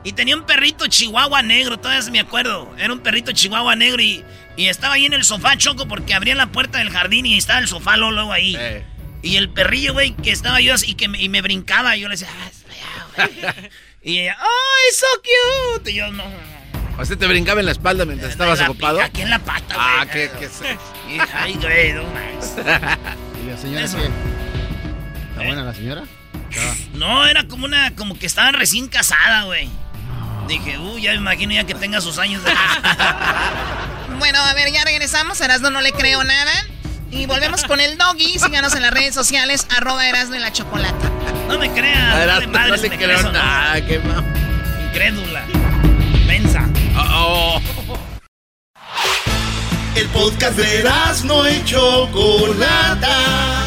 [0.05, 2.73] Y tenía un perrito chihuahua negro, todavía me acuerdo.
[2.77, 4.23] Era un perrito chihuahua negro y,
[4.55, 7.59] y estaba ahí en el sofá choco porque abría la puerta del jardín y estaba
[7.59, 8.55] el sofá luego ahí.
[8.57, 8.85] Eh.
[9.23, 11.97] Y el perrillo, güey, que estaba yo así y que me, y me brincaba.
[11.97, 12.29] Y yo le decía,
[13.17, 13.27] ah,
[14.03, 15.05] Y ella, ¡ay, so
[15.77, 15.91] cute!
[15.91, 16.23] Y yo, no.
[16.97, 18.99] ¿O sea, te brincaba en la espalda mientras estabas ocupado?
[18.99, 19.87] Aquí en la pata, güey.
[19.87, 20.49] Ah, qué, qué
[21.35, 22.55] Ay, güey, no más.
[23.43, 24.09] ¿Y la señora qué?
[25.29, 26.03] ¿Está buena la señora?
[26.95, 29.69] No, era como una, como que estaba recién casada, güey.
[30.47, 32.51] Dije, uy, ya me imagino ya que tenga sus años de...
[34.17, 35.39] bueno, a ver, ya regresamos.
[35.39, 36.51] Erasno no le creo nada.
[37.11, 38.39] Y volvemos con el doggy.
[38.39, 41.11] Síganos en las redes sociales, arroba Erasno en la chocolata.
[41.47, 42.47] No me creas.
[42.47, 43.85] no, no le creo nada.
[43.85, 44.01] Qué
[44.89, 45.43] Incrédula.
[46.25, 46.67] Mensa.
[46.97, 47.59] Oh,
[49.95, 53.61] El podcast de Erasno y chocolata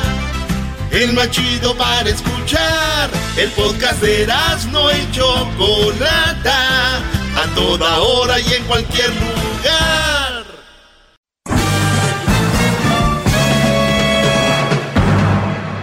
[0.95, 3.11] el más chido para escuchar.
[3.37, 10.24] El podcast de Erasmo y Chocolata, a toda hora y en cualquier lugar.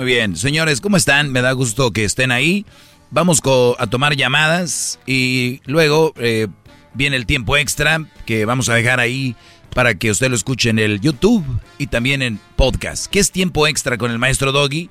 [0.00, 1.30] Muy bien, señores, ¿cómo están?
[1.30, 2.64] Me da gusto que estén ahí.
[3.10, 3.42] Vamos
[3.78, 6.48] a tomar llamadas y luego eh,
[6.94, 9.36] viene el tiempo extra que vamos a dejar ahí
[9.74, 11.44] para que usted lo escuche en el YouTube
[11.76, 13.08] y también en podcast.
[13.08, 14.88] ¿Qué es tiempo extra con el maestro Doggy?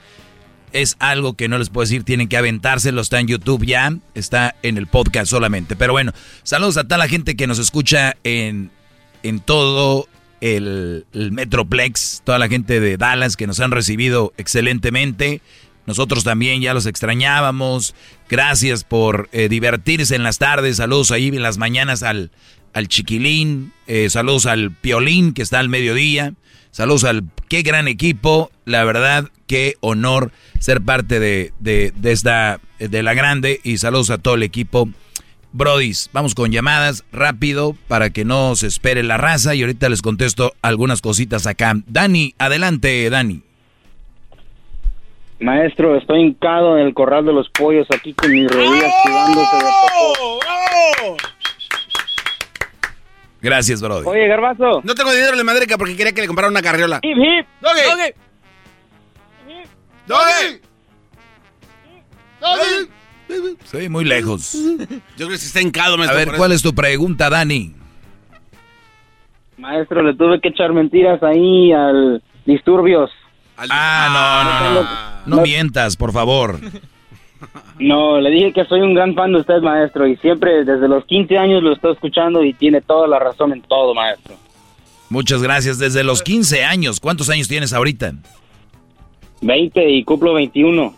[0.74, 4.58] es algo que no les puedo decir, tienen que aventárselo, está en YouTube ya, está
[4.62, 5.76] en el podcast solamente.
[5.76, 6.12] Pero bueno,
[6.44, 8.70] saludos a toda la gente que nos escucha en,
[9.24, 10.08] en todo
[10.42, 15.42] el, Metroplex, toda la gente de Dallas que nos han recibido excelentemente.
[15.86, 17.96] Nosotros también ya los extrañábamos.
[18.30, 20.78] Gracias por eh, divertirse en las tardes.
[20.78, 22.32] Saludos ahí en las mañanas al,
[22.74, 23.74] al chiquilín.
[23.88, 26.34] Eh, saludos al piolín que está al mediodía.
[26.72, 28.52] Saludos al qué gran equipo.
[28.66, 33.60] La verdad, qué honor ser parte de, de, esta, de la grande.
[33.64, 34.90] Y saludos a todo el equipo
[35.52, 40.02] Brodis, vamos con llamadas rápido para que no se espere la raza y ahorita les
[40.02, 41.74] contesto algunas cositas acá.
[41.88, 43.42] Dani, adelante, Dani.
[45.40, 49.72] Maestro, estoy hincado en el corral de los pollos aquí con mis rodillas tirándose de.
[53.42, 54.06] Gracias, Brody.
[54.06, 54.82] Oye, Garbazo.
[54.84, 57.00] No tengo dinero en la madrica porque quería que le comprara una carriola.
[57.02, 57.48] Hip, hip.
[57.62, 58.14] Doggy.
[60.08, 60.62] Doggy.
[62.42, 62.99] Doggy.
[63.66, 64.54] Sí, muy lejos.
[64.54, 64.78] Yo
[65.18, 66.18] creo que está hincado, A maestro.
[66.18, 67.74] ver, por ¿cuál es tu pregunta, Dani?
[69.58, 73.12] Maestro, le tuve que echar mentiras ahí al disturbios.
[73.58, 74.82] Ah, no, no,
[75.28, 75.36] no.
[75.38, 76.60] No mientas, por favor.
[77.78, 81.06] No, le dije que soy un gran fan de usted, maestro, y siempre desde los
[81.06, 84.36] 15 años lo estoy escuchando y tiene toda la razón en todo, maestro.
[85.10, 85.78] Muchas gracias.
[85.80, 88.14] Desde los 15 años, ¿cuántos años tienes ahorita?
[89.42, 90.94] 20 y cumplo 21.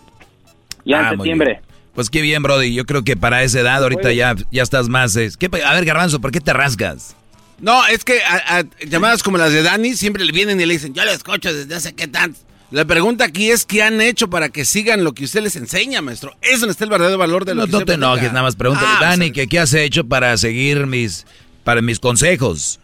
[0.85, 1.61] Ya Ah, en muy septiembre.
[1.93, 2.73] Pues qué bien, Brody.
[2.73, 5.15] Yo creo que para esa edad ahorita ya, ya estás más...
[5.15, 7.15] es- ¿Qué pa- a ver, Garbanzo, ¿por qué te rasgas?
[7.59, 10.73] No, es que a, a llamadas como las de Dani siempre le vienen y le
[10.73, 12.39] dicen, yo lo escucho desde hace qué tanto.
[12.71, 16.01] La pregunta aquí es qué han hecho para que sigan lo que usted les enseña,
[16.01, 16.31] maestro.
[16.41, 18.55] Es donde está el verdadero valor de lo No, que no te enojes, nada más
[18.55, 18.87] pregúntale.
[18.93, 21.27] Ah, Dani, ¿qué, ¿qué has hecho para seguir mis,
[21.65, 22.79] para mis consejos?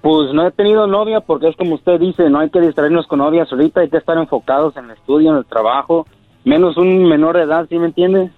[0.00, 3.18] Pues no he tenido novia porque es como usted dice, no hay que distraernos con
[3.18, 6.06] novias ahorita, hay que estar enfocados en el estudio, en el trabajo,
[6.46, 8.30] menos un menor de edad, ¿sí me entiende?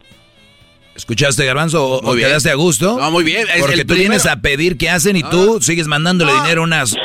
[0.97, 1.89] ¿Escuchaste, Garbanzo?
[1.99, 2.99] ¿O, quedaste a gusto?
[2.99, 3.47] No, muy bien.
[3.55, 6.97] Es Porque tú vienes a pedir qué hacen y tú sigues mandándole dinero a, unas,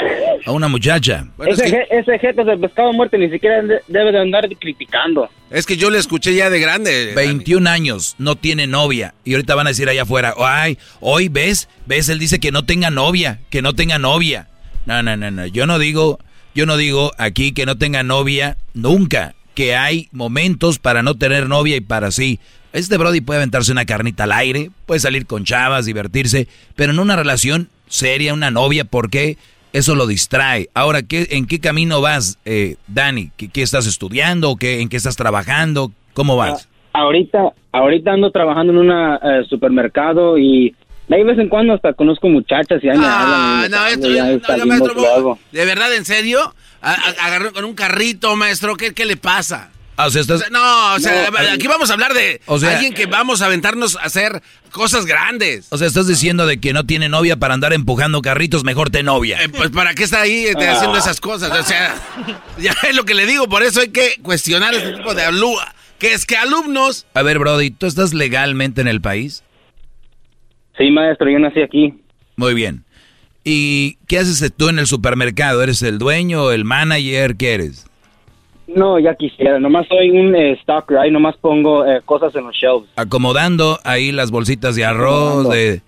[0.45, 1.27] a una muchacha.
[1.45, 5.29] ese, je- ese jefe del pescado muerto ni siquiera de- debe de andar criticando.
[5.51, 7.13] Es que yo le escuché ya de grande.
[7.15, 9.13] 21 años, no tiene novia.
[9.23, 12.65] Y ahorita van a decir allá afuera, ay, hoy ves, ves, él dice que no
[12.65, 14.47] tenga novia, que no tenga novia.
[14.87, 16.17] No, no, no, no, yo no digo,
[16.55, 21.47] yo no digo aquí que no tenga novia nunca, que hay momentos para no tener
[21.47, 22.39] novia y para sí.
[22.71, 26.99] Este Brody puede aventarse una carnita al aire, puede salir con chavas, divertirse, pero en
[26.99, 29.37] una relación seria, una novia, porque
[29.73, 30.69] eso lo distrae.
[30.73, 33.29] Ahora, ¿qué, ¿en qué camino vas, eh, Dani?
[33.37, 34.49] ¿Qué, qué estás estudiando?
[34.51, 35.91] ¿O qué, ¿En qué estás trabajando?
[36.13, 36.67] ¿Cómo vas?
[36.93, 40.75] Ahorita, ahorita ando trabajando en un supermercado y
[41.07, 43.69] de vez en cuando hasta conozco muchachas y ahí me Ah, hablan.
[43.69, 44.07] y no, esto
[44.51, 45.39] ahí no, maestro.
[45.51, 46.39] ¿De verdad, en serio?
[46.83, 48.75] Agarró con un carrito, maestro.
[48.75, 49.69] ¿Qué, qué le pasa?
[49.95, 52.41] Ah, o sea, estás- O sea, no, o sea, No, aquí vamos a hablar de
[52.47, 54.41] O sea- alguien que vamos a aventarnos a hacer
[54.71, 55.67] cosas grandes.
[55.69, 59.03] O sea, estás diciendo de que no tiene novia para andar empujando carritos, mejor te
[59.03, 59.41] novia.
[59.43, 60.73] Eh, pues para qué está ahí este, Ah.
[60.77, 61.51] haciendo esas cosas.
[61.57, 61.95] O sea,
[62.57, 63.47] ya es lo que le digo.
[63.47, 65.63] Por eso hay que cuestionar este tipo de alumnos.
[65.99, 67.05] Que es que alumnos.
[67.13, 69.43] A ver, Brody, ¿tú estás legalmente en el país?
[70.77, 71.93] Sí, maestro, yo nací aquí.
[72.35, 72.83] Muy bien.
[73.43, 75.61] ¿Y qué haces tú en el supermercado?
[75.61, 77.35] ¿Eres el dueño, el manager?
[77.35, 77.85] ¿Qué eres?
[78.67, 79.59] No, ya quisiera.
[79.59, 80.97] Nomás soy un eh, stalker.
[80.97, 82.89] Ahí nomás pongo eh, cosas en los shelves.
[82.95, 85.81] Acomodando ahí las bolsitas de arroz, de...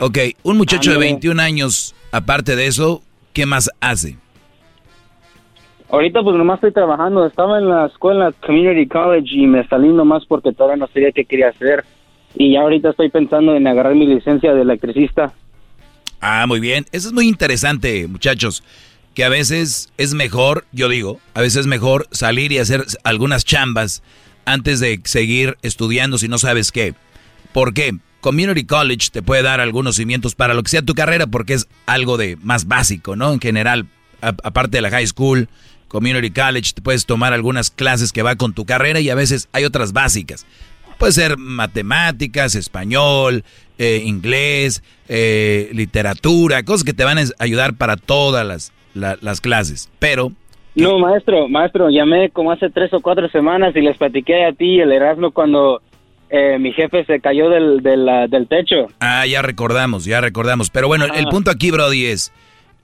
[0.00, 1.12] Ok, un muchacho de Ándale.
[1.12, 3.02] 21 años, aparte de eso,
[3.32, 4.16] ¿qué más hace?
[5.90, 7.26] Ahorita pues nomás estoy trabajando.
[7.26, 11.24] Estaba en la escuela Community College y me salí nomás porque todavía no sabía qué
[11.24, 11.84] quería hacer.
[12.34, 15.32] Y ya ahorita estoy pensando en agarrar mi licencia de electricista.
[16.20, 16.86] Ah, muy bien.
[16.92, 18.62] Eso es muy interesante, muchachos.
[19.14, 23.44] Que a veces es mejor, yo digo, a veces es mejor salir y hacer algunas
[23.44, 24.02] chambas
[24.44, 26.94] antes de seguir estudiando si no sabes qué.
[27.52, 27.96] ¿Por qué?
[28.20, 31.68] Community College te puede dar algunos cimientos para lo que sea tu carrera porque es
[31.86, 33.32] algo de más básico, ¿no?
[33.32, 33.86] En general,
[34.20, 35.48] aparte de la high school,
[35.88, 39.48] Community College, te puedes tomar algunas clases que va con tu carrera y a veces
[39.52, 40.46] hay otras básicas.
[40.98, 43.44] Puede ser matemáticas, español,
[43.78, 49.40] eh, inglés, eh, literatura, cosas que te van a ayudar para todas las, la- las
[49.40, 49.88] clases.
[49.98, 50.32] Pero,
[50.74, 54.76] No, maestro, maestro, llamé como hace tres o cuatro semanas y les platiqué a ti
[54.76, 55.80] y el Erasmo cuando
[56.30, 58.88] eh, mi jefe se cayó del, del, del techo.
[59.00, 60.68] ah, ya recordamos, ya recordamos.
[60.70, 61.30] Pero bueno, el Ah.
[61.30, 62.32] punto aquí, Brody, es,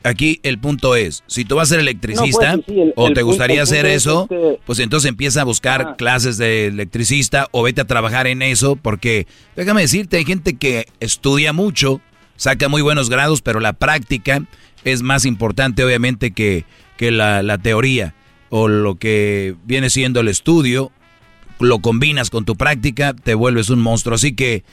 [0.05, 3.09] aquí el punto es, si tú vas a ser electricista No, pues, sí, el- o
[3.09, 5.97] el te punto- gustaría hacer es eso, que- pues entonces empieza a buscar Ah.
[5.97, 9.27] clases de electricista o vete a trabajar en eso, porque
[9.57, 12.01] déjame decirte, hay gente que estudia mucho,
[12.37, 14.45] saca muy buenos grados, pero la práctica
[14.85, 16.65] es más importante obviamente que,
[16.97, 18.15] que la, la teoría
[18.51, 20.93] o lo que viene siendo el estudio,
[21.61, 24.17] lo combinas con tu práctica, te vuelves un monstruo.
[24.17, 24.65] Así que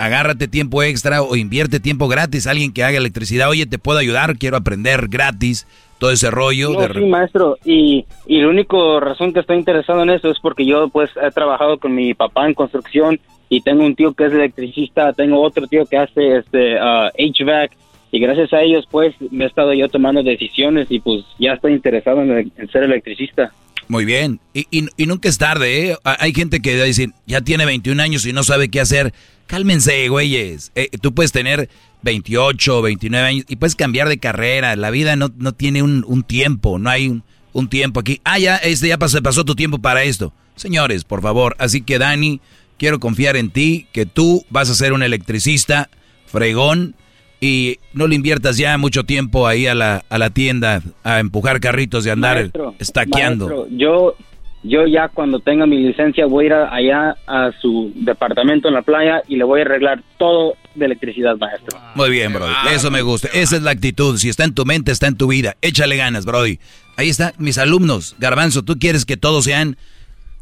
[0.00, 2.46] agárrate tiempo extra o invierte tiempo gratis.
[2.46, 5.66] Alguien que haga electricidad, oye, te puedo ayudar, quiero aprender gratis,
[5.98, 6.72] todo ese rollo.
[6.72, 10.38] No, de- sí, maestro, y, y la única razón que estoy interesado en eso es
[10.40, 14.26] porque yo pues he trabajado con mi papá en construcción y tengo un tío que
[14.26, 17.72] es electricista, tengo otro tío que hace este ah, HVAC
[18.12, 21.72] y gracias a ellos pues me he estado yo tomando decisiones y pues ya estoy
[21.74, 23.52] interesado en, en ser electricista.
[23.88, 24.38] Muy bien.
[24.54, 25.96] Y, y- y nunca es tarde, ¿eh?
[26.04, 28.80] Ha- Hay gente que va a decir, ya tiene 21 años y no sabe qué
[28.80, 29.12] hacer.
[29.50, 30.70] Cálmense, güeyes.
[30.76, 31.68] Eh, tú puedes tener
[32.02, 34.76] 28, 29 años y puedes cambiar de carrera.
[34.76, 37.20] La vida no, no tiene un, tiempo, no hay
[37.52, 38.20] un, tiempo aquí.
[38.22, 40.32] Ah, ya, este ya pasó, pasó tu tiempo para esto.
[40.54, 41.56] Señores, por favor.
[41.58, 42.40] Así que, Dani,
[42.78, 45.90] quiero confiar en ti, que tú vas a ser un electricista
[46.26, 46.94] fregón
[47.40, 51.58] y no le inviertas ya mucho tiempo ahí a la, a la tienda a empujar
[51.58, 53.48] carritos y andar Maestro, estaqueando.
[53.48, 54.16] maestro, yo,
[54.62, 58.74] yo ya cuando tenga mi licencia voy a ir a- allá a su departamento en
[58.74, 61.78] la playa y le voy a arreglar todo de electricidad, maestro.
[61.94, 62.52] Muy bien, Brody.
[62.72, 63.28] Eso me gusta.
[63.32, 64.16] Esa es la actitud.
[64.18, 65.56] Si está en tu mente, está en tu vida.
[65.62, 66.58] Échale ganas, Brody.
[66.96, 68.14] Ahí está, mis alumnos.
[68.18, 69.76] Garbanzo, tú quieres que todos sean...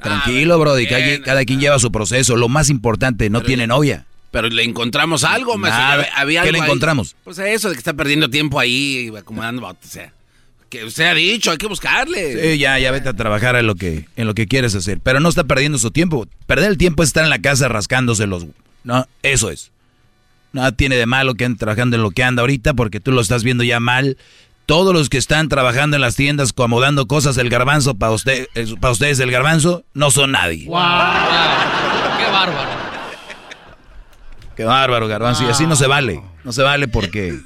[0.01, 0.87] Tranquilo, Brody.
[0.87, 2.37] Cada, cada quien lleva su proceso.
[2.37, 4.05] Lo más importante, no tiene novia.
[4.31, 5.83] Pero le encontramos algo, maestro.
[5.83, 5.95] Nada.
[5.95, 6.69] Había- había ¿Qué algo le ahí.
[6.69, 7.17] encontramos?
[7.25, 10.13] Pues eso de que está perdiendo tiempo ahí, acomodando botes, o sea.
[10.69, 12.53] Que usted ha dicho, hay que buscarle.
[12.53, 15.01] Sí, ya, ya vete a trabajar en lo que, en lo que quieres hacer.
[15.03, 16.27] Pero no está perdiendo su tiempo.
[16.47, 18.47] Perder el tiempo es estar en la casa rascándose los...
[18.85, 19.73] No, eso es.
[20.53, 23.21] Nada tiene de malo que ande trabajando en lo que anda ahorita porque tú lo
[23.21, 24.19] estás viendo ya mal.
[24.67, 28.67] Todos los que están trabajando en las tiendas acomodando cosas, el garbanzo, para usted, eh,
[28.79, 30.67] para ustedes el garbanzo, no son nadie.
[30.67, 30.77] ¡Wow!
[32.19, 32.71] ¡Qué bárbaro!
[34.55, 35.45] Qué bárbaro, garbanzo.
[35.45, 36.21] Y así no se vale.
[36.45, 37.39] No se vale porque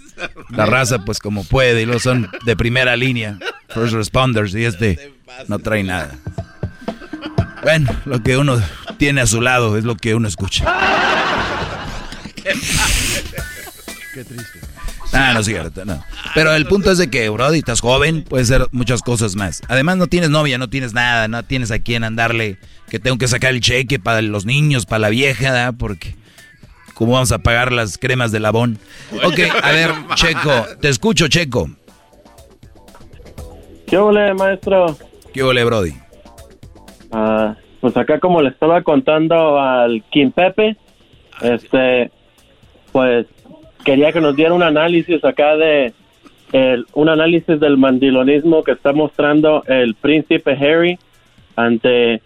[0.51, 3.39] la raza, pues como puede, y luego son de primera línea,
[3.69, 5.12] first responders, y este
[5.49, 6.15] no trae nada.
[7.62, 8.61] Bueno, lo que uno
[8.99, 10.65] tiene a su lado es lo que uno escucha.
[12.35, 14.61] Qué triste.
[15.12, 16.03] Ah, no es cierto, no.
[16.35, 19.61] Pero el punto es de que, Brody, estás joven, puedes hacer muchas cosas más.
[19.69, 22.59] Además, no tienes novia, no tienes nada, no tienes a quién andarle,
[22.89, 25.74] que tengo que sacar el cheque para los niños, para la vieja, ¿verdad?
[25.78, 26.16] Porque,
[26.94, 28.78] ¿cómo vamos a pagar las cremas de labón?
[29.24, 31.69] Ok, a ver, Checo, te escucho, Checo.
[33.86, 34.97] ¿Qué ole, maestro?
[35.32, 35.93] ¿Qué ole, Brody?
[37.10, 40.77] Ah, pues acá como le estaba contando al Kim Pepe,
[41.43, 42.10] este,
[42.93, 43.27] pues
[43.85, 45.93] quería que nos diera un análisis acá de
[46.52, 50.98] el, un análisis del mandilonismo que está mostrando el príncipe Harry
[51.56, 52.23] ante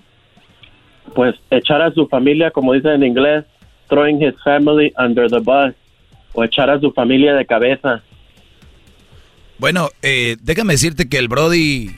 [1.14, 3.44] pues echar a su familia, como dicen en inglés,
[3.88, 5.74] throwing his family under the bus
[6.32, 8.02] o echar a su familia de cabeza.
[9.58, 11.92] Bueno, eh, déjame decirte que el Brody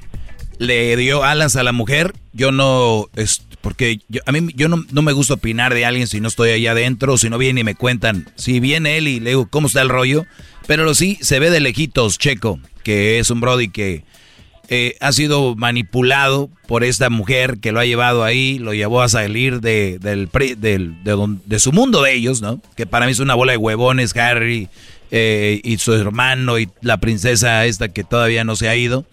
[0.59, 2.13] le dio alas a la mujer.
[2.33, 6.07] Yo no, es, porque yo, a mí yo no, no me gusta opinar de alguien
[6.07, 8.27] si no estoy allá adentro, si no viene y me cuentan.
[8.37, 10.25] Si viene él y le digo cómo está el rollo,
[10.67, 14.05] pero sí se ve de lejitos, Checo, que es un Brody que
[14.69, 19.09] eh, ha sido manipulado por esta mujer que lo ha llevado ahí, lo llevó a
[19.09, 20.29] salir de, del,
[20.59, 22.61] del- de, don- de su mundo de ellos, ¿no?
[22.77, 24.69] Que para mí es una bola de huevones, Harry
[25.11, 29.07] eh, y su hermano y la princesa esta que todavía no se ha ido.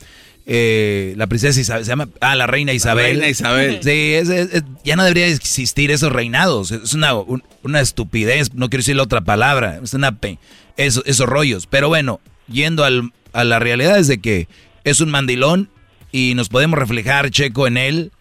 [0.47, 3.11] Eh, la princesa Isabel, se llama, ah, la reina Isabel.
[3.11, 3.79] reina Isabel.
[3.81, 6.71] Sí, es- es- es- ya no debería existir esos reinados.
[6.71, 9.79] Es una, un- una estupidez, no quiero decir la otra palabra.
[9.83, 10.37] Es una pe-
[10.77, 11.65] eso- esos rollos.
[11.65, 14.47] Pero bueno, yendo al- a la realidad es de que
[14.85, 15.69] es un mandilón
[16.11, 18.11] y nos podemos reflejar, Checo, en él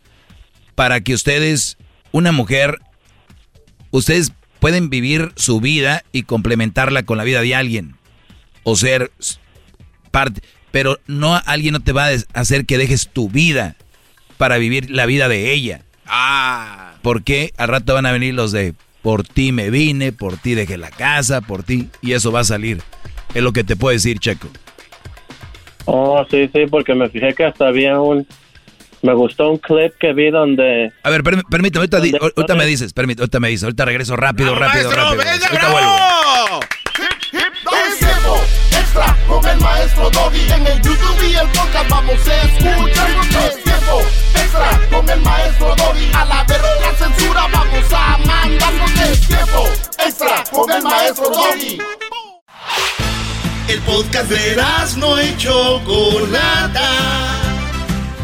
[0.75, 1.77] para que ustedes,
[2.11, 2.81] una mujer,
[3.93, 7.95] ustedes pueden vivir su vida y complementarla con la vida de alguien
[8.65, 9.13] o ser
[10.11, 10.43] parte,
[10.73, 13.77] pero no alguien no te va a hacer que dejes tu vida
[14.39, 15.83] para vivir la vida de ella.
[16.07, 16.95] Ah.
[17.03, 20.79] Porque al rato van a venir los de por ti me vine, por ti dejé
[20.79, 22.83] la casa, por ti y eso va a salir.
[23.35, 24.49] Es lo que te puedo decir, Checo.
[25.87, 28.27] Oh, sí, sí, porque me fijé que hasta había un...
[29.03, 30.91] Me gustó un clip que vi donde...
[31.03, 34.17] A ver, permí- permítame, ahorita, di- ahorita me dices, permítame, ahorita me dices, ahorita regreso
[34.17, 35.23] rápido, rápido, rápido.
[35.23, 36.61] Ahorita vuelvo.
[37.87, 38.37] Es tiempo
[38.71, 40.51] extra con el maestro Doggy.
[40.53, 43.11] En el YouTube y el podcast vamos a escuchar.
[43.47, 44.01] Es tiempo
[44.35, 46.11] extra con el maestro Doggy.
[46.15, 48.91] A la verga la censura vamos a mandarnos.
[49.11, 49.65] Es tiempo
[50.07, 51.79] extra con el maestro Doggy.
[53.75, 54.57] El podcast de
[55.01, 56.89] no y Chocolata.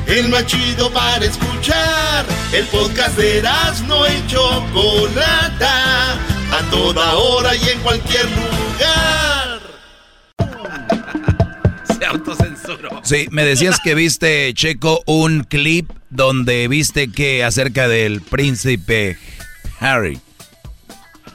[0.06, 2.24] El más chido para escuchar.
[2.52, 3.42] El podcast de
[3.88, 6.12] no y Chocolata.
[6.12, 9.60] A toda hora y en cualquier lugar.
[11.98, 13.00] Se autocensuró.
[13.02, 19.18] Sí, me decías que viste, Checo, un clip donde viste que acerca del príncipe
[19.80, 20.20] Harry.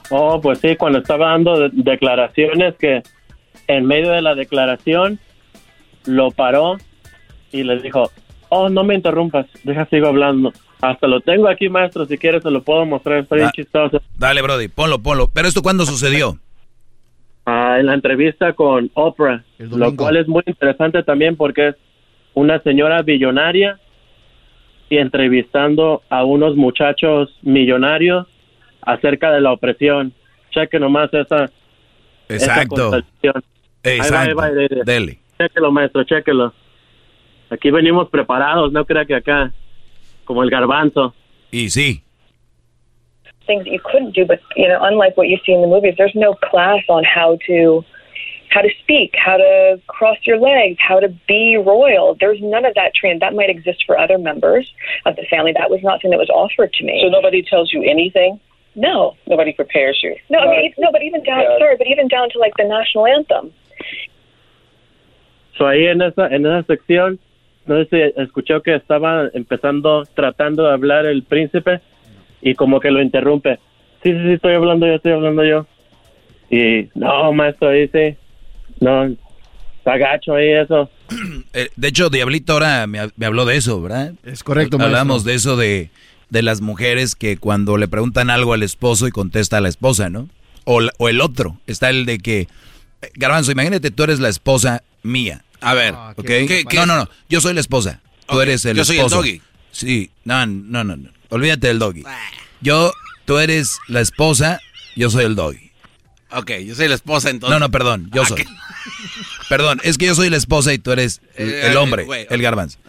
[0.09, 3.03] Oh, pues sí, cuando estaba dando de- declaraciones que
[3.67, 5.19] en medio de la declaración
[6.05, 6.77] lo paró
[7.51, 8.11] y le dijo,
[8.49, 10.53] oh, no me interrumpas, deja sigo hablando.
[10.81, 14.01] Hasta lo tengo aquí, maestro, si quieres se lo puedo mostrar, está bien Da- chistoso.
[14.17, 15.29] Dale, Brody, ponlo, ponlo.
[15.33, 16.37] Pero esto cuándo sucedió?
[17.45, 21.75] Ah, en la entrevista con Oprah, lo cual es muy interesante también porque es
[22.33, 23.79] una señora billonaria
[24.89, 28.27] y entrevistando a unos muchachos millonarios
[28.81, 30.13] acerca de la opresión.
[30.51, 31.49] cheque nomás esa.
[32.29, 32.95] Exacto.
[33.21, 33.39] Esa
[33.85, 34.19] conversación.
[34.29, 34.57] Ahí va, ahí Exacto.
[34.57, 34.83] va, ahí va.
[34.85, 35.17] Dele.
[35.37, 36.53] Chéquelo, maestro, chéquelo.
[37.49, 39.51] Aquí venimos preparados, no crea que acá,
[40.25, 41.13] como el garbanzo.
[41.51, 42.01] Y sí.
[43.45, 44.25] things that you couldn't do.
[44.25, 47.37] But you know, unlike what you see in the movies, there's no class on how
[47.47, 47.83] to
[48.49, 52.15] how to speak, how to cross your legs, how to be royal.
[52.19, 53.19] There's none of that training.
[53.19, 54.73] That might exist for other members
[55.05, 55.51] of the family.
[55.53, 57.01] That was not something that was offered to me.
[57.03, 58.39] So nobody tells you anything?
[58.75, 59.15] No.
[59.27, 60.15] Nobody prepares you?
[60.29, 61.57] No, I mean, no, but even down, Yeah.
[61.59, 63.53] sorry, but even down to like the national anthem.
[65.57, 67.19] So ahí en esa, en esa sección,
[67.65, 71.79] no sé si escuchó que estaba empezando, tratando de hablar el príncipe
[72.41, 73.59] y como que lo interrumpe.
[74.03, 75.65] Sí, sí, sí, estoy hablando yo, estoy hablando yo.
[76.49, 78.15] Y no, maestro, ahí sí.
[78.81, 79.05] No,
[79.77, 80.89] está gacho ahí eso.
[81.53, 84.13] Eh, de hecho, Diablito ahora me, ha- me habló de eso, ¿verdad?
[84.25, 85.29] Es correcto, Hablamos maestro.
[85.31, 85.89] de eso de,
[86.29, 90.09] de las mujeres que cuando le preguntan algo al esposo y contesta a la esposa,
[90.09, 90.27] ¿no?
[90.65, 91.55] O, la- o el otro.
[91.65, 92.47] Está el de que,
[93.15, 95.43] Garbanzo, imagínate, tú eres la esposa mía.
[95.61, 96.25] A ver, ¿ok?
[96.25, 97.09] ¿qué- qué no, no, no.
[97.29, 98.01] Yo soy la esposa.
[98.27, 99.17] Tú Ok, eres el yo soy el esposo.
[99.17, 99.41] doggy.
[99.71, 101.09] Sí, no, no, no, no.
[101.29, 102.03] Olvídate del doggy.
[102.61, 102.91] Yo,
[103.25, 104.59] tú eres la esposa,
[104.95, 105.71] yo soy el doggy.
[106.31, 107.53] Ok, yo soy la esposa entonces.
[107.53, 108.37] No, no, perdón, yo Ah, soy.
[108.37, 108.45] ¿qué?
[109.49, 112.41] Perdón, es que yo soy la esposa y tú eres el, Eh, el hombre, el
[112.41, 112.79] garbanzo.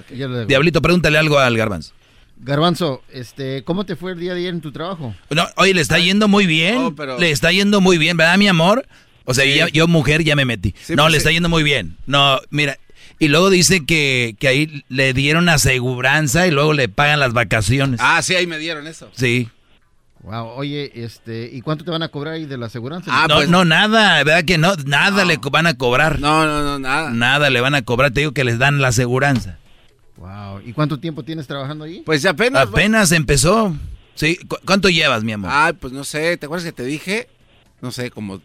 [0.46, 1.92] Diablito, pregúntale algo al garbanzo.
[2.38, 5.14] Garbanzo, este, ¿cómo te fue el día de ayer en tu trabajo?
[5.30, 6.76] No, oye, le está yendo muy bien.
[6.78, 8.86] Oh, pero- Le está yendo muy bien, ¿verdad, mi amor?
[9.26, 9.60] O sea, Sí.
[9.72, 10.74] yo mujer ya me metí.
[10.88, 11.16] no, pues le sí.
[11.18, 11.96] está yendo muy bien.
[12.06, 12.78] No, mira.
[13.18, 18.00] Y luego dice que, que ahí le dieron aseguranza y luego le pagan las vacaciones.
[18.02, 19.10] Ah, sí, ahí me dieron eso.
[19.14, 19.48] Sí.
[20.22, 23.10] Wow, oye, este, ¿y cuánto te van a cobrar ahí de la aseguranza?
[23.14, 24.74] Ah, no, pues- no, nada, ¿verdad que no?
[24.86, 26.18] Nada le van a cobrar.
[26.18, 27.10] No, no, no, nada.
[27.10, 28.10] Nada le van a cobrar.
[28.10, 29.58] Te digo que les dan la aseguranza.
[30.16, 32.02] Wow, ¿y cuánto tiempo tienes trabajando ahí?
[32.04, 32.68] Pues apenas.
[32.68, 33.76] Apenas empezó.
[34.14, 34.36] Sí.
[34.48, 35.50] ¿Cu- ¿Cuánto llevas, mi amor?
[35.52, 37.28] Ay, pues no sé, ¿te acuerdas que te dije?
[37.80, 38.40] No sé, como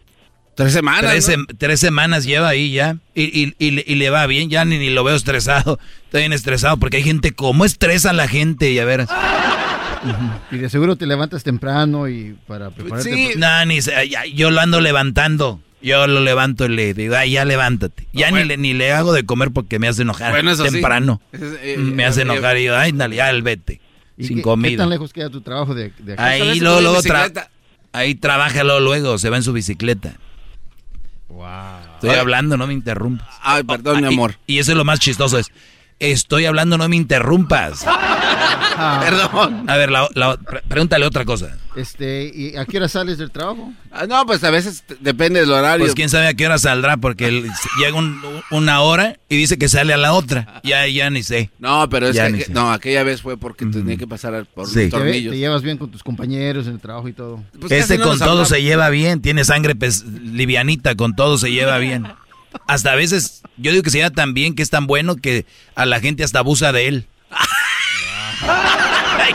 [0.54, 1.10] tres semanas.
[1.10, 1.34] Tres, ¿no?
[1.34, 2.96] sem- tres semanas lleva ahí ya.
[3.14, 5.78] Y, y- y le- y le va bien, ya ni, ni lo veo estresado.
[6.04, 8.70] Está bien estresado porque hay gente, ¿cómo estresa a la gente?
[8.70, 9.06] Y a ver.
[10.50, 13.34] Y de seguro te levantas temprano y para prepararte.
[13.36, 15.60] No, ni se- ya- yo lo ando levantando.
[15.80, 18.06] Yo lo levanto y le digo, ay, ya levántate.
[18.12, 20.70] Ya ni, le, ni le hago de comer porque me hace enojar Bueno, eso sí.
[20.70, 21.20] temprano.
[21.32, 23.80] Ese es, eh, me eh, hace eh, enojar y yo, ay, dale, ya, el vete.
[24.16, 24.70] ¿Y Sin qué, comida.
[24.70, 26.24] ¿Qué tan lejos queda tu trabajo de, de acá?
[26.24, 27.48] Ahí luego, luego tra-
[27.92, 30.14] ahí trabaja luego, luego, se va en su bicicleta.
[31.94, 32.16] Estoy Ay.
[32.18, 33.28] hablando, no me interrumpas.
[33.42, 34.34] Ay, perdón, mi Ah, y- amor.
[34.46, 35.50] Y, eso es lo más chistoso, es,
[36.10, 37.84] estoy hablando, no me interrumpas.
[39.00, 39.68] Perdón.
[39.68, 41.56] A ver, la- la- pre- pregúntale otra cosa.
[41.76, 43.72] Este, ¿y a qué hora sales del trabajo?
[43.90, 45.84] Ah, no, pues a veces depende del horario.
[45.86, 47.48] Pues quién sabe a qué hora saldrá, porque él
[47.78, 48.20] llega un-
[48.50, 50.60] una hora y dice que sale a la otra.
[50.64, 51.50] Ya, ya ni sé.
[51.58, 52.52] No, pero es Ya que, ni sé.
[52.52, 54.82] no, aquella vez fue porque tenía que pasar por Sí.
[54.84, 55.32] los ¿Te, ve- tornillos.
[55.32, 57.42] te llevas bien con tus compañeros en el trabajo y todo?
[57.58, 58.48] Pues este no con todo hablamos.
[58.48, 59.74] se lleva bien, tiene sangre
[60.22, 62.06] livianita, con todo se lleva bien.
[62.66, 65.46] Hasta a veces, yo digo que se lleva tan bien que es tan bueno que
[65.74, 67.06] a la gente hasta abusa de él.
[68.44, 69.34] Ay,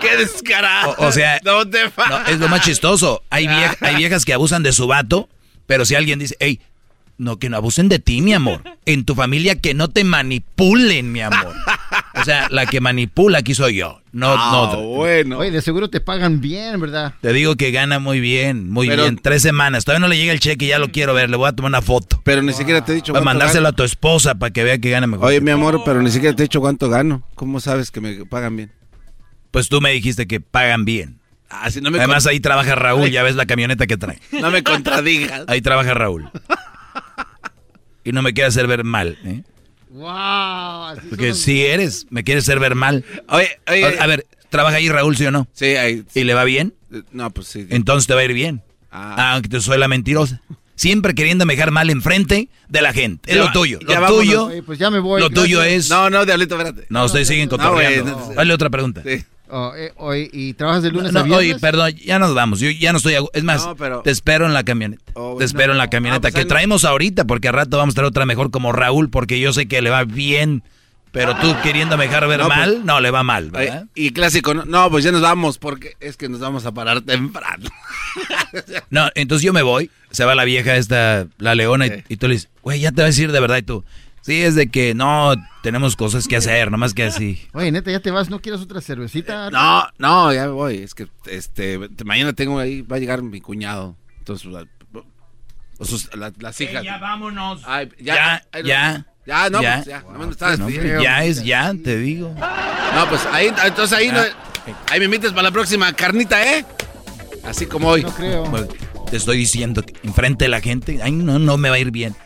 [0.00, 0.94] qué, descarado.
[0.98, 3.22] O, o sea, no te no, es lo más chistoso.
[3.30, 5.28] Hay, vie- hay viejas que abusan de su vato,
[5.66, 6.60] pero si alguien dice, hey,
[7.18, 8.62] no, que no abusen de ti, mi amor.
[8.86, 11.54] En tu familia que no te manipulen, mi amor.
[12.14, 14.00] O sea, la que manipula aquí soy yo.
[14.12, 14.82] No, Ah, no.
[14.82, 15.38] bueno.
[15.38, 17.14] Oye, de seguro te pagan bien, ¿verdad?
[17.20, 19.16] Te digo que gana muy bien, muy Pero- bien.
[19.22, 19.84] Tres semanas.
[19.84, 21.30] Todavía no le llega el cheque, ya lo quiero ver.
[21.30, 22.20] Le voy a tomar una foto.
[22.24, 23.72] Pero ni siquiera te he dicho Para cuánto mandárselo gano.
[23.72, 25.26] a tu esposa para que vea que gana mejor.
[25.28, 27.22] Oye, mi amor, pero ni siquiera te he dicho cuánto gano.
[27.36, 28.72] ¿Cómo sabes que me pagan bien?
[29.52, 31.18] Pues tú me dijiste que pagan bien.
[31.48, 34.20] Ah, si no me Además ahí trabaja Raúl, ya ves la camioneta que trae.
[34.40, 35.44] No me contradigas.
[35.48, 36.30] Ahí trabaja Raúl.
[38.04, 39.42] Y no me quiere hacer ver mal, ¿eh?
[39.90, 40.06] ¡Wow!
[40.96, 43.04] así Porque si eres, me quieres hacer ver mal.
[43.28, 43.98] Oye, oye.
[43.98, 45.48] A, a ver, ¿trabaja ahí Raúl, sí o no?
[45.52, 46.04] Sí, ahí.
[46.14, 46.74] ¿Y le va bien?
[47.12, 47.66] No, pues sí.
[47.70, 48.62] Entonces te va a ir bien.
[48.92, 49.32] Ah.
[49.34, 50.40] Aunque te soy la mentirosa.
[50.74, 53.30] Siempre queriéndome dejar mal enfrente de la gente.
[53.30, 53.78] Es Ya lo tuyo.
[53.86, 54.46] ya Lo tuyo.
[54.46, 55.20] Oye, pues ya me voy.
[55.20, 55.90] Lo tuyo es.
[55.90, 56.86] No, no, Diablito, espérate.
[56.88, 58.10] No, ustedes siguen No, cotorreando.
[58.12, 59.02] no- Dale otra pregunta.
[59.04, 59.22] Sí.
[59.52, 61.38] Oh, eh, oye, ¿y trabajas de lunes No, a viernes?
[61.52, 62.60] oye, perdón, ya nos vamos.
[62.60, 63.14] Yo ya no estoy.
[63.14, 65.02] a- Es más, No, pero- te espero en la camioneta.
[65.14, 67.76] Oh, te espero en la camioneta Ah, pues que no- traemos ahorita, porque al rato
[67.78, 70.62] vamos a traer otra mejor como Raúl, porque yo sé que le va bien.
[71.12, 73.86] Pero tú queriéndome dejar ver No, pues- mal, no, le va mal, ¿verdad?
[73.96, 77.00] y clásico, no, no, pues ya nos vamos porque es que nos vamos a parar
[77.00, 77.68] temprano.
[78.90, 82.26] No, entonces yo me voy, se va la vieja esta, la leona, y, y tú
[82.28, 83.84] le dices, güey, ya te vas a decir de verdad, y tú,
[84.22, 87.46] sí, es de que no, tenemos cosas que hacer, nomás que así.
[87.52, 89.50] Oye, neta, ya te vas, ¿no quieres otra cervecita?
[89.50, 90.78] No, no, ya voy.
[90.78, 93.96] Es que este mañana tengo ahí, va a llegar mi cuñado.
[94.18, 94.66] Entonces, la-
[95.78, 96.84] o sus- la- las hijas.
[97.00, 97.62] vámonos.
[97.66, 98.68] Ay, Ya, ya, ay, no.
[98.68, 99.06] ya.
[99.26, 99.74] Ya, no, ya.
[99.76, 102.34] pues ya, me No, ya es ya, te digo.
[102.94, 104.74] No, pues ahí, entonces ahí, no- Ah.
[104.90, 106.64] ahí me invites para la próxima carnita, ¿eh?
[107.44, 108.02] Así como hoy.
[108.02, 108.44] No creo.
[108.50, 108.66] Pues,
[109.10, 111.90] te estoy diciendo que enfrente de la gente, ay, no, no me va a ir
[111.90, 112.16] bien.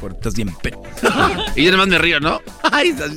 [0.00, 0.72] No, estás bien pe...
[1.56, 2.40] y yo además me río, ¿no?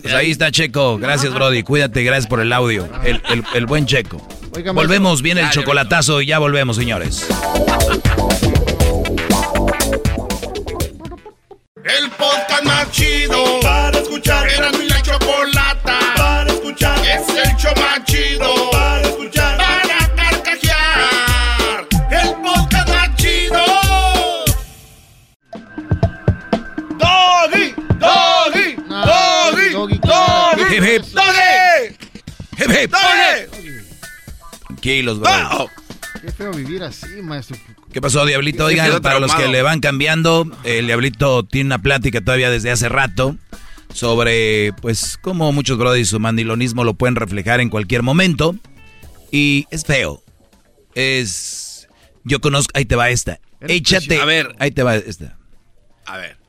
[0.01, 3.85] Pues ahí está Checo, gracias Brody, cuídate, gracias por el audio, el, el, el buen
[3.85, 4.25] Checo.
[4.73, 7.27] volvemos, viene el chocolatazo y ya volvemos, señores.
[11.85, 14.47] El podcast más chido para escuchar.
[14.49, 14.87] Era mi
[30.73, 31.03] Hip, hip.
[31.13, 31.95] Doggy.
[32.57, 32.91] Hip, hip.
[32.91, 33.83] Doggy.
[34.65, 35.69] Tranquilos, Brody.
[36.19, 37.57] Qué feo vivir así, maestro.
[37.91, 38.65] ¿Qué pasó, Diablito?
[38.65, 39.51] Oigan, para los que traumado.
[39.51, 43.37] le van cambiando, el Diablito tiene una plática todavía desde hace rato
[43.93, 48.55] sobre, pues, cómo muchos brodis su mandilonismo lo pueden reflejar en cualquier momento.
[49.31, 50.23] Y es feo.
[50.95, 51.87] Es...
[52.23, 52.71] Yo conozco...
[52.73, 53.39] Ahí te va esta.
[53.61, 54.19] Échate...
[54.19, 54.55] A ver.
[54.57, 55.37] Ahí te va esta.
[56.05, 56.42] A ver.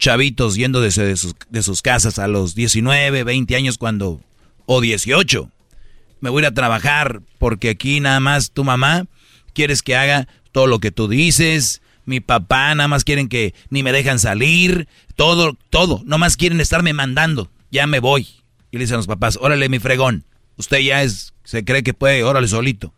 [0.00, 4.20] Chavitos yendo de, sus, de sus casas a los 19, 20 años cuando...
[4.66, 5.50] O 18.
[6.20, 9.06] Me voy a ir a trabajar porque aquí nada más tu mamá
[9.52, 11.82] quieres que haga todo lo que tú dices.
[12.04, 14.88] Mi papá nada más quieren que ni me dejan salir.
[15.16, 16.02] Todo, todo.
[16.04, 17.50] Nomás quieren estarme mandando.
[17.70, 18.28] Ya me voy.
[18.70, 20.24] Y le dicen los papás, órale mi fregón.
[20.56, 22.94] Usted ya es, se cree que puede, órale solito.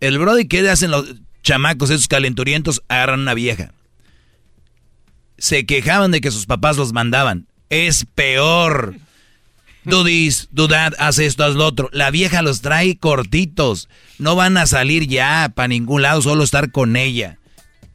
[0.00, 3.72] El brody que hacen los chamacos, esos calenturientos, agarran una vieja.
[5.38, 7.46] Se quejaban de que sus papás los mandaban.
[7.70, 8.96] Es peor.
[9.84, 11.88] Dudis, dudad, haz esto, haz lo otro.
[11.92, 13.88] La vieja los trae cortitos.
[14.18, 17.38] No van a salir ya para ningún lado, solo estar con ella.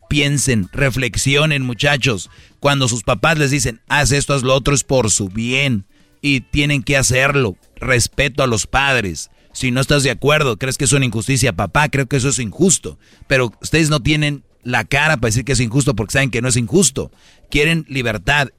[0.09, 2.30] Piensen, reflexionen, muchachos.
[2.59, 5.85] Cuando sus papás les dicen, haz esto, haz lo otro, es por su bien.
[6.22, 7.57] Y tienen que hacerlo.
[7.75, 9.30] Respeto a los padres.
[9.51, 12.39] Si no estás de acuerdo, crees que es una injusticia, papá, creo que eso es
[12.39, 12.97] injusto.
[13.27, 16.48] Pero ustedes no tienen la cara para decir que es injusto porque saben que no
[16.48, 17.11] es injusto.
[17.50, 18.50] Quieren libertad.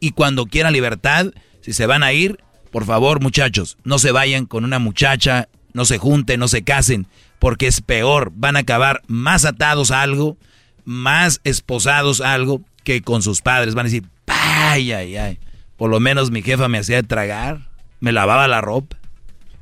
[0.00, 1.26] Y cuando quieran libertad,
[1.60, 2.38] si se van a ir,
[2.70, 7.06] por favor, muchachos, no se vayan con una muchacha, no se junten, no se casen,
[7.38, 8.32] porque es peor.
[8.34, 10.36] Van a acabar más atados a algo,
[10.84, 13.74] más esposados a algo que con sus padres.
[13.74, 15.38] Van a decir, ay, ay, ay.
[15.76, 17.68] Por lo menos mi jefa me hacía tragar,
[18.00, 18.96] me lavaba la ropa,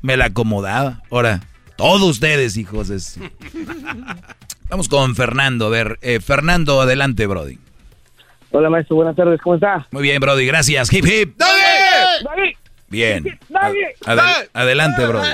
[0.00, 1.02] me la acomodaba.
[1.10, 1.40] Ahora,
[1.76, 3.00] todos ustedes, hijos de...
[4.72, 5.66] Vamos con Fernando.
[5.66, 7.58] A ver, eh, Fernando, adelante, Brody.
[8.52, 9.86] Hola, maestro, buenas tardes, ¿cómo está?
[9.90, 10.90] Muy bien, Brody, gracias.
[10.90, 11.36] Hip, hip.
[11.36, 12.56] ¡Doggy!
[12.88, 13.22] Bien.
[13.50, 13.80] ¡Doggy!
[14.06, 15.28] Adel- adelante, Brody.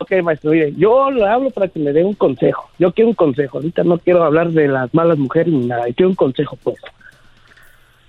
[0.00, 2.68] Ok, maestro, mire, yo le hablo para que me dé un consejo.
[2.80, 3.58] Yo quiero un consejo.
[3.58, 5.86] Ahorita no quiero hablar de las malas mujeres ni nada.
[5.86, 6.78] Yo quiero un consejo, pues.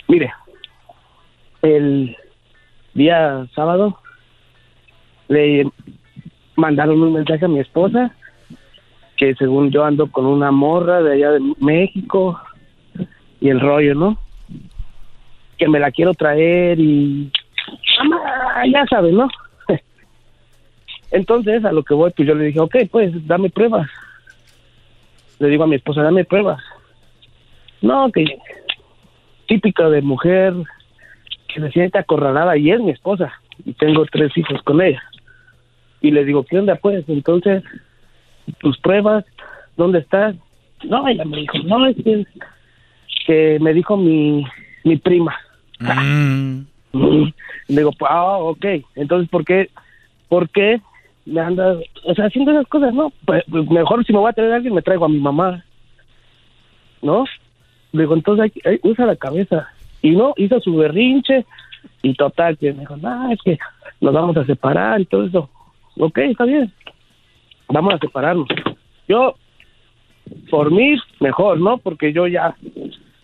[0.07, 0.33] Mire,
[1.61, 2.17] el
[2.95, 3.99] día sábado
[5.27, 5.67] le
[6.55, 8.15] mandaron un mensaje a mi esposa
[9.23, 12.37] que según yo ando con una morra de allá de México
[13.39, 14.17] y el rollo, ¿no?
[15.57, 17.31] Que me la quiero traer y...
[18.69, 19.29] Ya sabes, ¿no?
[21.11, 23.89] Entonces, a lo que voy, pues yo le dije, ok, pues dame pruebas.
[25.39, 26.61] Le digo a mi esposa, dame pruebas.
[27.81, 28.25] No, que
[29.47, 30.53] típica de mujer
[31.47, 33.31] que se siente acorralada y es mi esposa.
[33.63, 35.01] Y tengo tres hijos con ella.
[36.01, 37.07] Y le digo, ¿qué onda pues?
[37.07, 37.63] Entonces,
[38.59, 39.25] tus pruebas,
[39.77, 40.35] ¿dónde estás?
[40.83, 42.25] No, ella me dijo, no, es que,
[43.25, 44.45] que me dijo mi,
[44.83, 45.35] mi prima.
[45.79, 46.61] Mm.
[47.69, 48.65] Digo, pues, ah, ok.
[48.95, 49.69] Entonces, ¿por qué,
[50.29, 50.81] por qué
[51.25, 53.11] me anda, o sea, haciendo esas cosas, no?
[53.25, 55.63] Pues, pues, mejor si me voy a traer a alguien, me traigo a mi mamá.
[57.01, 57.25] ¿No?
[57.91, 59.67] Le digo, entonces, hay- usa la cabeza.
[60.01, 61.45] Y no, hizo su berrinche
[62.01, 63.57] y total, que me dijo, no, es que
[64.01, 65.49] nos vamos a separar y todo eso.
[65.97, 66.71] Ok, está bien.
[67.73, 68.47] Vamos a separarnos.
[69.07, 69.33] Yo,
[70.51, 71.79] por mí, mejor, ¿no?
[71.79, 72.55] Porque yo ya,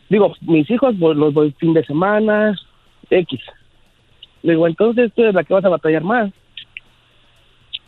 [0.10, 2.56] digo, mis hijos pues, los voy fin de semana,
[3.12, 3.40] X.
[4.42, 6.32] Digo, entonces tú eres la que vas a batallar más.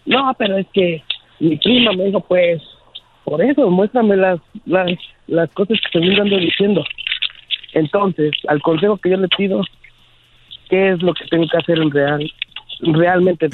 [0.06, 1.04] No, pero es que
[1.40, 2.62] mi prima me dijo, pues,
[3.24, 4.92] por eso, muéstrame las, las,
[5.26, 6.84] las cosas que te ando diciendo.
[7.74, 9.62] Entonces, al consejo que yo le pido,
[10.70, 12.32] ¿qué es lo que tengo que hacer en real,
[12.82, 13.50] realmente?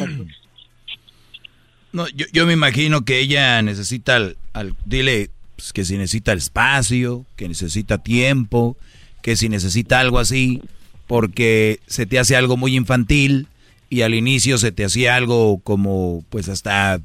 [1.98, 6.32] No, yo, yo me imagino que ella necesita, al, al- dile pues, que si necesita
[6.32, 8.78] el espacio, que necesita tiempo,
[9.24, 10.62] que si necesita algo así,
[11.08, 13.48] porque se te hace algo muy infantil
[13.90, 17.00] y al inicio se te hacía algo como, pues hasta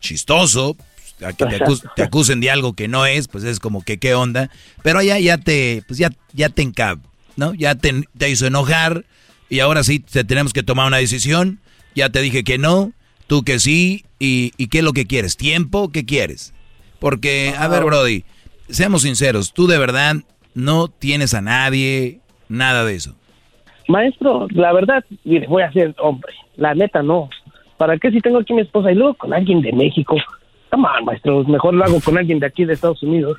[0.00, 0.76] chistoso,
[1.24, 3.98] a que te, acus- te acusen de algo que no es, pues es como que
[3.98, 4.50] qué onda,
[4.82, 6.98] pero allá ya te, pues ya, ya te encab,
[7.36, 7.54] ¿no?
[7.54, 9.04] Ya te, te hizo enojar
[9.48, 11.60] y ahora sí te tenemos que tomar una decisión,
[11.94, 12.92] ya te dije que no,
[13.32, 16.52] tú que sí, y, y qué es lo que quieres, tiempo, ¿qué quieres?
[16.98, 18.24] Porque, a ver, Brody,
[18.68, 20.16] seamos sinceros, tú de verdad
[20.54, 22.20] no tienes a nadie,
[22.50, 23.16] nada de eso.
[23.88, 26.30] Maestro, la verdad, mire, voy a ser hombre.
[26.56, 27.30] La neta, no.
[27.78, 30.14] ¿Para qué si tengo aquí mi esposa y luego con alguien de México?
[30.70, 33.38] Come on, maestro, mejor lo hago con alguien de aquí de Estados Unidos.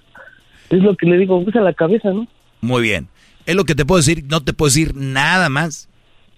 [0.71, 2.27] Es lo que le digo, usa la cabeza, ¿no?
[2.61, 3.09] Muy bien.
[3.45, 5.87] Es lo que te puedo decir, no te puedo decir nada más.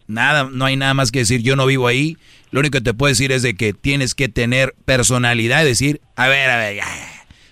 [0.08, 2.18] Nada, no hay nada más que decir, yo no vivo ahí.
[2.52, 6.02] Lo único que te puedo decir es de que tienes que tener personalidad y decir,
[6.16, 6.86] a ver, a ver, ya.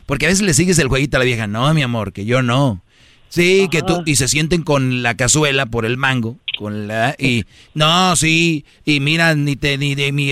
[0.05, 2.41] Porque a veces le sigues el jueguito a la vieja, no, mi amor, que yo
[2.41, 2.81] no.
[3.29, 7.45] Sí, que tú, y se sienten con la cazuela por el mango, con la, y,
[7.73, 10.31] no, sí, y mira, ni te, ni de mi,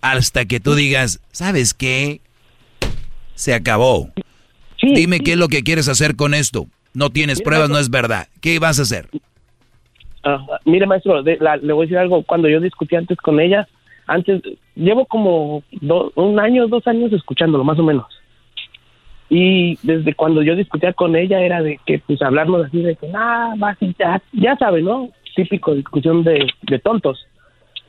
[0.00, 2.20] hasta que tú digas, ¿sabes qué?
[3.36, 4.10] Se acabó.
[4.82, 6.68] Dime qué es lo que quieres hacer con esto.
[6.92, 8.28] No tienes pruebas, no es verdad.
[8.40, 9.08] ¿Qué vas a hacer?
[10.24, 12.22] Ah, mire, maestro, le voy a decir algo.
[12.22, 13.68] Cuando yo discutí antes con ella,
[14.06, 14.42] antes,
[14.74, 15.62] llevo como
[16.14, 18.06] un año, dos años escuchándolo, más o menos.
[19.28, 23.08] Y desde cuando yo discutía con ella era de que, pues, hablarnos así de que,
[23.08, 25.10] nada, más ya, ya sabe, ¿no?
[25.34, 27.26] Típico discusión de, de tontos.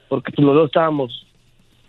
[0.10, 1.26] Porque pues, los dos estábamos,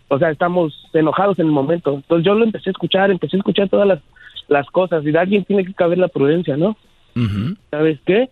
[0.07, 1.95] o sea, estamos enojados en el momento.
[1.95, 3.99] Entonces yo lo empecé a escuchar, empecé a escuchar todas las,
[4.47, 5.03] las cosas.
[5.05, 6.77] Y de alguien tiene que caber la prudencia, ¿no?
[7.71, 8.29] ¿Sabes qué?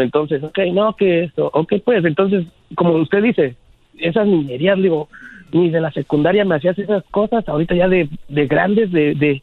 [0.00, 3.56] Entonces, ok, no, que esto, ok, pues, entonces, como usted dice,
[3.98, 5.08] esas niñerías, digo,
[5.52, 9.42] ni de la secundaria me hacías esas cosas, ahorita ya de, de grandes, de, de,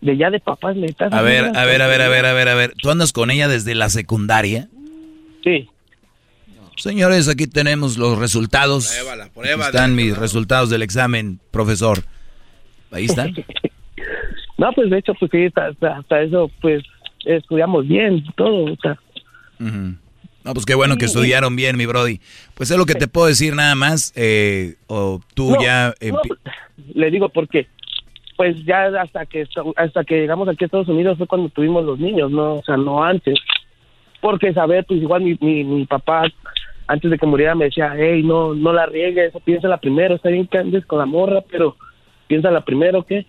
[0.00, 1.12] de ya de papás me estás...
[1.12, 3.30] A ver, a ver, a ver, a ver, a ver, a ver, ¿tú andas con
[3.30, 4.68] ella desde la secundaria?
[5.42, 5.68] Sí.
[6.76, 8.88] Señores, aquí tenemos los resultados.
[8.88, 12.00] Pruébala, Aquí están mis resultados del examen, profesor.
[12.90, 13.34] Ahí están.
[14.58, 16.82] no, pues de hecho, pues sí, hasta, hasta eso, pues
[17.24, 18.98] estudiamos bien, todo, o sea.
[19.58, 22.20] No, pues qué bueno que estudiaron bien, mi Brody.
[22.54, 24.12] Pues es lo que te puedo decir nada más.
[24.14, 25.92] Eh, o tú ya.
[26.00, 26.20] no,
[26.94, 27.66] le digo porque,
[28.36, 31.98] pues ya hasta que hasta que llegamos aquí a Estados Unidos fue cuando tuvimos los
[31.98, 33.38] niños, no, o sea, no antes.
[34.20, 36.24] Porque saber, pues igual mi, mi, mi papá
[36.86, 40.46] antes de que muriera me decía, hey, no, no la riegues, piénsala primero, está bien
[40.46, 41.76] que andes con la morra, pero
[42.28, 43.26] piénsala primero, ¿qué?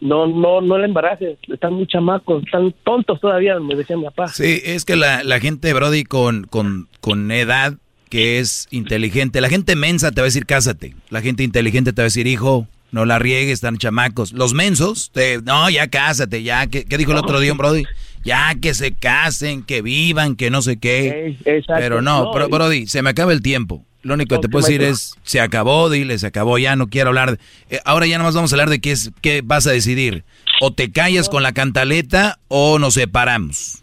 [0.00, 4.28] No, no, no le embaraces, están muy chamacos, están tontos todavía, me decía mi papá.
[4.28, 7.74] Sí, es que la, la gente, Brody, con, con, con edad
[8.10, 12.02] que es inteligente, la gente mensa te va a decir cásate, la gente inteligente te
[12.02, 14.32] va a decir hijo, no la riegues, están chamacos.
[14.32, 17.84] Los mensos, te, no, ya cásate, ya, ¿qué, qué dijo el otro día, Brody?
[18.24, 21.36] Ya que se casen, que vivan, que no sé qué.
[21.66, 23.84] Pero no, No, y- Brody, se me acaba el tiempo.
[24.06, 27.08] Lo único que te puedo decir es, se acabó, dile, se acabó, ya no quiero
[27.08, 27.32] hablar.
[27.32, 27.38] de-
[27.76, 30.24] Eh, ahora ya nomás vamos a hablar de qué, es, qué vas a decidir.
[30.60, 33.82] O te callas con la cantaleta o nos separamos.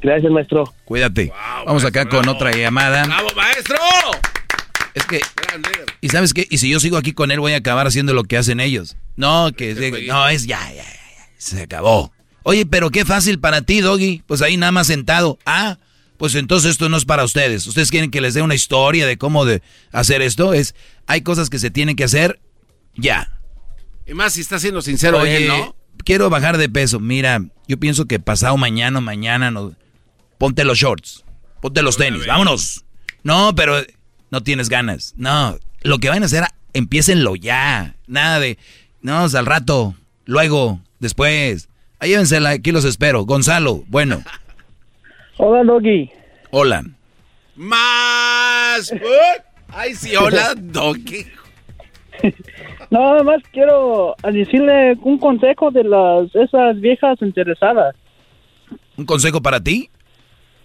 [0.00, 0.72] Gracias, maestro.
[0.84, 1.32] Cuídate.
[1.66, 3.04] vamos acá con otra llamada.
[3.06, 3.76] ¡Bravo, maestro!
[4.94, 5.20] Es que,
[6.00, 6.46] ¿y sabes qué?
[6.50, 8.96] Y si yo sigo aquí con él voy a acabar haciendo lo que hacen ellos.
[9.16, 9.74] No, que
[10.06, 12.12] no, es ya, ya, ya, ya, se acabó.
[12.42, 14.22] Oye, pero qué fácil para ti, Doggy.
[14.26, 15.38] Pues ahí nada más sentado.
[15.44, 15.78] Ah,
[16.18, 17.66] pues entonces esto no es para ustedes.
[17.66, 20.52] Ustedes quieren que les dé una historia de cómo de hacer esto.
[20.52, 20.74] Es,
[21.06, 22.40] hay cosas que se tienen que hacer
[22.96, 23.40] ya.
[24.04, 25.76] Y más si está siendo sincero Oye, él, ¿no?
[26.04, 26.98] quiero bajar de peso.
[26.98, 29.74] Mira, yo pienso que pasado mañana o mañana no,
[30.38, 31.24] ponte los shorts,
[31.60, 32.84] ponte los tenis, vámonos.
[33.22, 33.80] No, pero
[34.30, 35.14] no tienes ganas.
[35.16, 37.94] No, lo que van a hacer, empiécenlo ya.
[38.06, 38.58] Nada de,
[39.02, 41.68] no, al rato, luego, después.
[42.00, 43.24] Ahí llévensela, aquí los espero.
[43.24, 44.22] Gonzalo, bueno,
[45.38, 46.10] Hola, Doggy.
[46.50, 46.82] hola.
[47.56, 48.92] Más.
[49.68, 51.26] Ay, sí, hola, Donkey.
[52.90, 57.94] Nada más quiero decirle un consejo de las esas viejas interesadas.
[58.96, 59.90] ¿Un consejo para ti?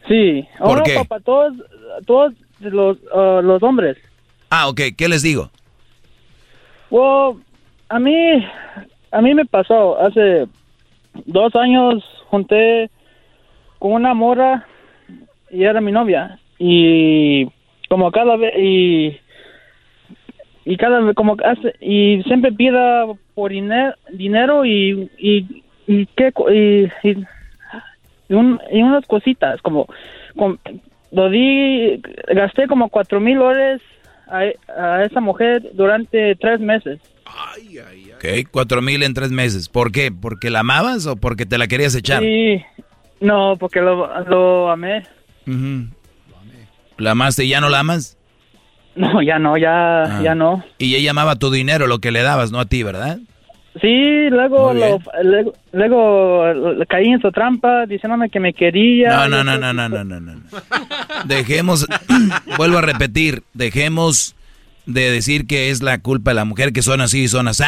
[0.07, 0.47] Sí.
[0.57, 1.05] ¿Por Ahora, qué?
[1.07, 1.53] Para todos,
[2.05, 3.97] todos los, ah, los hombres.
[4.49, 5.49] Ah, ok, ¿qué les digo?
[6.89, 7.43] Well,
[7.89, 8.15] a mí,
[9.11, 10.47] a mí me pasó hace
[11.25, 12.89] dos años junté
[13.83, 14.65] con una morra
[15.51, 17.45] y era mi novia y
[17.89, 19.17] como cada vez y
[20.63, 23.05] y cada vez como hace y siempre pida
[23.35, 27.25] por diner- dinero y y y qué y, y,
[28.29, 29.85] y un- y unas cositas como,
[30.37, 30.57] como
[31.11, 32.01] lo di
[32.33, 33.81] gasté como cuatro mil dólares
[34.27, 34.43] a,
[34.81, 37.01] a esa mujer durante tres meses
[38.15, 39.67] Ok, cuatro mil en tres meses.
[39.67, 40.09] ¿Por qué?
[40.11, 42.21] ¿Porque la amabas o porque te la querías echar?
[42.23, 42.61] Sí,
[43.23, 45.03] no, porque lo, lo amé.
[45.47, 45.87] Ujú.
[46.97, 48.17] ¿La amaste y ya no la amas?
[48.95, 50.21] No, ya no, ya, Ah.
[50.23, 50.63] ya no.
[50.77, 53.17] Y ella amaba tu dinero, lo que le dabas, no a ti, ¿verdad?
[53.81, 59.09] Sí, luego, lo, luego, luego caí en su trampa diciéndome que me quería.
[59.09, 60.41] No, no, no, no, no, no, no, no.
[61.25, 61.87] Dejemos,
[62.57, 64.35] vuelvo a repetir, dejemos
[64.85, 67.63] de decir que es la culpa de la mujer que son así y son así.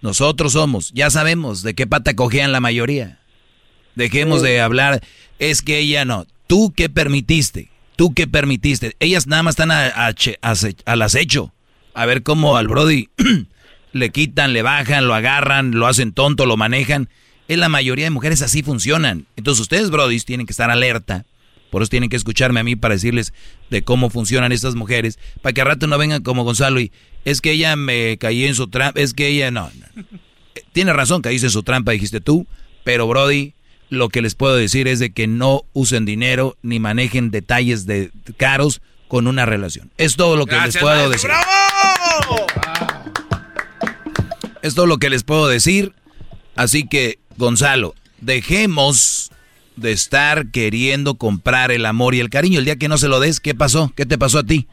[0.00, 3.18] Nosotros somos, ya sabemos de qué pata cogían la mayoría.
[3.96, 5.02] Dejemos de hablar,
[5.38, 6.26] es que ella no.
[6.46, 7.70] ¿Tú qué permitiste?
[7.96, 8.94] ¿Tú qué permitiste?
[9.00, 10.14] Ellas nada más están a,
[10.84, 11.52] al acecho.
[11.94, 13.08] A ver cómo al Brody
[13.92, 17.08] le quitan, le bajan, lo agarran, lo hacen tonto, lo manejan.
[17.48, 19.26] En la mayoría de mujeres así funcionan.
[19.36, 21.24] Entonces ustedes, Brody, tienen que estar alerta.
[21.70, 23.32] Por eso tienen que escucharme a mí para decirles
[23.70, 25.18] de cómo funcionan estas mujeres.
[25.40, 26.92] Para que a rato no vengan como Gonzalo y
[27.24, 29.00] es que ella me caí en su trampa.
[29.00, 29.70] Es que ella no.
[29.94, 30.04] no.
[30.72, 32.46] Tiene razón, caíste en su trampa, dijiste tú.
[32.84, 33.54] Pero Brody,
[33.88, 38.10] lo que les puedo decir es de que no usen dinero ni manejen detalles de
[38.36, 39.90] caros con una relación.
[39.96, 41.30] Es todo lo que les puedo decir.
[41.30, 42.46] ¡Bravo!
[44.62, 45.92] Es todo lo que les puedo decir.
[46.56, 49.30] Así que, Gonzalo, dejemos
[49.76, 52.58] de estar queriendo comprar el amor y el cariño.
[52.58, 53.92] El día que no se lo des, ¿qué pasó?
[53.94, 54.66] ¿Qué te pasó a ti?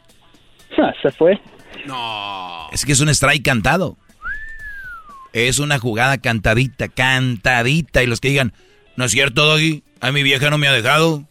[0.78, 1.40] Ah, se fue.
[1.86, 2.68] No.
[2.72, 3.96] Es que es un strike cantado.
[5.32, 8.02] Es una jugada cantadita, cantadita.
[8.02, 8.52] Y los que digan,
[8.96, 9.82] ¿No es cierto, Doggy?
[10.00, 11.24] A mi vieja no me ha dejado.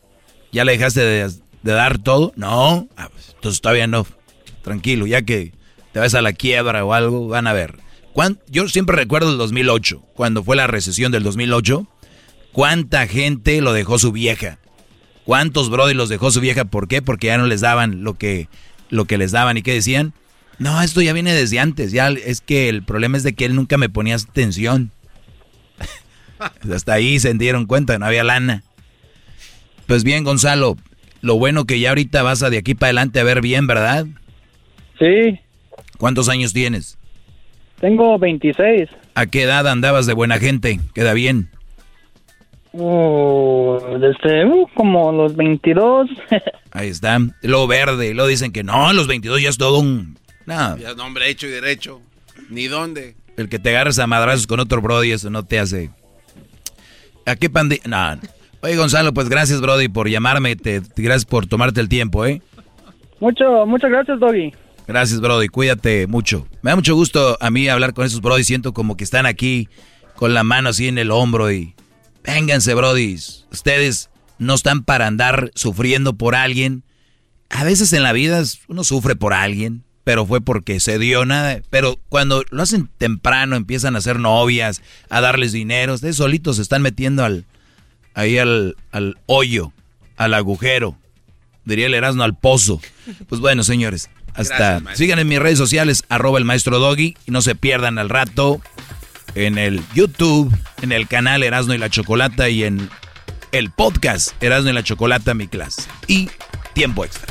[0.51, 1.32] ¿Ya le dejaste de,
[1.64, 2.33] dar todo?
[2.35, 2.88] No.
[2.98, 4.06] Ah, pues, entonces todavía no.
[4.61, 5.53] Tranquilo, ya que
[5.92, 7.83] te vas a la quiebra o algo, van a ver.
[8.50, 11.88] Yo siempre recuerdo el 2008, cuando fue la recesión del 2008.
[12.51, 14.59] ¿Cuánta gente lo dejó su vieja?
[15.25, 16.66] ¿Cuántos brody los dejó su vieja?
[16.66, 17.01] ¿Por qué?
[17.01, 18.48] Porque ya no les daban lo que,
[18.90, 19.58] lo que les daban.
[19.58, 20.14] ¿Y qué decían?
[20.59, 21.92] No, esto ya viene desde antes.
[21.92, 24.92] Ya es que el problema es de que él nunca me ponía atención.
[26.74, 28.64] Hasta ahí se dieron cuenta, no había lana.
[29.88, 30.78] Pues bien, Gonzalo,
[31.22, 34.06] lo bueno que ya ahorita vas a de aquí para adelante a ver bien, ¿verdad?
[35.00, 35.40] Sí.
[35.98, 36.98] ¿Cuántos años tienes?
[37.80, 38.90] Tengo 26.
[39.16, 40.80] ¿A qué edad andabas de buena gente?
[40.94, 41.50] ¿Queda bien?
[42.72, 46.10] Uh, desde uh, como los 22.
[46.72, 47.20] Ahí está.
[47.42, 48.14] Lo verde.
[48.14, 50.18] Lo dicen que no, los 22 ya es todo un...
[50.46, 50.78] No.
[50.78, 52.02] Ya es nombre hecho y derecho.
[52.50, 53.16] Ni dónde.
[53.38, 55.92] El que te agarres a madrazos con otro brody, eso no te hace...
[57.26, 57.84] ¿A qué pandilla?
[57.85, 58.19] No.
[58.61, 60.56] Oye, Gonzalo, pues gracias, Brody, por llamarme.
[60.56, 62.42] Te, gracias por tomarte el tiempo, ¿eh?
[63.19, 64.53] Mucho, muchas gracias, Doggy.
[64.88, 65.48] Gracias, Brody.
[65.48, 66.48] Cuídate mucho.
[66.61, 68.43] Me da mucho gusto a mí hablar con esos Brody.
[68.43, 69.69] Siento como que están aquí
[70.16, 71.76] con la mano así en el hombro y...
[72.26, 73.16] Vénganse, Brody.
[73.52, 76.84] Ustedes no están para andar sufriendo por alguien.
[77.50, 81.62] A veces en la vida uno sufre por alguien, pero fue porque se dio nada.
[81.70, 86.62] Pero cuando lo hacen temprano, empiezan a hacer novias, a darles dinero, ustedes solitos se
[86.62, 87.46] están metiendo al,
[88.14, 89.72] ahí al, al hoyo,
[90.18, 90.98] al agujero.
[91.66, 92.82] Diría el Erasmo al pozo.
[93.30, 97.42] Pues bueno, señores, hasta sigan en mis redes sociales, arroba el maestro Doggy, y no
[97.42, 98.60] se pierdan al rato
[99.36, 102.90] en el YouTube, en el canal Erasmo y la Chocolata y en
[103.52, 105.84] el podcast Erasmo y la Chocolata, mi clase.
[106.08, 106.30] Y
[106.74, 107.28] tiempo extra.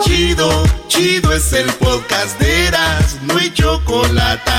[0.00, 4.50] Chido, chido es el podcast de Eras, no hay chocolate.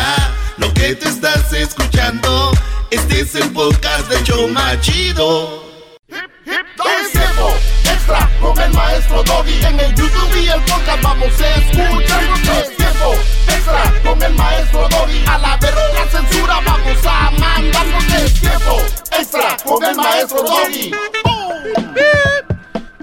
[0.58, 2.52] Lo que te estás escuchando,
[2.92, 5.64] este es el podcast de Choma Chido.
[6.08, 6.66] Hip, hip,
[7.02, 7.54] es tiempo
[7.84, 9.66] extra con el maestro Doggy.
[9.66, 12.24] En el YouTube y el podcast vamos a escuchar.
[12.62, 13.16] Es tiempo
[13.48, 15.26] extra con el maestro Doggy.
[15.28, 17.86] A la verga la censura vamos a mandar.
[18.24, 20.92] Es tiempo extra con el maestro Doggy.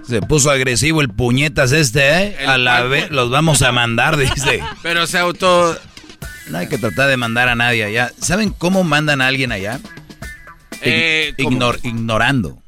[0.09, 2.47] Se puso agresivo el puñetas este, ¿eh?
[2.47, 4.61] a la vez los vamos a mandar, dice.
[4.83, 5.77] Pero se auto...
[6.49, 8.13] No hay que tratar de mandar a nadie allá.
[8.21, 9.81] ¿Saben cómo mandan a alguien allá?
[10.81, 11.35] Eh,
[11.83, 12.63] ignorando.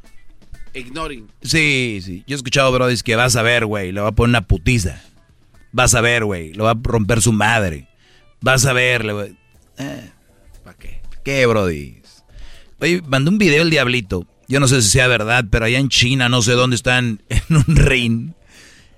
[0.75, 1.29] Ignoring.
[1.43, 2.25] Sí, sí.
[2.27, 5.01] Yo he escuchado, bro, que vas a ver, güey, le va a poner una putiza.
[5.71, 7.89] Vas a ver, güey, lo va a romper su madre.
[8.41, 9.37] Vas a ver, le voy...
[9.79, 10.11] eh.
[10.65, 11.01] ¿Para qué?
[11.25, 12.03] ¿Qué, brody?
[12.81, 15.91] Oye, mandó un video el diablito yo no sé si sea verdad, pero allá en
[15.91, 18.33] China, no sé dónde están, en un ring.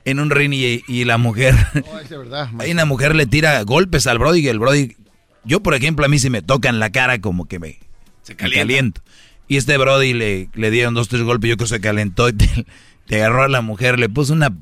[0.04, 1.54] En un ring y, la mujer.
[1.74, 2.48] No, es verdad.
[2.58, 4.96] Ahí una mujer le tira golpes al Brody y el Brody.
[5.44, 7.78] Yo, por ejemplo, a mí si me tocan la cara, como que me.
[8.22, 9.02] Se caliento.
[9.48, 12.32] Y este Brody le, le dieron dos, tres golpes, yo creo que se calentó y
[13.06, 14.56] te, agarró a la mujer, le puso una,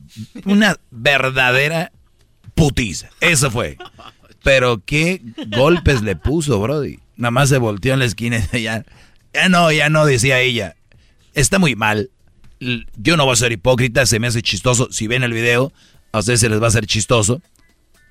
[0.47, 1.93] una verdadera
[2.55, 3.11] putiza.
[3.21, 3.77] Eso fue.
[4.43, 5.23] Pero qué
[5.55, 7.01] golpes le puso, Brody.
[7.17, 8.85] Nada más se volteó en la esquina y ya.
[9.39, 10.75] Ya no, ya no, decía ella
[11.41, 12.11] está muy mal.
[12.97, 14.89] Yo no voy a ser hipócrita, se me hace chistoso.
[14.91, 15.73] Si ven el video,
[16.13, 17.41] a ustedes se les va a hacer chistoso.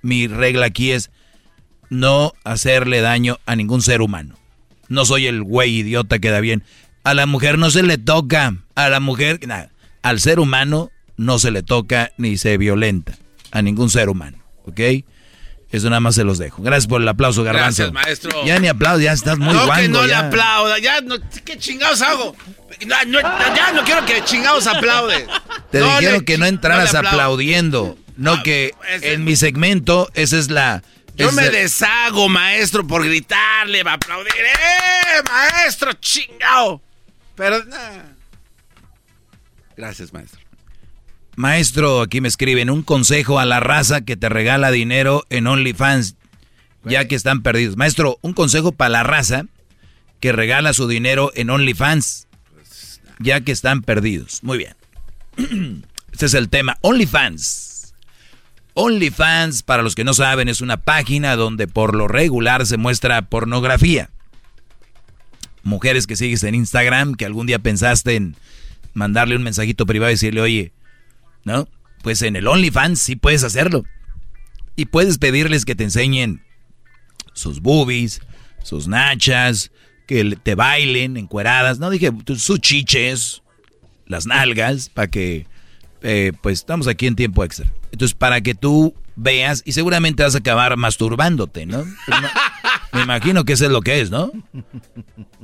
[0.01, 1.11] Mi regla aquí es
[1.89, 4.37] no hacerle daño a ningún ser humano.
[4.87, 6.63] No soy el güey idiota que da bien.
[7.03, 8.55] A la mujer no se le toca.
[8.75, 9.71] A la mujer, nada.
[10.01, 13.17] Al ser humano no se le toca ni se violenta.
[13.51, 14.37] A ningún ser humano.
[14.65, 14.79] ¿Ok?
[15.69, 16.61] Eso nada más se los dejo.
[16.63, 17.91] Gracias por el aplauso, Garbanzo.
[17.91, 18.45] Gracias, maestro.
[18.45, 19.81] Ya ni aplauso, ya estás muy no, guango.
[19.81, 20.07] que no ya.
[20.07, 22.35] le aplauda, ya no, ¿qué chingados hago?
[22.79, 23.03] ya
[23.73, 25.27] no quiero que chingados aplaude.
[25.71, 27.97] Te dijeron que no entraras aplaudiendo.
[28.15, 30.83] No que en mi segmento, esa es la...
[31.15, 34.33] Yo me deshago, maestro, por gritarle, va a aplaudir.
[34.33, 36.81] ¡Eh, maestro, chingao!
[37.35, 38.03] Pero, nah.
[39.75, 40.46] Gracias, maestro.
[41.37, 46.15] Maestro, aquí me escriben un consejo a la raza que te regala dinero en OnlyFans,
[46.83, 47.77] ya que están perdidos.
[47.77, 49.45] Maestro, un consejo para la raza
[50.19, 52.27] que regala su dinero en OnlyFans,
[53.19, 54.39] ya que están perdidos.
[54.41, 54.75] Muy bien.
[56.11, 56.79] Este es el tema.
[56.81, 57.93] OnlyFans.
[58.73, 63.21] OnlyFans, para los que no saben, es una página donde por lo regular se muestra
[63.21, 64.09] pornografía.
[65.61, 68.35] Mujeres que sigues en Instagram, que algún día pensaste en
[68.95, 70.71] mandarle un mensajito privado y decirle, oye,
[71.47, 71.67] ¿no?
[72.03, 73.83] Pues en el OnlyFans sí puedes hacerlo.
[74.75, 76.43] Y puedes pedirles que te enseñen
[77.33, 78.21] sus boobies,
[78.61, 79.71] sus nachas,
[80.05, 81.79] que te bailen encueradas.
[81.79, 83.41] No dije sus chiches,
[84.05, 85.47] las nalgas, para que,
[86.03, 87.71] eh, pues estamos aquí en tiempo extra.
[87.91, 91.83] Entonces, para que tú veas y seguramente vas a acabar masturbándote, ¿no?
[92.93, 94.31] Me imagino que eso es lo que es, ¿no?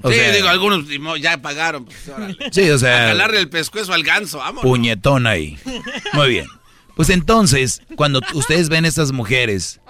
[0.01, 0.85] O sí, sea- digo, algunos
[1.19, 1.85] ya pagaron.
[1.85, 1.97] pues.
[2.51, 4.61] Sí, o sea- A calarle el pescuezo al ganso, vamos.
[4.63, 5.57] Puñetón ahí.
[6.13, 6.47] Muy bien.
[6.95, 9.81] Pues entonces, cuando ustedes ven estas mujeres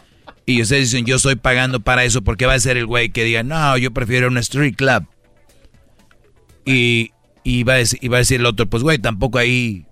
[0.45, 3.23] y ustedes dicen, yo estoy pagando para eso, porque va a ser el güey que
[3.23, 5.05] diga, no, yo prefiero un street club?
[6.65, 7.11] Y,
[7.43, 9.85] y, va, a decir, y va a decir el otro, pues güey, tampoco ahí,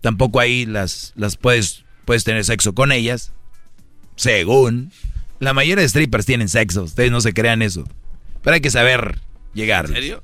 [0.00, 3.32] tampoco ahí las, las puedes, puedes tener sexo con ellas,
[4.16, 4.90] según.
[5.42, 7.82] La mayoría de strippers tienen sexo, ustedes no se crean eso.
[8.42, 9.18] Pero hay que saber
[9.54, 9.86] llegar.
[9.86, 10.22] ¿En serio?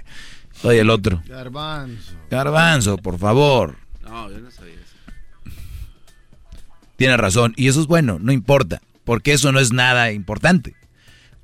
[0.62, 1.22] Oye, el otro.
[1.26, 2.14] Garbanzo.
[2.30, 3.76] Garbanzo, por favor.
[4.00, 5.52] No, yo no sabía eso.
[6.96, 7.52] Tiene razón.
[7.58, 8.80] Y eso es bueno, no importa.
[9.04, 10.74] Porque eso no es nada importante.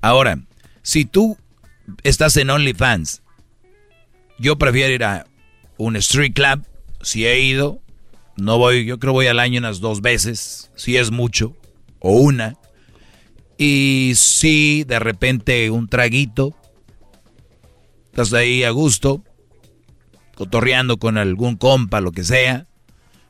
[0.00, 0.39] Ahora,
[0.81, 1.36] si tú
[2.02, 3.20] estás en OnlyFans,
[4.39, 5.26] yo prefiero ir a
[5.76, 6.65] un street club.
[7.02, 7.82] Si he ido,
[8.39, 11.55] no voy, yo creo voy al año unas dos veces, si es mucho,
[11.99, 12.57] o una.
[13.62, 16.56] Y si de repente un traguito,
[18.06, 19.22] estás ahí a gusto,
[20.34, 22.64] cotorreando con algún compa, lo que sea.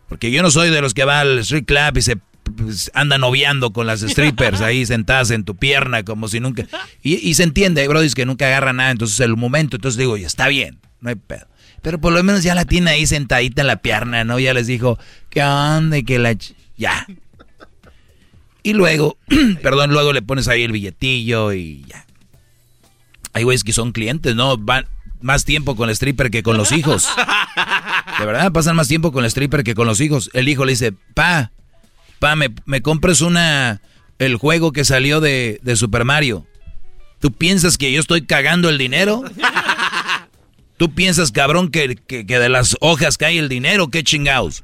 [0.09, 2.17] Porque yo no soy de los que va al street club y se
[2.57, 6.65] pues, anda noviando con las strippers ahí sentadas en tu pierna como si nunca...
[7.02, 10.17] Y, y se entiende, hay brodis que nunca agarra nada, entonces el momento, entonces digo,
[10.17, 11.49] ya está bien, no hay pedo.
[11.83, 14.39] Pero por lo menos ya la tiene ahí sentadita en la pierna, ¿no?
[14.39, 14.97] Ya les dijo,
[15.28, 16.00] ¿qué onda?
[16.02, 16.36] Que la...
[16.76, 17.05] Ya.
[18.62, 19.16] Y luego,
[19.62, 22.06] perdón, luego le pones ahí el billetillo y ya.
[23.32, 24.56] Hay güeyes que son clientes, ¿no?
[24.56, 24.86] Van
[25.20, 27.08] más tiempo con el stripper que con los hijos.
[28.18, 30.30] De verdad, pasan más tiempo con el stripper que con los hijos.
[30.32, 31.52] El hijo le dice, pa,
[32.18, 33.80] pa, me, me compres una,
[34.18, 36.47] el juego que salió de, de Super Mario.
[37.20, 39.22] ¿Tú piensas que yo estoy cagando el dinero?
[40.76, 43.89] ¿Tú piensas, cabrón, que, que, que de las hojas cae el dinero?
[43.89, 44.62] ¿Qué chingados?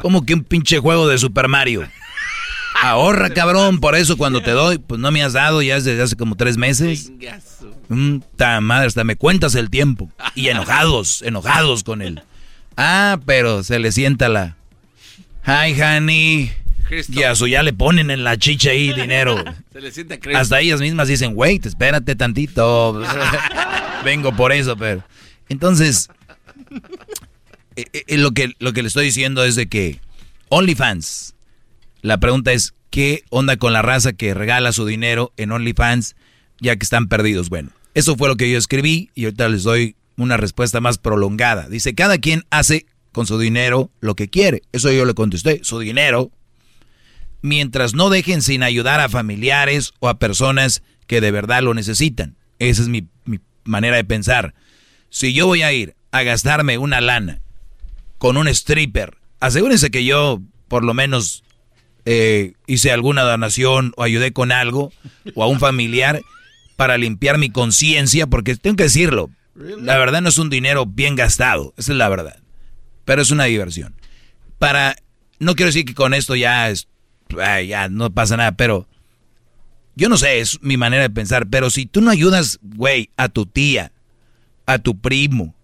[0.00, 1.88] ¿Cómo que un pinche juego de Super Mario?
[2.82, 6.16] Ahorra, cabrón, por eso cuando te doy, pues no me has dado ya desde hace
[6.16, 7.10] como tres meses.
[7.88, 10.10] Mm, ta madre, hasta me cuentas el tiempo.
[10.34, 12.22] Y enojados, enojados con él.
[12.76, 14.56] Ah, pero se le sienta la...
[15.46, 16.52] Hi, honey.
[17.08, 19.42] Y a su ya le ponen en la chicha ahí dinero.
[19.72, 20.38] Se le siente a Cristo.
[20.38, 23.02] Hasta ellas mismas dicen, wait, espérate tantito.
[24.04, 25.04] Vengo por eso, pero...
[25.50, 26.08] Entonces,
[27.76, 30.00] eh, eh, lo, que, lo que le estoy diciendo es de que
[30.48, 31.34] OnlyFans,
[32.08, 36.16] la pregunta es, ¿qué onda con la raza que regala su dinero en OnlyFans
[36.58, 37.50] ya que están perdidos?
[37.50, 41.68] Bueno, eso fue lo que yo escribí y ahorita les doy una respuesta más prolongada.
[41.68, 44.62] Dice, cada quien hace con su dinero lo que quiere.
[44.72, 46.30] Eso yo le contesté, su dinero.
[47.42, 52.36] Mientras no dejen sin ayudar a familiares o a personas que de verdad lo necesitan.
[52.58, 53.06] Esa es mi,
[53.64, 54.54] manera de pensar.
[55.10, 57.42] Si yo voy a ir a gastarme una lana
[58.16, 61.44] con un stripper, asegúrense que yo por lo menos
[62.10, 64.90] eh, hice alguna donación o ayudé con algo
[65.34, 66.22] o a un familiar
[66.74, 71.16] para limpiar mi conciencia, porque tengo que decirlo, la verdad no es un dinero bien
[71.16, 72.38] gastado, esa es la verdad,
[73.04, 73.94] pero es una diversión.
[74.58, 74.96] Para,
[75.38, 76.88] no quiero decir que con esto ya es,
[77.66, 78.88] ya no pasa nada, pero
[79.94, 83.28] yo no sé, es mi manera de pensar, pero si tú no ayudas, güey, a
[83.28, 83.92] tu tía,
[84.64, 85.54] a tu primo,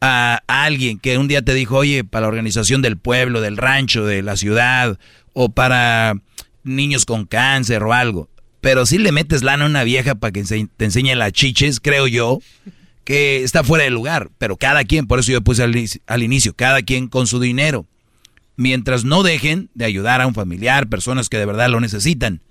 [0.00, 4.06] a alguien que un día te dijo, oye, para la organización del pueblo, del rancho,
[4.06, 4.98] de la ciudad,
[5.32, 6.14] o para
[6.62, 8.28] niños con cáncer o algo,
[8.60, 12.06] pero si le metes lana a una vieja para que te enseñe las chiches, creo
[12.06, 12.40] yo,
[13.04, 15.74] que está fuera de lugar, pero cada quien, por eso yo puse al,
[16.06, 17.86] al inicio, cada quien con su dinero,
[18.56, 22.42] mientras no dejen de ayudar a un familiar, personas que de verdad lo necesitan.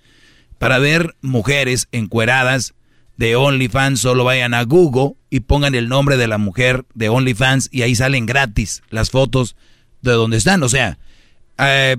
[0.57, 2.73] Para ver mujeres encueradas
[3.15, 7.69] de OnlyFans, solo vayan a Google y pongan el nombre de la mujer de OnlyFans
[7.71, 9.55] y ahí salen gratis las fotos
[10.01, 10.63] de donde están.
[10.63, 10.97] O sea,
[11.59, 11.97] eh,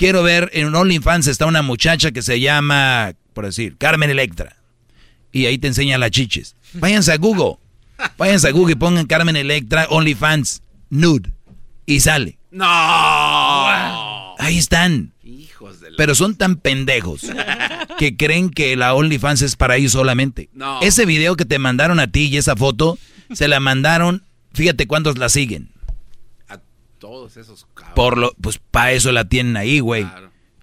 [0.00, 4.56] quiero ver, en un OnlyFans está una muchacha que se llama, por decir, Carmen Electra.
[5.30, 6.56] Y ahí te enseña las chiches.
[6.72, 7.58] Váyanse a Google.
[8.16, 11.30] Váyanse a Google y pongan Carmen Electra, OnlyFans, nude.
[11.84, 12.38] Y sale.
[12.50, 12.64] No.
[14.38, 15.12] Ahí están.
[15.98, 17.26] Pero son tan pendejos
[17.98, 20.48] que creen que la OnlyFans es para ellos solamente.
[20.54, 20.80] No.
[20.80, 22.98] Ese video que te mandaron a ti y esa foto,
[23.34, 25.68] se la mandaron, fíjate cuántos la siguen.
[27.00, 27.66] Todos esos.
[27.96, 30.06] Por lo, pues para eso la tienen ahí, güey.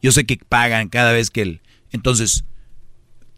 [0.03, 1.61] Yo sé que pagan cada vez que el.
[1.91, 2.45] Entonces,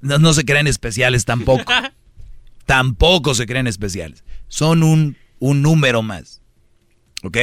[0.01, 1.71] no, no se creen especiales tampoco.
[2.65, 4.25] tampoco se creen especiales.
[4.49, 6.41] Son un, un número más.
[7.23, 7.37] ¿Ok?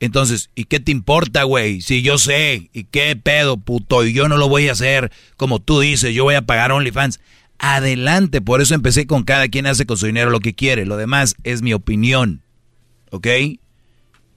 [0.00, 1.80] Entonces, ¿y qué te importa, güey?
[1.80, 4.04] Si yo sé, ¿y qué pedo, puto?
[4.04, 7.20] Y yo no lo voy a hacer como tú dices, yo voy a pagar OnlyFans.
[7.58, 10.84] Adelante, por eso empecé con cada quien hace con su dinero lo que quiere.
[10.84, 12.42] Lo demás es mi opinión.
[13.12, 13.28] ¿Ok?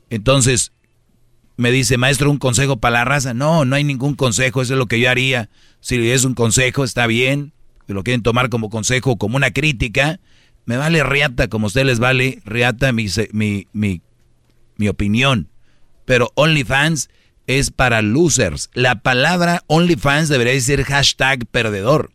[0.10, 0.72] Entonces,
[1.58, 3.34] me dice, maestro, un consejo para la raza.
[3.34, 5.50] No, no hay ningún consejo, eso es lo que yo haría.
[5.80, 7.54] Si es un consejo, está bien.
[7.88, 10.20] Si lo quieren tomar como consejo como una crítica,
[10.66, 14.02] me vale riata, como a ustedes les vale riata mi, mi, mi,
[14.76, 15.50] mi opinión.
[16.06, 17.10] Pero OnlyFans
[17.48, 18.70] es para losers.
[18.74, 22.12] La palabra OnlyFans debería decir hashtag perdedor.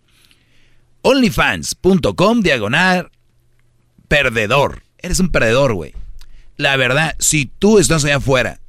[1.03, 3.11] OnlyFans.com diagonal
[4.09, 4.83] perdedor.
[4.99, 5.95] Eres un perdedor, güey.
[6.57, 8.61] La verdad, si tú estás allá afuera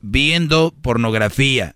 [0.00, 1.74] viendo pornografía,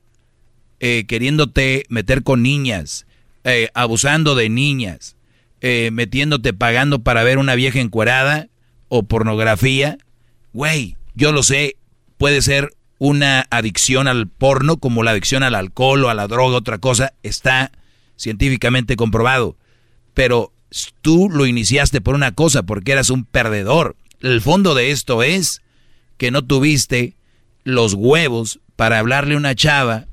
[0.79, 3.07] eh, queriéndote meter con niñas,
[3.45, 5.17] eh, abusando de niñas,
[5.61, 8.49] eh, metiéndote pagando para ver una vieja encuerada
[8.89, 9.99] o pornografía,
[10.53, 11.77] güey, yo lo sé,
[12.19, 16.57] puede ser una adicción al porno como la adicción al alcohol o a la droga,
[16.57, 17.73] otra cosa, está
[18.17, 19.57] científicamente comprobado.
[20.15, 20.53] Pero
[21.01, 23.97] tú lo iniciaste por una cosa, porque eras un perdedor.
[24.21, 25.63] El fondo de esto es
[26.19, 27.17] que no tuviste
[27.65, 30.07] los huevos para hablarle a una chava,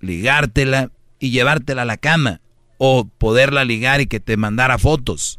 [0.00, 2.40] ligártela y llevártela a la cama
[2.78, 5.38] o poderla ligar y que te mandara fotos.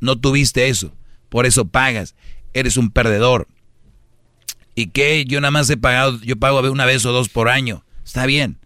[0.00, 0.94] No tuviste eso,
[1.28, 2.14] por eso pagas.
[2.52, 3.46] Eres un perdedor.
[4.74, 5.24] ¿Y qué?
[5.26, 7.84] Yo nada más he pagado, yo pago una vez o dos por año.
[8.04, 8.58] Está bien.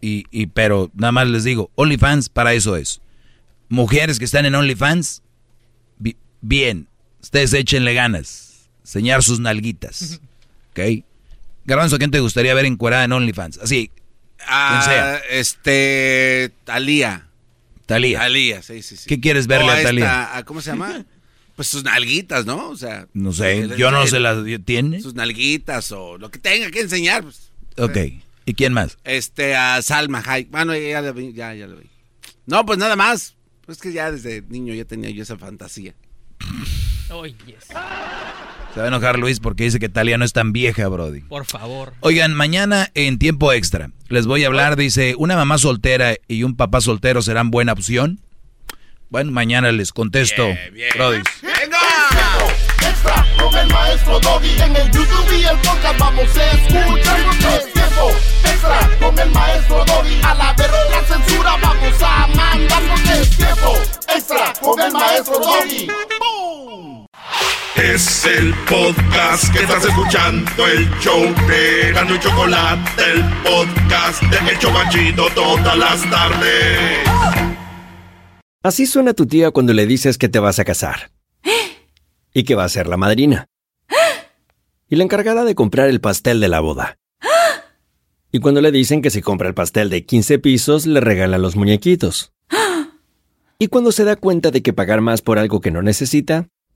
[0.00, 3.00] Y, pero nada más les digo, OnlyFans para eso es.
[3.68, 5.22] Mujeres que están en OnlyFans,
[5.98, 6.88] bi- bien,
[7.22, 8.68] ustedes échenle ganas.
[8.80, 10.20] Enseñar sus nalguitas.
[10.70, 11.04] ¿Ok?
[11.64, 13.58] Garbanzo, ¿quién te gustaría ver encuerada en OnlyFans?
[13.58, 13.90] Así,
[14.46, 15.16] Ah, sea.
[15.30, 16.52] Este.
[16.64, 17.28] Talía.
[17.86, 18.18] Talía.
[18.18, 19.06] Talía, sí, sí, sí.
[19.06, 20.36] ¿Qué quieres verle O a esta, Thalía?
[20.36, 21.04] ¿a ¿Cómo se llama?
[21.54, 22.70] Pues sus nalguitas, ¿no?
[22.70, 23.06] O sea.
[23.12, 25.02] No sé, yo no se las tiene.
[25.02, 27.22] Sus nalguitas o lo que tenga que enseñar.
[27.22, 27.50] Pues.
[27.76, 27.96] Ok.
[28.46, 28.96] ¿Y quién más?
[29.04, 30.50] Este, a Salma Hayek.
[30.50, 31.90] Bueno, ya, la vi, ya, ya lo vi.
[32.46, 33.36] No, pues nada más.
[33.66, 35.94] Pues que ya desde niño ya tenía yo esa fantasía.
[37.46, 37.66] Yes.
[38.74, 41.20] Se va a enojar Luis porque dice que Talia no es tan vieja, Brody.
[41.20, 41.92] Por favor.
[42.00, 46.54] Oigan, mañana en tiempo extra les voy a hablar, dice, ¿una mamá soltera y un
[46.54, 48.20] papá soltero serán buena opción?
[49.08, 50.46] Bueno, mañana les contesto,
[50.94, 51.22] Brody.
[52.80, 54.60] Extra con el maestro Doggy.
[54.60, 57.20] En el YouTube y el podcast vamos a escuchar.
[57.54, 58.10] Es tiempo
[58.44, 60.20] extra con el maestro Doggy.
[60.22, 62.82] A la verga la censura vamos a mandar.
[63.18, 63.78] Es tiempo
[64.14, 65.88] extra con el maestro Doggy.
[67.76, 74.50] Es el podcast que estás escuchando, el show de Gano y Chocolate, el podcast de
[74.50, 76.98] El Chocachito todas las tardes.
[78.62, 81.10] Así suena tu tía cuando le dices que te vas a casar.
[82.34, 83.46] Y que va a ser la madrina.
[84.88, 86.98] Y la encargada de comprar el pastel de la boda.
[88.32, 91.56] Y cuando le dicen que si compra el pastel de 15 pisos, le regalan los
[91.56, 92.32] muñequitos.
[93.58, 96.48] Y cuando se da cuenta de que pagar más por algo que no necesita,